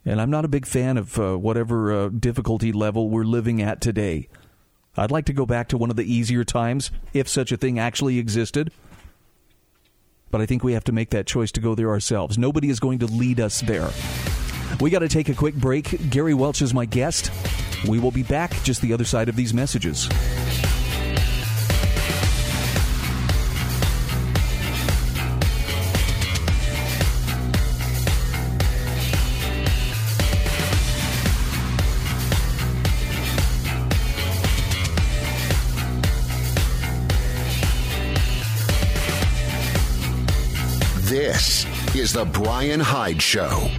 And 0.05 0.21
I'm 0.21 0.29
not 0.29 0.45
a 0.45 0.49
big 0.49 0.67
fan 0.67 0.99
of 0.99 1.19
uh, 1.19 1.39
whatever 1.39 1.91
uh, 1.91 2.09
difficulty 2.11 2.73
level 2.73 3.09
we're 3.09 3.25
living 3.25 3.63
at 3.63 3.81
today. 3.81 4.29
I'd 4.95 5.11
like 5.11 5.25
to 5.25 5.33
go 5.33 5.47
back 5.47 5.69
to 5.69 5.79
one 5.79 5.89
of 5.89 5.97
the 5.97 6.05
easier 6.05 6.45
times, 6.45 6.91
if 7.15 7.29
such 7.29 7.51
a 7.51 7.57
thing 7.57 7.79
actually 7.79 8.19
existed. 8.19 8.71
But 10.31 10.43
I 10.43 10.47
think 10.47 10.63
we 10.63 10.75
have 10.75 10.85
to 10.85 10.93
make 10.93 11.09
that 11.11 11.27
choice 11.27 11.53
to 11.53 11.63
go 11.63 11.75
there 11.75 11.89
ourselves. 11.89 12.37
Nobody 12.37 12.69
is 12.69 12.79
going 12.79 12.99
to 12.99 13.07
lead 13.07 13.41
us 13.41 13.63
there. 13.63 13.89
We 14.81 14.91
got 14.91 14.99
to 14.99 15.09
take 15.09 15.31
a 15.31 15.35
quick 15.35 15.55
break. 15.55 16.11
Gary 16.11 16.35
Welch 16.35 16.61
is 16.61 16.75
my 16.75 16.85
guest. 16.85 17.31
We 17.89 17.99
will 17.99 18.11
be 18.11 18.23
back 18.23 18.53
just 18.65 18.83
the 18.83 18.93
other 18.93 19.05
side 19.05 19.31
of 19.31 19.37
these 19.37 19.55
messages. 19.55 20.11
Is 41.99 42.13
The 42.13 42.27
Brian 42.27 42.79
Hyde 42.79 43.23
Show. 43.23 43.71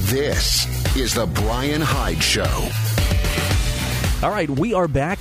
This 0.00 0.96
is 0.96 1.14
The 1.14 1.26
Brian 1.26 1.80
Hyde 1.80 2.20
Show. 2.20 2.42
All 4.24 4.32
right, 4.32 4.50
we 4.50 4.74
are 4.74 4.88
back 4.88 5.20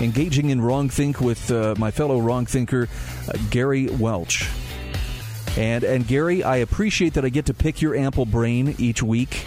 engaging 0.00 0.50
in 0.50 0.60
wrong 0.60 0.88
think 0.88 1.20
with 1.20 1.48
uh, 1.52 1.76
my 1.78 1.92
fellow 1.92 2.18
wrong 2.18 2.44
thinker, 2.44 2.88
uh, 3.28 3.38
Gary 3.50 3.86
Welch. 3.86 4.50
And 5.56 5.84
and 5.84 6.08
Gary, 6.08 6.42
I 6.42 6.56
appreciate 6.56 7.14
that 7.14 7.24
I 7.24 7.28
get 7.28 7.46
to 7.46 7.54
pick 7.54 7.80
your 7.80 7.94
ample 7.94 8.26
brain 8.26 8.74
each 8.78 9.00
week. 9.00 9.44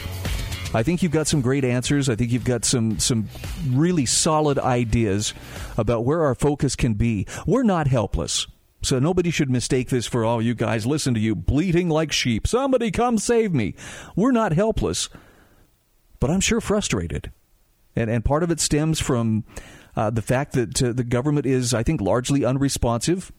I 0.75 0.83
think 0.83 1.01
you've 1.01 1.13
got 1.13 1.27
some 1.27 1.39
great 1.39 1.63
answers. 1.63 2.09
I 2.09 2.15
think 2.15 2.31
you've 2.31 2.43
got 2.43 2.65
some 2.65 2.99
some 2.99 3.29
really 3.69 4.05
solid 4.05 4.59
ideas 4.59 5.33
about 5.77 6.03
where 6.03 6.23
our 6.23 6.35
focus 6.35 6.75
can 6.75 6.95
be. 6.95 7.25
We're 7.47 7.63
not 7.63 7.87
helpless. 7.87 8.45
So 8.81 8.99
nobody 8.99 9.31
should 9.31 9.49
mistake 9.49 9.89
this 9.89 10.05
for 10.05 10.25
all 10.25 10.35
oh, 10.35 10.39
you 10.39 10.53
guys 10.53 10.85
listen 10.85 11.13
to 11.13 11.19
you 11.19 11.33
bleating 11.33 11.87
like 11.87 12.11
sheep. 12.11 12.45
Somebody 12.45 12.91
come 12.91 13.17
save 13.17 13.53
me. 13.53 13.73
We're 14.17 14.33
not 14.33 14.51
helpless. 14.51 15.07
But 16.19 16.29
I'm 16.29 16.41
sure 16.41 16.59
frustrated. 16.59 17.31
And 17.95 18.09
and 18.09 18.25
part 18.25 18.43
of 18.43 18.51
it 18.51 18.59
stems 18.59 18.99
from 18.99 19.45
uh, 19.95 20.09
the 20.09 20.21
fact 20.21 20.51
that 20.53 20.83
uh, 20.83 20.91
the 20.91 21.05
government 21.05 21.45
is 21.45 21.73
I 21.73 21.83
think 21.83 22.01
largely 22.01 22.43
unresponsive 22.43 23.31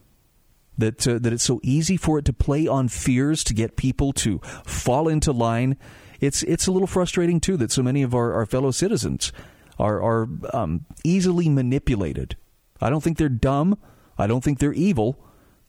that 0.75 1.07
uh, 1.07 1.19
that 1.19 1.33
it's 1.33 1.43
so 1.43 1.59
easy 1.61 1.97
for 1.97 2.17
it 2.17 2.25
to 2.25 2.33
play 2.33 2.67
on 2.67 2.87
fears 2.87 3.43
to 3.43 3.53
get 3.53 3.77
people 3.77 4.11
to 4.13 4.39
fall 4.65 5.07
into 5.07 5.31
line 5.31 5.77
it's 6.19 6.43
it's 6.43 6.67
a 6.67 6.71
little 6.71 6.87
frustrating 6.87 7.39
too 7.39 7.57
that 7.57 7.71
so 7.71 7.83
many 7.83 8.03
of 8.03 8.13
our, 8.13 8.33
our 8.33 8.45
fellow 8.45 8.71
citizens 8.71 9.31
are 9.79 10.01
are 10.01 10.27
um, 10.53 10.85
easily 11.03 11.49
manipulated. 11.49 12.35
I 12.81 12.89
don't 12.89 13.03
think 13.03 13.17
they're 13.17 13.29
dumb. 13.29 13.77
I 14.17 14.27
don't 14.27 14.43
think 14.43 14.59
they're 14.59 14.73
evil. 14.73 15.19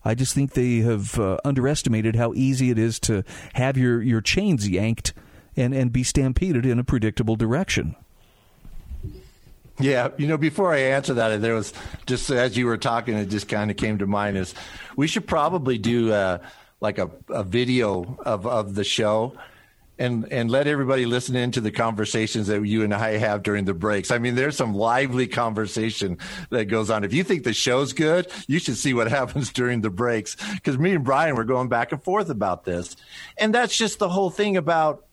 I 0.05 0.15
just 0.15 0.35
think 0.35 0.53
they 0.53 0.79
have 0.79 1.19
uh, 1.19 1.39
underestimated 1.45 2.17
how 2.17 2.33
easy 2.35 2.71
it 2.71 2.79
is 2.79 2.99
to 3.01 3.25
have 3.55 3.77
your, 3.77 4.01
your 4.01 4.21
chains 4.21 4.69
yanked 4.69 5.13
and, 5.57 5.75
and 5.75 5.93
be 5.93 6.03
stampeded 6.03 6.65
in 6.65 6.79
a 6.79 6.85
predictable 6.85 7.37
direction. 7.37 7.97
Yeah, 9.81 10.11
you 10.17 10.27
know, 10.27 10.37
before 10.37 10.73
I 10.73 10.79
answer 10.79 11.15
that, 11.15 11.41
there 11.41 11.55
was 11.55 11.73
just 12.07 12.31
as 12.31 12.57
you 12.57 12.67
were 12.67 12.79
talking, 12.79 13.15
it 13.15 13.27
just 13.27 13.49
kind 13.49 13.71
of 13.71 13.77
came 13.77 13.99
to 13.99 14.07
mind 14.07 14.37
is 14.37 14.55
we 14.97 15.07
should 15.07 15.27
probably 15.27 15.79
do 15.79 16.13
uh, 16.13 16.39
like 16.81 16.99
a, 16.99 17.11
a 17.29 17.45
video 17.45 18.19
of, 18.25 18.47
of 18.47 18.75
the 18.75 18.85
show 18.85 19.35
and 19.99 20.31
and 20.33 20.51
let 20.51 20.67
everybody 20.67 21.07
listen 21.07 21.37
into 21.37 21.61
the 21.61 21.71
conversations 21.71 22.47
that 22.47 22.65
you 22.65 22.83
and 22.85 22.95
I 22.95 23.17
have 23.19 23.43
during 23.43 23.65
the 23.65 23.75
breaks. 23.75 24.11
I 24.11 24.19
mean, 24.19 24.35
there's 24.35 24.57
some 24.57 24.75
lively 24.75 25.27
conversation 25.27 26.19
that 26.51 26.67
goes 26.67 26.91
on. 26.91 27.05
If 27.05 27.13
you 27.13 27.25
think 27.25 27.45
the 27.45 27.53
show's 27.53 27.93
good, 27.93 28.31
you 28.47 28.59
should 28.59 28.77
see 28.77 28.95
what 28.95 29.09
happens 29.11 29.53
during 29.53 29.81
the 29.81 29.91
breaks 29.91 30.37
because 30.55 30.79
me 30.79 30.93
and 30.95 31.05
Brian 31.05 31.37
were 31.37 31.45
going 31.45 31.69
back 31.69 31.93
and 31.93 32.03
forth 32.03 32.31
about 32.31 32.65
this, 32.65 32.97
and 33.37 33.55
that's 33.55 33.77
just 33.77 33.99
the 33.99 34.09
whole 34.09 34.31
thing 34.31 34.57
about 34.57 35.05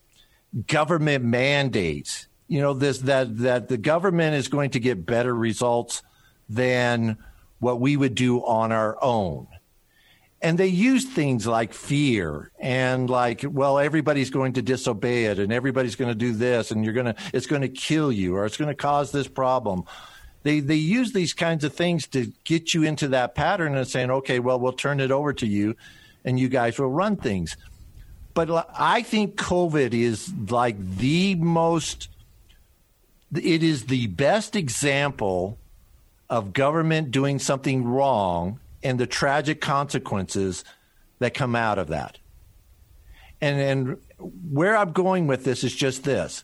government 0.67 1.23
mandates. 1.25 2.27
You 2.47 2.61
know, 2.61 2.73
this 2.73 2.99
that 2.99 3.37
that 3.39 3.67
the 3.67 3.77
government 3.77 4.35
is 4.35 4.47
going 4.47 4.71
to 4.71 4.79
get 4.79 5.05
better 5.05 5.33
results 5.33 6.03
than 6.47 7.17
what 7.59 7.79
we 7.79 7.97
would 7.97 8.13
do 8.13 8.45
on 8.45 8.71
our 8.71 9.01
own 9.03 9.47
and 10.45 10.59
they 10.59 10.67
use 10.67 11.05
things 11.05 11.47
like 11.47 11.73
fear 11.73 12.51
and 12.59 13.09
like 13.09 13.43
well 13.49 13.79
everybody's 13.79 14.29
going 14.29 14.53
to 14.53 14.61
disobey 14.61 15.25
it 15.25 15.39
and 15.39 15.51
everybody's 15.51 15.95
going 15.95 16.07
to 16.07 16.15
do 16.15 16.33
this 16.33 16.69
and 16.69 16.85
you're 16.85 16.93
going 16.93 17.07
to 17.07 17.15
it's 17.33 17.47
going 17.47 17.63
to 17.63 17.67
kill 17.67 18.11
you 18.11 18.35
or 18.35 18.45
it's 18.45 18.55
going 18.55 18.69
to 18.69 18.75
cause 18.75 19.11
this 19.11 19.27
problem. 19.27 19.83
They 20.43 20.59
they 20.59 20.75
use 20.75 21.13
these 21.13 21.33
kinds 21.33 21.63
of 21.63 21.73
things 21.73 22.05
to 22.09 22.31
get 22.43 22.75
you 22.75 22.83
into 22.83 23.07
that 23.07 23.33
pattern 23.33 23.75
and 23.75 23.87
saying 23.87 24.11
okay 24.11 24.37
well 24.37 24.59
we'll 24.59 24.73
turn 24.73 24.99
it 24.99 25.09
over 25.09 25.33
to 25.33 25.47
you 25.47 25.75
and 26.23 26.39
you 26.39 26.47
guys 26.47 26.77
will 26.77 26.91
run 26.91 27.15
things. 27.15 27.57
But 28.35 28.67
i 28.77 29.01
think 29.01 29.37
covid 29.37 29.93
is 29.93 30.31
like 30.51 30.77
the 30.97 31.33
most 31.35 32.09
it 33.33 33.63
is 33.63 33.85
the 33.85 34.05
best 34.07 34.55
example 34.55 35.57
of 36.29 36.53
government 36.53 37.09
doing 37.09 37.39
something 37.39 37.83
wrong 37.83 38.59
and 38.85 38.99
the 38.99 39.07
tragic 39.07 39.59
consequences 39.61 40.63
that 41.17 41.33
come 41.33 41.55
out 41.55 41.79
of 41.79 41.87
that. 41.87 42.19
And, 43.41 43.59
and 43.59 43.97
where 44.51 44.77
I'm 44.77 44.91
going 44.91 45.25
with 45.25 45.43
this 45.43 45.63
is 45.63 45.75
just 45.75 46.03
this. 46.03 46.43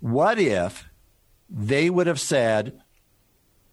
What 0.00 0.38
if 0.38 0.88
they 1.50 1.90
would 1.90 2.06
have 2.06 2.18
said, 2.18 2.80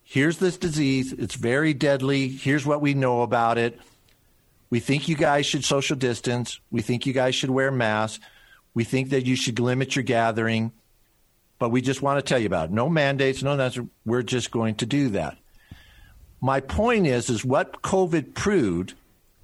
here's 0.04 0.40
this 0.40 0.58
disease, 0.58 1.14
it's 1.14 1.36
very 1.36 1.74
deadly, 1.74 2.28
here's 2.28 2.66
what 2.66 2.82
we 2.82 2.94
know 2.94 3.22
about 3.22 3.58
it. 3.58 3.80
We 4.70 4.82
think 4.82 5.08
you 5.08 5.16
guys 5.16 5.46
should 5.46 5.64
social 5.64 5.96
distance, 5.96 6.60
we 6.70 6.82
think 6.82 7.06
you 7.06 7.14
guys 7.14 7.34
should 7.34 7.50
wear 7.50 7.72
masks, 7.72 8.24
we 8.74 8.84
think 8.84 9.10
that 9.12 9.26
you 9.26 9.38
should 9.38 9.60
limit 9.60 9.96
your 9.96 10.04
gathering, 10.04 10.74
but 11.60 11.70
we 11.70 11.82
just 11.82 12.02
want 12.02 12.18
to 12.18 12.28
tell 12.28 12.40
you 12.40 12.48
about 12.48 12.70
it. 12.70 12.74
No 12.74 12.90
mandates, 12.90 13.42
no 13.42 13.56
that's 13.56 13.80
we're 14.06 14.22
just 14.22 14.52
going 14.52 14.76
to 14.76 14.86
do 14.86 15.10
that. 15.10 15.38
My 16.44 16.60
point 16.60 17.08
is, 17.08 17.30
is 17.30 17.46
what 17.46 17.82
COVID 17.84 18.34
proved 18.34 18.96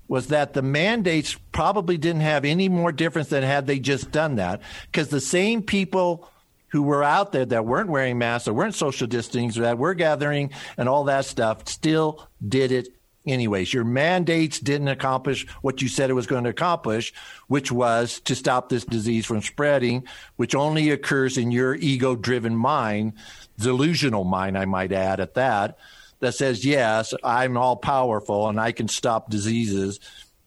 was 0.10 0.28
that 0.28 0.54
the 0.54 0.62
mandates 0.62 1.38
probably 1.54 1.98
didn't 1.98 2.24
have 2.24 2.44
any 2.44 2.68
more 2.68 2.92
difference 2.92 3.30
than 3.30 3.42
had 3.42 3.68
they 3.68 3.80
just 3.80 4.12
done 4.12 4.36
that 4.36 4.60
because 4.92 5.08
the 5.08 5.22
same 5.22 5.64
people 5.64 6.30
who 6.68 6.84
were 6.84 7.02
out 7.02 7.32
there 7.32 7.46
that 7.46 7.66
weren't 7.66 7.90
wearing 7.90 8.18
masks, 8.18 8.50
or 8.50 8.54
weren't 8.54 8.76
social 8.76 9.08
distancing, 9.08 9.62
or 9.62 9.64
that 9.64 9.78
were 9.78 9.94
gathering 9.94 10.52
and 10.76 10.90
all 10.90 11.06
that 11.06 11.24
stuff, 11.24 11.66
still 11.70 12.28
did 12.46 12.74
it 12.74 12.90
anyways. 13.26 13.74
Your 13.74 13.86
mandates 13.86 14.60
didn't 14.60 14.90
accomplish 14.90 15.48
what 15.62 15.82
you 15.82 15.88
said 15.88 16.10
it 16.10 16.16
was 16.16 16.28
going 16.28 16.44
to 16.44 16.50
accomplish, 16.50 17.14
which 17.48 17.72
was 17.72 18.20
to 18.26 18.36
stop 18.36 18.68
this 18.68 18.84
disease 18.84 19.26
from 19.26 19.42
spreading, 19.42 20.04
which 20.36 20.54
only 20.54 20.90
occurs 20.90 21.38
in 21.38 21.50
your 21.50 21.76
ego 21.76 22.18
driven 22.18 22.58
mind, 22.58 23.14
delusional 23.58 24.26
mind, 24.26 24.58
I 24.58 24.66
might 24.66 24.92
add 24.92 25.22
at 25.22 25.36
that, 25.36 25.78
that 26.20 26.36
says, 26.36 26.66
yes, 26.66 27.14
I'm 27.24 27.58
all 27.58 27.76
powerful 27.76 28.48
and 28.48 28.60
I 28.60 28.72
can 28.72 28.88
stop 28.88 29.30
diseases 29.30 30.00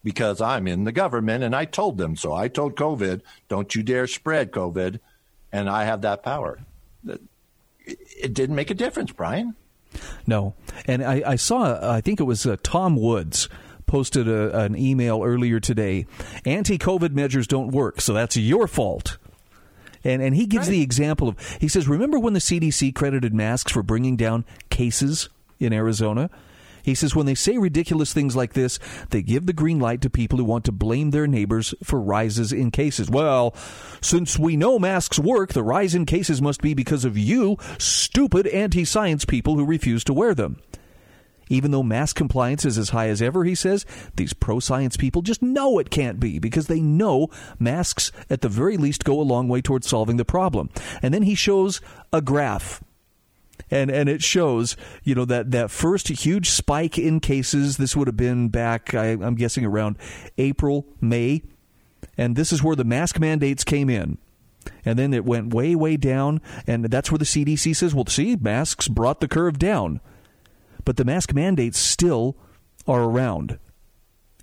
because 0.04 0.40
I'm 0.40 0.66
in 0.66 0.84
the 0.84 0.92
government 0.92 1.44
and 1.44 1.54
I 1.54 1.64
told 1.64 1.98
them 1.98 2.16
so. 2.16 2.32
I 2.32 2.48
told 2.48 2.76
COVID, 2.76 3.22
don't 3.48 3.74
you 3.74 3.82
dare 3.82 4.06
spread 4.06 4.50
COVID, 4.50 4.98
and 5.52 5.68
I 5.68 5.84
have 5.84 6.02
that 6.02 6.22
power. 6.22 6.60
It 7.84 8.34
didn't 8.34 8.56
make 8.56 8.70
a 8.70 8.74
difference, 8.74 9.12
Brian. 9.12 9.54
No. 10.26 10.54
And 10.86 11.04
I, 11.04 11.22
I 11.26 11.36
saw, 11.36 11.94
I 11.94 12.00
think 12.00 12.20
it 12.20 12.24
was 12.24 12.46
uh, 12.46 12.56
Tom 12.62 12.96
Woods 12.96 13.48
posted 13.86 14.28
a, 14.28 14.58
an 14.58 14.76
email 14.76 15.22
earlier 15.22 15.60
today. 15.60 16.06
Anti 16.44 16.78
COVID 16.78 17.12
measures 17.12 17.46
don't 17.46 17.70
work, 17.70 18.00
so 18.00 18.12
that's 18.14 18.36
your 18.36 18.66
fault. 18.66 19.18
And, 20.04 20.20
and 20.22 20.34
he 20.34 20.46
gives 20.46 20.66
right. 20.66 20.72
the 20.72 20.82
example 20.82 21.28
of, 21.28 21.56
he 21.60 21.68
says, 21.68 21.86
remember 21.86 22.18
when 22.18 22.32
the 22.32 22.40
CDC 22.40 22.94
credited 22.94 23.34
masks 23.34 23.70
for 23.70 23.82
bringing 23.82 24.16
down 24.16 24.44
cases 24.68 25.28
in 25.58 25.72
Arizona? 25.72 26.30
He 26.82 26.94
says 26.94 27.14
when 27.14 27.26
they 27.26 27.34
say 27.34 27.58
ridiculous 27.58 28.12
things 28.12 28.34
like 28.36 28.54
this, 28.54 28.78
they 29.10 29.22
give 29.22 29.46
the 29.46 29.52
green 29.52 29.78
light 29.78 30.00
to 30.02 30.10
people 30.10 30.38
who 30.38 30.44
want 30.44 30.64
to 30.64 30.72
blame 30.72 31.10
their 31.10 31.26
neighbors 31.26 31.74
for 31.82 32.00
rises 32.00 32.52
in 32.52 32.70
cases. 32.70 33.08
Well, 33.08 33.54
since 34.00 34.38
we 34.38 34.56
know 34.56 34.78
masks 34.78 35.18
work, 35.18 35.52
the 35.52 35.62
rise 35.62 35.94
in 35.94 36.06
cases 36.06 36.42
must 36.42 36.60
be 36.60 36.74
because 36.74 37.04
of 37.04 37.16
you, 37.16 37.56
stupid 37.78 38.46
anti 38.48 38.84
science 38.84 39.24
people 39.24 39.56
who 39.56 39.64
refuse 39.64 40.04
to 40.04 40.14
wear 40.14 40.34
them. 40.34 40.60
Even 41.48 41.70
though 41.70 41.82
mask 41.82 42.16
compliance 42.16 42.64
is 42.64 42.78
as 42.78 42.90
high 42.90 43.08
as 43.08 43.20
ever, 43.20 43.44
he 43.44 43.54
says, 43.54 43.84
these 44.16 44.32
pro 44.32 44.58
science 44.58 44.96
people 44.96 45.20
just 45.20 45.42
know 45.42 45.78
it 45.78 45.90
can't 45.90 46.18
be 46.18 46.38
because 46.38 46.66
they 46.66 46.80
know 46.80 47.28
masks, 47.58 48.10
at 48.30 48.40
the 48.40 48.48
very 48.48 48.78
least, 48.78 49.04
go 49.04 49.20
a 49.20 49.22
long 49.22 49.48
way 49.48 49.60
towards 49.60 49.86
solving 49.86 50.16
the 50.16 50.24
problem. 50.24 50.70
And 51.02 51.12
then 51.12 51.22
he 51.22 51.34
shows 51.34 51.80
a 52.12 52.22
graph 52.22 52.82
and 53.70 53.90
and 53.90 54.08
it 54.08 54.22
shows 54.22 54.76
you 55.02 55.14
know 55.14 55.24
that 55.24 55.50
that 55.50 55.70
first 55.70 56.08
huge 56.08 56.50
spike 56.50 56.98
in 56.98 57.20
cases. 57.20 57.76
This 57.76 57.96
would 57.96 58.08
have 58.08 58.16
been 58.16 58.48
back, 58.48 58.94
I, 58.94 59.12
I'm 59.12 59.34
guessing, 59.34 59.64
around 59.64 59.96
April, 60.38 60.86
May, 61.00 61.42
and 62.16 62.36
this 62.36 62.52
is 62.52 62.62
where 62.62 62.76
the 62.76 62.84
mask 62.84 63.18
mandates 63.18 63.64
came 63.64 63.88
in. 63.88 64.18
And 64.84 64.98
then 64.98 65.14
it 65.14 65.24
went 65.24 65.54
way, 65.54 65.74
way 65.74 65.96
down. 65.96 66.40
And 66.66 66.84
that's 66.84 67.10
where 67.10 67.18
the 67.18 67.24
CDC 67.24 67.74
says, 67.74 67.94
well, 67.94 68.06
see, 68.06 68.36
masks 68.36 68.88
brought 68.88 69.20
the 69.20 69.28
curve 69.28 69.58
down. 69.58 70.00
But 70.84 70.96
the 70.96 71.04
mask 71.04 71.32
mandates 71.32 71.78
still 71.78 72.36
are 72.86 73.02
around. 73.02 73.58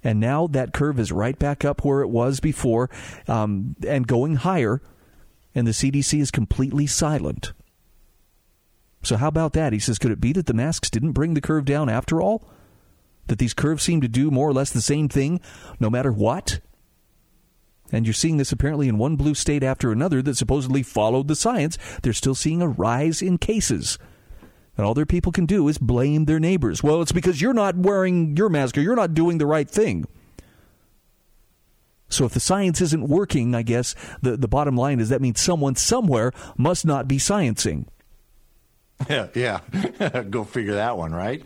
And 0.03 0.19
now 0.19 0.47
that 0.47 0.73
curve 0.73 0.99
is 0.99 1.11
right 1.11 1.37
back 1.37 1.65
up 1.65 1.83
where 1.83 2.01
it 2.01 2.09
was 2.09 2.39
before 2.39 2.89
um, 3.27 3.75
and 3.85 4.07
going 4.07 4.37
higher. 4.37 4.81
And 5.53 5.67
the 5.67 5.71
CDC 5.71 6.19
is 6.19 6.31
completely 6.31 6.87
silent. 6.87 7.53
So, 9.01 9.17
how 9.17 9.27
about 9.27 9.53
that? 9.53 9.73
He 9.73 9.79
says, 9.79 9.97
could 9.97 10.11
it 10.11 10.21
be 10.21 10.33
that 10.33 10.45
the 10.45 10.53
masks 10.53 10.89
didn't 10.89 11.13
bring 11.13 11.33
the 11.33 11.41
curve 11.41 11.65
down 11.65 11.89
after 11.89 12.21
all? 12.21 12.49
That 13.27 13.39
these 13.39 13.53
curves 13.53 13.83
seem 13.83 14.01
to 14.01 14.07
do 14.07 14.31
more 14.31 14.49
or 14.49 14.53
less 14.53 14.71
the 14.71 14.81
same 14.81 15.07
thing 15.07 15.39
no 15.79 15.89
matter 15.89 16.11
what? 16.11 16.59
And 17.91 18.05
you're 18.05 18.13
seeing 18.13 18.37
this 18.37 18.51
apparently 18.51 18.87
in 18.87 18.97
one 18.97 19.15
blue 19.15 19.33
state 19.33 19.63
after 19.63 19.91
another 19.91 20.21
that 20.21 20.37
supposedly 20.37 20.83
followed 20.83 21.27
the 21.27 21.35
science. 21.35 21.77
They're 22.01 22.13
still 22.13 22.35
seeing 22.35 22.61
a 22.61 22.67
rise 22.67 23.21
in 23.21 23.37
cases. 23.37 23.97
And 24.77 24.85
all 24.85 24.93
their 24.93 25.05
people 25.05 25.31
can 25.31 25.45
do 25.45 25.67
is 25.67 25.77
blame 25.77 26.25
their 26.25 26.39
neighbors. 26.39 26.83
Well, 26.83 27.01
it's 27.01 27.11
because 27.11 27.41
you're 27.41 27.53
not 27.53 27.75
wearing 27.75 28.37
your 28.37 28.49
mask 28.49 28.77
or 28.77 28.81
you're 28.81 28.95
not 28.95 29.13
doing 29.13 29.37
the 29.37 29.45
right 29.45 29.69
thing. 29.69 30.05
So 32.09 32.25
if 32.25 32.33
the 32.33 32.39
science 32.39 32.81
isn't 32.81 33.07
working, 33.07 33.53
I 33.53 33.61
guess 33.61 33.93
the, 34.21 34.35
the 34.37 34.47
bottom 34.47 34.75
line 34.75 34.99
is 34.99 35.09
that 35.09 35.21
means 35.21 35.39
someone 35.39 35.75
somewhere 35.75 36.31
must 36.57 36.85
not 36.85 37.07
be 37.07 37.17
sciencing. 37.17 37.87
Yeah, 39.09 39.27
yeah. 39.33 40.23
Go 40.29 40.43
figure 40.43 40.73
that 40.73 40.97
one, 40.97 41.13
right? 41.13 41.45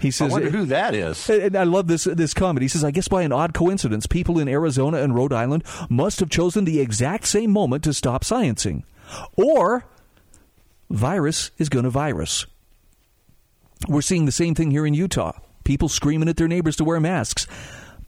He 0.00 0.10
says, 0.10 0.30
I 0.30 0.34
wonder 0.34 0.50
who 0.50 0.66
that 0.66 0.94
is. 0.94 1.28
And 1.28 1.56
I 1.56 1.64
love 1.64 1.88
this 1.88 2.04
this 2.04 2.32
comment. 2.32 2.62
He 2.62 2.68
says, 2.68 2.84
I 2.84 2.90
guess 2.90 3.08
by 3.08 3.22
an 3.22 3.32
odd 3.32 3.54
coincidence, 3.54 4.06
people 4.06 4.38
in 4.38 4.48
Arizona 4.48 4.98
and 4.98 5.14
Rhode 5.14 5.32
Island 5.32 5.64
must 5.90 6.20
have 6.20 6.30
chosen 6.30 6.64
the 6.64 6.80
exact 6.80 7.26
same 7.26 7.50
moment 7.50 7.82
to 7.84 7.92
stop 7.92 8.22
sciencing. 8.24 8.84
Or 9.36 9.84
virus 10.88 11.50
is 11.58 11.68
going 11.68 11.84
to 11.84 11.90
virus. 11.90 12.46
We're 13.88 14.00
seeing 14.00 14.24
the 14.24 14.32
same 14.32 14.54
thing 14.54 14.70
here 14.70 14.86
in 14.86 14.94
Utah. 14.94 15.32
People 15.64 15.88
screaming 15.88 16.28
at 16.28 16.36
their 16.36 16.48
neighbors 16.48 16.76
to 16.76 16.84
wear 16.84 17.00
masks. 17.00 17.46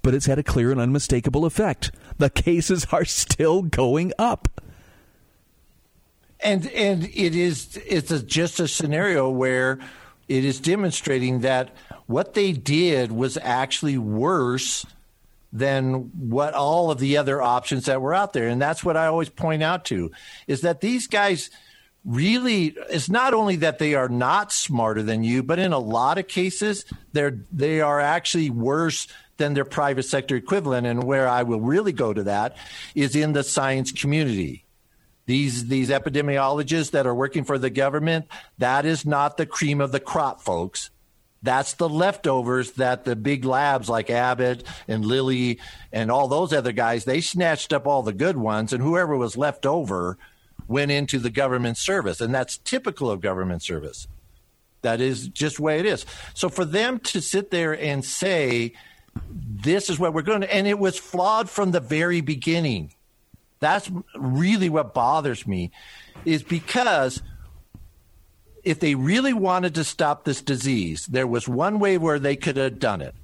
But 0.03 0.15
it's 0.15 0.27
had 0.27 0.39
a 0.39 0.45
clear 0.45 0.71
and 0.71 0.81
unmistakable 0.81 1.45
effect. 1.45 1.91
The 2.19 2.31
cases 2.31 2.87
are 2.93 3.05
still 3.05 3.63
going 3.63 4.13
up 4.19 4.49
and 6.41 6.67
and 6.69 7.05
it 7.05 7.35
is 7.35 7.79
it's 7.87 8.11
a, 8.11 8.23
just 8.23 8.61
a 8.61 8.69
scenario 8.69 9.29
where 9.29 9.79
it 10.29 10.45
is 10.45 10.61
demonstrating 10.61 11.41
that 11.41 11.71
what 12.07 12.35
they 12.35 12.53
did 12.53 13.13
was 13.13 13.39
actually 13.43 13.99
worse 13.99 14.87
than 15.53 16.11
what 16.29 16.55
all 16.55 16.91
of 16.91 16.99
the 16.99 17.17
other 17.17 17.41
options 17.41 17.87
that 17.87 18.03
were 18.03 18.15
out 18.15 18.33
there. 18.33 18.49
And 18.49 18.61
that's 18.61 18.85
what 18.85 18.97
i 18.97 19.07
always 19.07 19.29
point 19.29 19.63
out 19.63 19.85
to 19.87 20.11
is 20.47 20.61
that 20.61 20.81
these 20.81 21.07
guys 21.07 21.51
really 22.05 22.77
it's 22.91 23.09
not 23.09 23.35
only 23.35 23.57
that 23.57 23.79
they 23.79 23.95
are 23.95 24.09
not 24.09 24.53
smarter 24.53 25.03
than 25.03 25.25
you 25.25 25.43
but 25.43 25.59
in 25.59 25.73
a 25.73 25.79
lot 25.79 26.17
of 26.17 26.29
cases 26.29 26.85
they're 27.13 27.41
they 27.53 27.81
are 27.81 28.01
actually 28.01 28.51
worse 28.51 29.09
than 29.37 29.55
their 29.55 29.65
private 29.65 30.05
sector 30.05 30.37
equivalent. 30.37 30.87
And 30.87 31.03
where 31.03 31.27
i 31.27 31.43
will 31.43 31.61
really 31.61 31.93
go 31.93 32.13
to 32.13 32.23
that 32.25 32.57
is 32.95 33.17
in 33.17 33.33
the 33.33 33.43
science 33.43 33.91
community 33.91 34.65
these 35.29 35.69
these 35.69 35.91
epidemiologists 35.91 36.93
that 36.93 37.07
are 37.07 37.15
working 37.15 37.45
for 37.45 37.59
the 37.59 37.69
government, 37.69 38.27
that 38.57 38.87
is 38.87 39.05
not 39.05 39.37
the 39.37 39.45
cream 39.45 39.79
of 39.83 39.93
the 39.93 40.01
crop, 40.01 40.41
folks. 40.41 40.89
That's 41.43 41.75
the 41.75 41.89
leftovers 41.89 42.73
that 42.73 43.05
the 43.05 43.15
big 43.15 43.45
labs 43.45 43.91
like 43.91 44.09
Abbott 44.09 44.65
and 44.89 45.05
Lilly 45.05 45.61
and 45.93 46.11
all 46.11 46.29
those 46.29 46.55
other 46.55 46.73
guys, 46.73 47.05
they 47.05 47.21
snatched 47.21 47.75
up 47.75 47.87
all 47.87 48.03
the 48.03 48.15
good 48.15 48.39
ones, 48.39 48.73
and 48.73 48.83
whoever 48.83 49.19
was 49.19 49.37
left 49.37 49.67
over 49.67 50.17
went 50.67 50.91
into 50.91 51.19
the 51.19 51.31
government 51.31 51.77
service. 51.77 52.23
And 52.23 52.35
that's 52.35 52.57
typical 52.57 53.11
of 53.11 53.21
government 53.21 53.63
service. 53.63 54.09
That 54.81 55.03
is 55.03 55.29
just 55.29 55.57
the 55.57 55.63
way 55.63 55.79
it 55.79 55.85
is. 55.85 56.07
So 56.33 56.49
for 56.49 56.65
them 56.65 57.01
to 57.01 57.21
sit 57.21 57.51
there 57.51 57.79
and 57.79 58.03
say, 58.03 58.73
this 59.31 59.91
is 59.91 59.99
what 59.99 60.15
we're 60.15 60.23
going 60.23 60.41
to, 60.41 60.55
and 60.55 60.67
it 60.67 60.79
was 60.79 60.99
flawed 60.99 61.51
from 61.51 61.71
the 61.71 61.81
very 61.81 62.23
beginning. 62.23 62.95
That's 63.61 63.91
really 64.15 64.69
what 64.69 64.95
bothers 64.95 65.47
me, 65.47 65.71
is 66.25 66.43
because 66.43 67.23
if 68.63 68.81
they 68.81 68.95
really 68.95 69.33
wanted 69.33 69.75
to 69.77 69.85
stop 69.85 70.25
this 70.25 70.43
disease, 70.43 71.07
there 71.07 71.27
was 71.27 71.49
one 71.49 71.79
way 71.79 71.99
where 71.99 72.19
they 72.19 72.37
could 72.37 72.57
have 72.57 72.79
done 72.79 73.01
it, 73.01 73.15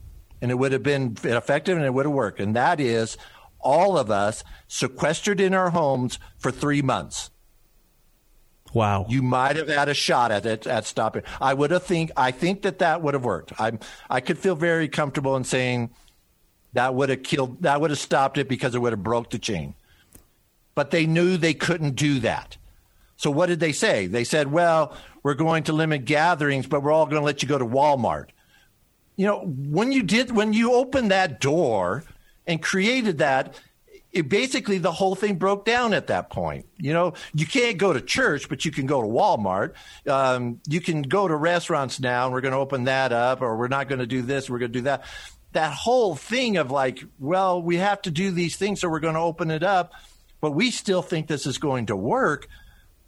and 0.41 0.51
it 0.51 0.55
would 0.55 0.73
have 0.73 0.83
been 0.83 1.17
effective 1.23 1.77
and 1.77 1.87
it 1.87 1.95
would 1.95 2.07
have 2.07 2.15
worked, 2.15 2.41
and 2.41 2.57
that 2.57 2.81
is 2.81 3.17
all 3.61 3.97
of 3.97 4.11
us 4.11 4.45
sequestered 4.69 5.41
in 5.41 5.55
our 5.55 5.71
homes 5.71 6.19
for 6.37 6.51
three 6.51 6.83
months. 6.83 7.31
Wow. 8.75 9.07
You 9.09 9.23
might 9.23 9.57
have 9.57 9.69
had 9.69 9.89
a 9.89 9.95
shot 9.95 10.33
at 10.33 10.45
it 10.45 10.67
at 10.67 10.85
stopping. 10.85 11.23
I 11.41 11.55
would 11.55 11.71
have 11.71 11.85
think 11.85 12.11
I 12.17 12.33
think 12.33 12.63
that 12.63 12.81
that 12.81 13.03
would 13.03 13.15
have 13.15 13.25
worked. 13.25 13.53
I 13.59 13.79
I 14.11 14.21
could 14.21 14.37
feel 14.37 14.57
very 14.57 14.89
comfortable 14.89 15.37
in 15.37 15.45
saying 15.45 15.91
that 16.73 16.93
would 16.95 17.09
have 17.09 17.23
killed 17.23 17.63
that 17.63 17.81
would 17.81 17.91
have 17.91 18.01
stopped 18.01 18.37
it 18.37 18.49
because 18.49 18.75
it 18.75 18.81
would 18.81 18.93
have 18.93 19.03
broke 19.03 19.31
the 19.31 19.39
chain 19.39 19.75
but 20.75 20.91
they 20.91 21.07
knew 21.07 21.37
they 21.37 21.55
couldn't 21.55 21.97
do 21.97 22.21
that. 22.21 22.57
So 23.17 23.31
what 23.31 23.47
did 23.47 23.61
they 23.61 23.73
say? 23.73 24.07
They 24.07 24.25
said, 24.25 24.51
well, 24.51 24.97
we're 25.23 25.35
going 25.35 25.65
to 25.65 25.73
limit 25.73 26.05
gatherings, 26.05 26.67
but 26.67 26.83
we're 26.83 26.93
all 26.93 27.07
going 27.07 27.21
to 27.21 27.25
let 27.25 27.43
you 27.43 27.49
go 27.49 27.59
to 27.59 27.67
Walmart. 27.67 28.29
You 29.17 29.27
know, 29.27 29.41
when 29.41 29.93
you 29.93 30.03
did, 30.03 30.33
when 30.33 30.53
you 30.53 30.75
opened 30.75 31.11
that 31.11 31.41
door 31.41 32.05
and 32.47 32.61
created 32.61 33.19
that, 33.19 33.59
it 34.13 34.29
basically 34.29 34.79
the 34.79 34.93
whole 34.93 35.15
thing 35.15 35.37
broke 35.37 35.65
down 35.65 35.93
at 35.93 36.09
that 36.09 36.31
point. 36.31 36.67
You 36.79 36.93
know, 36.93 37.15
you 37.35 37.47
can't 37.47 37.79
go 37.79 37.93
to 37.93 38.01
church, 38.01 38.49
but 38.49 38.65
you 38.65 38.71
can 38.71 38.87
go 38.87 39.01
to 39.01 39.09
Walmart. 39.09 39.73
Um, 40.09 40.61
you 40.69 40.81
can 40.81 41.03
go 41.03 41.27
to 41.27 41.35
restaurants 41.35 41.99
now, 42.01 42.27
and 42.27 42.33
we're 42.33 42.41
going 42.41 42.53
to 42.53 42.59
open 42.59 42.85
that 42.85 43.13
up, 43.13 43.43
or 43.43 43.57
we're 43.57 43.69
not 43.69 43.89
going 43.89 43.99
to 44.01 44.07
do 44.07 44.23
this, 44.23 44.49
we're 44.49 44.61
going 44.61 44.73
to 44.73 44.79
do 44.79 44.85
that. 44.85 45.05
That 45.53 45.73
whole 45.73 46.17
thing 46.17 46.57
of 46.57 46.71
like, 46.71 47.05
well, 47.19 47.63
we 47.63 47.77
have 47.77 48.03
to 48.03 48.11
do 48.11 48.31
these 48.31 48.57
things, 48.57 48.81
so 48.81 48.89
we're 48.89 49.01
going 49.01 49.15
to 49.15 49.21
open 49.21 49.51
it 49.51 49.63
up 49.63 49.93
but 50.45 50.51
we 50.51 50.71
still 50.71 51.01
think 51.01 51.27
this 51.27 51.47
is 51.47 51.57
going 51.57 51.87
to 51.87 51.97
work. 51.97 52.49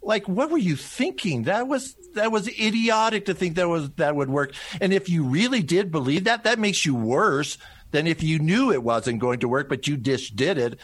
Like, 0.01 0.27
what 0.27 0.49
were 0.49 0.57
you 0.57 0.75
thinking? 0.75 1.43
That 1.43 1.67
was 1.67 1.93
that 2.15 2.31
was 2.31 2.47
idiotic 2.47 3.25
to 3.25 3.35
think 3.35 3.57
that 3.57 3.69
was 3.69 3.91
that 3.97 4.15
would 4.15 4.27
work. 4.27 4.55
And 4.81 4.91
if 4.91 5.07
you 5.07 5.23
really 5.23 5.61
did 5.61 5.91
believe 5.91 6.23
that, 6.23 6.45
that 6.45 6.57
makes 6.57 6.83
you 6.83 6.95
worse 6.95 7.59
than 7.91 8.07
if 8.07 8.23
you 8.23 8.39
knew 8.39 8.71
it 8.71 8.81
wasn't 8.81 9.19
going 9.19 9.41
to 9.41 9.47
work, 9.47 9.69
but 9.69 9.87
you 9.87 9.97
just 9.97 10.35
did 10.35 10.57
it 10.57 10.79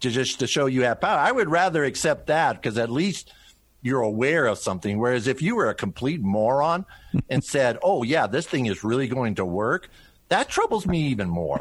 to 0.00 0.10
just 0.10 0.38
to 0.38 0.46
show 0.46 0.64
you 0.64 0.84
have 0.84 1.02
power. 1.02 1.18
I 1.18 1.30
would 1.30 1.50
rather 1.50 1.84
accept 1.84 2.28
that 2.28 2.54
because 2.54 2.78
at 2.78 2.88
least 2.88 3.30
you're 3.82 4.00
aware 4.00 4.46
of 4.46 4.56
something. 4.56 4.98
Whereas 4.98 5.26
if 5.26 5.42
you 5.42 5.56
were 5.56 5.68
a 5.68 5.74
complete 5.74 6.22
moron 6.22 6.86
and 7.28 7.44
said, 7.44 7.76
"Oh 7.82 8.02
yeah, 8.02 8.26
this 8.26 8.46
thing 8.46 8.64
is 8.64 8.82
really 8.82 9.08
going 9.08 9.34
to 9.34 9.44
work," 9.44 9.90
that 10.30 10.48
troubles 10.48 10.86
me 10.86 11.08
even 11.08 11.28
more. 11.28 11.60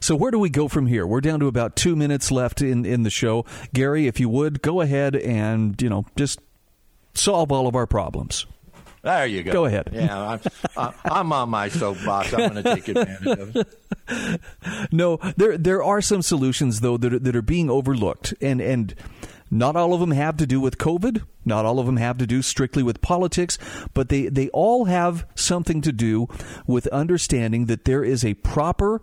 So 0.00 0.16
where 0.16 0.30
do 0.30 0.38
we 0.38 0.50
go 0.50 0.66
from 0.66 0.86
here? 0.86 1.06
We're 1.06 1.20
down 1.20 1.40
to 1.40 1.46
about 1.46 1.76
two 1.76 1.94
minutes 1.94 2.30
left 2.30 2.62
in, 2.62 2.84
in 2.84 3.02
the 3.02 3.10
show. 3.10 3.44
Gary, 3.72 4.06
if 4.06 4.18
you 4.18 4.28
would, 4.28 4.62
go 4.62 4.80
ahead 4.80 5.14
and, 5.14 5.80
you 5.80 5.88
know, 5.88 6.06
just 6.16 6.40
solve 7.14 7.52
all 7.52 7.66
of 7.66 7.76
our 7.76 7.86
problems. 7.86 8.46
There 9.02 9.26
you 9.26 9.42
go. 9.42 9.52
Go 9.52 9.64
ahead. 9.64 9.90
Yeah, 9.92 10.38
I'm, 10.76 10.92
I'm 11.04 11.32
on 11.32 11.48
my 11.48 11.68
soapbox. 11.68 12.34
I'm 12.34 12.52
going 12.52 12.62
to 12.62 12.74
take 12.74 12.88
advantage 12.88 13.38
of 13.38 13.56
it. 13.56 13.68
No, 14.90 15.18
there 15.36 15.56
there 15.56 15.84
are 15.84 16.00
some 16.00 16.20
solutions 16.20 16.80
though 16.80 16.96
that 16.96 17.14
are, 17.14 17.18
that 17.20 17.36
are 17.36 17.42
being 17.42 17.70
overlooked, 17.70 18.34
and 18.40 18.60
and 18.60 18.92
not 19.52 19.76
all 19.76 19.94
of 19.94 20.00
them 20.00 20.10
have 20.10 20.36
to 20.38 20.48
do 20.48 20.60
with 20.60 20.78
COVID. 20.78 21.22
Not 21.44 21.64
all 21.64 21.78
of 21.78 21.86
them 21.86 21.96
have 21.96 22.18
to 22.18 22.26
do 22.26 22.42
strictly 22.42 22.82
with 22.82 23.00
politics, 23.00 23.56
but 23.94 24.08
they 24.08 24.26
they 24.26 24.48
all 24.48 24.86
have 24.86 25.26
something 25.36 25.80
to 25.82 25.92
do 25.92 26.28
with 26.66 26.88
understanding 26.88 27.66
that 27.66 27.84
there 27.84 28.02
is 28.02 28.24
a 28.24 28.34
proper 28.34 29.00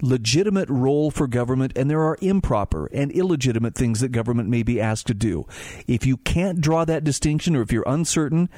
legitimate 0.00 0.68
role 0.68 1.10
for 1.10 1.26
government 1.26 1.72
and 1.76 1.90
there 1.90 2.02
are 2.02 2.16
improper 2.20 2.86
and 2.92 3.10
illegitimate 3.12 3.74
things 3.74 4.00
that 4.00 4.12
government 4.12 4.48
may 4.48 4.62
be 4.62 4.80
asked 4.80 5.06
to 5.08 5.14
do. 5.14 5.46
If 5.86 6.06
you 6.06 6.16
can't 6.18 6.60
draw 6.60 6.84
that 6.84 7.04
distinction 7.04 7.56
or 7.56 7.62
if 7.62 7.72
you're 7.72 7.84
uncertain, 7.86 8.48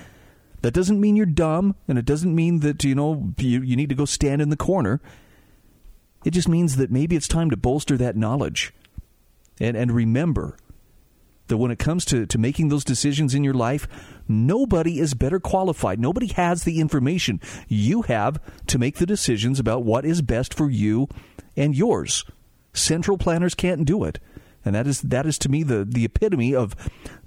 that 0.62 0.74
doesn't 0.74 1.00
mean 1.00 1.16
you're 1.16 1.26
dumb 1.26 1.76
and 1.88 1.98
it 1.98 2.04
doesn't 2.04 2.34
mean 2.34 2.60
that 2.60 2.84
you 2.84 2.94
know 2.94 3.32
you, 3.38 3.62
you 3.62 3.76
need 3.76 3.88
to 3.88 3.94
go 3.94 4.04
stand 4.04 4.42
in 4.42 4.50
the 4.50 4.56
corner. 4.56 5.00
It 6.24 6.32
just 6.32 6.48
means 6.48 6.76
that 6.76 6.90
maybe 6.90 7.16
it's 7.16 7.28
time 7.28 7.50
to 7.50 7.56
bolster 7.56 7.96
that 7.96 8.16
knowledge. 8.16 8.72
And 9.58 9.76
and 9.76 9.92
remember 9.92 10.56
that 11.50 11.58
when 11.58 11.70
it 11.70 11.78
comes 11.78 12.06
to, 12.06 12.24
to 12.24 12.38
making 12.38 12.68
those 12.68 12.84
decisions 12.84 13.34
in 13.34 13.44
your 13.44 13.54
life, 13.54 13.86
nobody 14.26 14.98
is 14.98 15.12
better 15.12 15.38
qualified. 15.38 16.00
Nobody 16.00 16.28
has 16.28 16.64
the 16.64 16.80
information 16.80 17.40
you 17.68 18.02
have 18.02 18.40
to 18.68 18.78
make 18.78 18.96
the 18.96 19.06
decisions 19.06 19.60
about 19.60 19.84
what 19.84 20.06
is 20.06 20.22
best 20.22 20.54
for 20.54 20.70
you 20.70 21.08
and 21.56 21.76
yours. 21.76 22.24
Central 22.72 23.18
planners 23.18 23.54
can't 23.54 23.84
do 23.84 24.04
it. 24.04 24.18
And 24.64 24.74
that 24.74 24.86
is 24.86 25.00
that 25.02 25.26
is 25.26 25.38
to 25.38 25.48
me 25.48 25.62
the, 25.62 25.84
the 25.84 26.04
epitome 26.04 26.54
of 26.54 26.74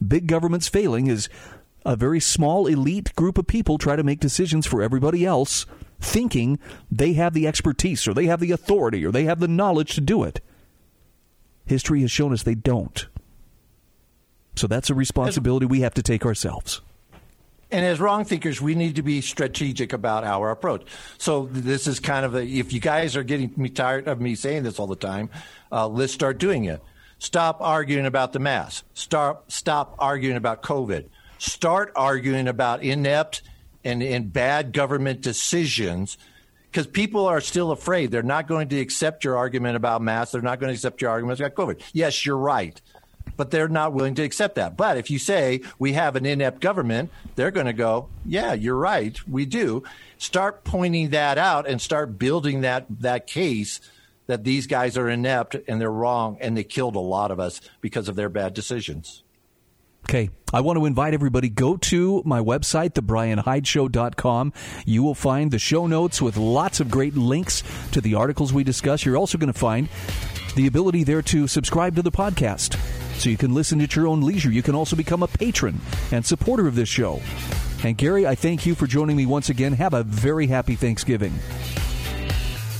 big 0.06 0.28
government's 0.28 0.68
failing 0.68 1.08
is 1.08 1.30
a 1.86 1.96
very 1.96 2.20
small 2.20 2.68
elite 2.68 3.14
group 3.16 3.38
of 3.38 3.48
people 3.48 3.78
try 3.78 3.96
to 3.96 4.04
make 4.04 4.20
decisions 4.20 4.66
for 4.66 4.82
everybody 4.82 5.26
else 5.26 5.66
thinking 6.00 6.60
they 6.92 7.14
have 7.14 7.34
the 7.34 7.48
expertise 7.48 8.08
or 8.08 8.14
they 8.14 8.26
have 8.26 8.40
the 8.40 8.52
authority 8.52 9.06
or 9.06 9.12
they 9.12 9.24
have 9.24 9.40
the 9.40 9.48
knowledge 9.48 9.96
to 9.96 10.02
do 10.02 10.24
it. 10.24 10.42
History 11.66 12.02
has 12.02 12.12
shown 12.12 12.34
us 12.34 12.44
they 12.44 12.56
don't. 12.56 13.08
So 14.56 14.68
that's 14.68 14.90
a 14.90 14.94
responsibility 14.94 15.66
we 15.66 15.82
have 15.82 15.94
to 15.96 16.04
take 16.04 16.26
ourselves. 16.26 16.82
And 17.74 17.84
as 17.84 18.00
wrong 18.00 18.24
thinkers, 18.24 18.62
we 18.62 18.76
need 18.76 18.98
to 18.98 19.02
be 19.02 19.20
strategic 19.22 19.94
about 19.94 20.24
our 20.24 20.52
approach. 20.52 20.86
So 21.18 21.48
this 21.52 21.88
is 21.88 22.00
kind 22.00 22.24
of 22.24 22.36
a, 22.36 22.46
if 22.46 22.72
you 22.72 22.80
guys 22.80 23.16
are 23.16 23.24
getting 23.24 23.52
me 23.58 23.70
tired 23.70 24.08
of 24.08 24.22
me 24.22 24.36
saying 24.36 24.62
this 24.62 24.78
all 24.78 24.86
the 24.86 24.96
time, 24.96 25.32
uh, 25.72 25.88
let's 25.88 26.14
start 26.14 26.38
doing 26.38 26.66
it. 26.66 26.84
Stop 27.18 27.62
arguing 27.62 28.06
about 28.06 28.32
the 28.32 28.38
mass. 28.38 28.84
Start, 28.94 29.52
stop 29.52 29.96
arguing 29.98 30.38
about 30.38 30.62
COVID. 30.62 31.06
Start 31.40 31.92
arguing 31.96 32.48
about 32.48 32.84
inept 32.84 33.42
and, 33.84 34.04
and 34.04 34.32
bad 34.32 34.72
government 34.72 35.22
decisions 35.22 36.20
because 36.70 36.86
people 36.86 37.26
are 37.26 37.42
still 37.42 37.72
afraid. 37.72 38.12
They're 38.12 38.22
not 38.22 38.48
going 38.48 38.70
to 38.70 38.80
accept 38.80 39.24
your 39.24 39.36
argument 39.36 39.78
about 39.78 40.04
mass. 40.04 40.32
They're 40.32 40.44
not 40.44 40.60
going 40.60 40.70
to 40.70 40.76
accept 40.76 41.02
your 41.02 41.10
arguments 41.10 41.40
about 41.40 41.56
COVID. 41.56 41.82
Yes, 41.92 42.24
you're 42.24 42.38
right 42.38 42.80
but 43.38 43.52
they're 43.52 43.68
not 43.68 43.94
willing 43.94 44.16
to 44.16 44.24
accept 44.24 44.56
that. 44.56 44.78
But 44.78 44.98
if 44.98 45.10
you 45.10 45.20
say 45.20 45.62
we 45.80 45.94
have 45.94 46.16
an 46.16 46.26
inept 46.26 46.62
government, 46.62 47.10
they're 47.36 47.52
going 47.52 47.66
to 47.66 47.74
go, 47.74 48.10
yeah, 48.26 48.54
you're 48.54 48.76
right, 48.76 49.18
we 49.28 49.46
do. 49.46 49.84
Start 50.18 50.64
pointing 50.64 51.10
that 51.10 51.38
out 51.38 51.68
and 51.68 51.82
start 51.82 52.18
building 52.18 52.62
that 52.62 52.86
that 53.00 53.28
case 53.28 53.80
that 54.28 54.44
these 54.44 54.68
guys 54.68 54.98
are 54.98 55.10
inept 55.10 55.56
and 55.68 55.82
they're 55.82 55.92
wrong 55.92 56.38
and 56.40 56.56
they 56.56 56.64
killed 56.64 56.96
a 56.96 57.00
lot 57.00 57.32
of 57.32 57.40
us 57.40 57.60
because 57.82 58.08
of 58.08 58.16
their 58.16 58.30
bad 58.30 58.54
decisions. 58.54 59.23
Okay. 60.06 60.30
I 60.54 60.62
want 60.62 60.78
to 60.78 60.86
invite 60.86 61.16
everybody 61.16 61.50
go 61.50 61.78
to 61.78 62.22
my 62.26 62.40
website 62.40 62.92
thebrianhydeshow.com. 62.92 64.54
You 64.86 65.02
will 65.02 65.16
find 65.16 65.50
the 65.50 65.58
show 65.58 65.88
notes 65.88 66.22
with 66.22 66.38
lots 66.38 66.80
of 66.80 66.92
great 66.92 67.16
links 67.16 67.64
to 67.92 68.02
the 68.02 68.14
articles 68.14 68.54
we 68.54 68.64
discuss. 68.64 69.04
You're 69.04 69.18
also 69.18 69.40
going 69.40 69.52
to 69.52 69.58
find 69.58 69.90
the 70.56 70.68
ability 70.68 71.04
there 71.04 71.24
to 71.24 71.48
subscribe 71.48 71.96
to 71.96 72.04
the 72.04 72.12
podcast 72.12 72.78
so 73.20 73.30
you 73.30 73.38
can 73.38 73.56
listen 73.56 73.82
at 73.82 73.96
your 73.96 74.08
own 74.08 74.22
leisure. 74.22 74.52
You 74.52 74.62
can 74.62 74.76
also 74.76 74.96
become 74.96 75.24
a 75.24 75.28
patron 75.28 75.82
and 76.12 76.24
supporter 76.24 76.68
of 76.68 76.76
this 76.76 76.90
show. 76.90 77.22
And 77.84 77.98
Gary, 77.98 78.28
I 78.28 78.36
thank 78.36 78.66
you 78.66 78.76
for 78.76 78.86
joining 78.86 79.18
me 79.18 79.26
once 79.26 79.50
again. 79.50 79.74
Have 79.74 79.94
a 79.94 80.04
very 80.04 80.48
happy 80.48 80.76
Thanksgiving. 80.76 81.34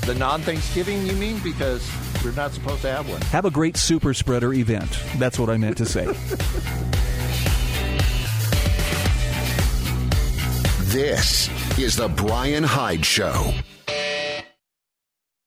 The 0.06 0.16
non 0.16 0.42
Thanksgiving, 0.42 1.06
you 1.08 1.14
mean? 1.14 1.40
Because 1.40 1.90
we're 2.26 2.32
not 2.34 2.52
supposed 2.52 2.82
to 2.82 2.92
have 2.92 3.10
one. 3.10 3.22
Have 3.22 3.46
a 3.46 3.52
great 3.52 3.78
super 3.78 4.14
spreader 4.14 4.54
event. 4.54 5.02
That's 5.18 5.40
what 5.40 5.50
I 5.50 5.56
meant 5.56 5.78
to 5.78 5.86
say. 5.86 6.06
this 10.92 11.50
is 11.80 11.96
The 11.96 12.10
Brian 12.10 12.66
Hyde 12.66 13.06
Show. 13.06 13.54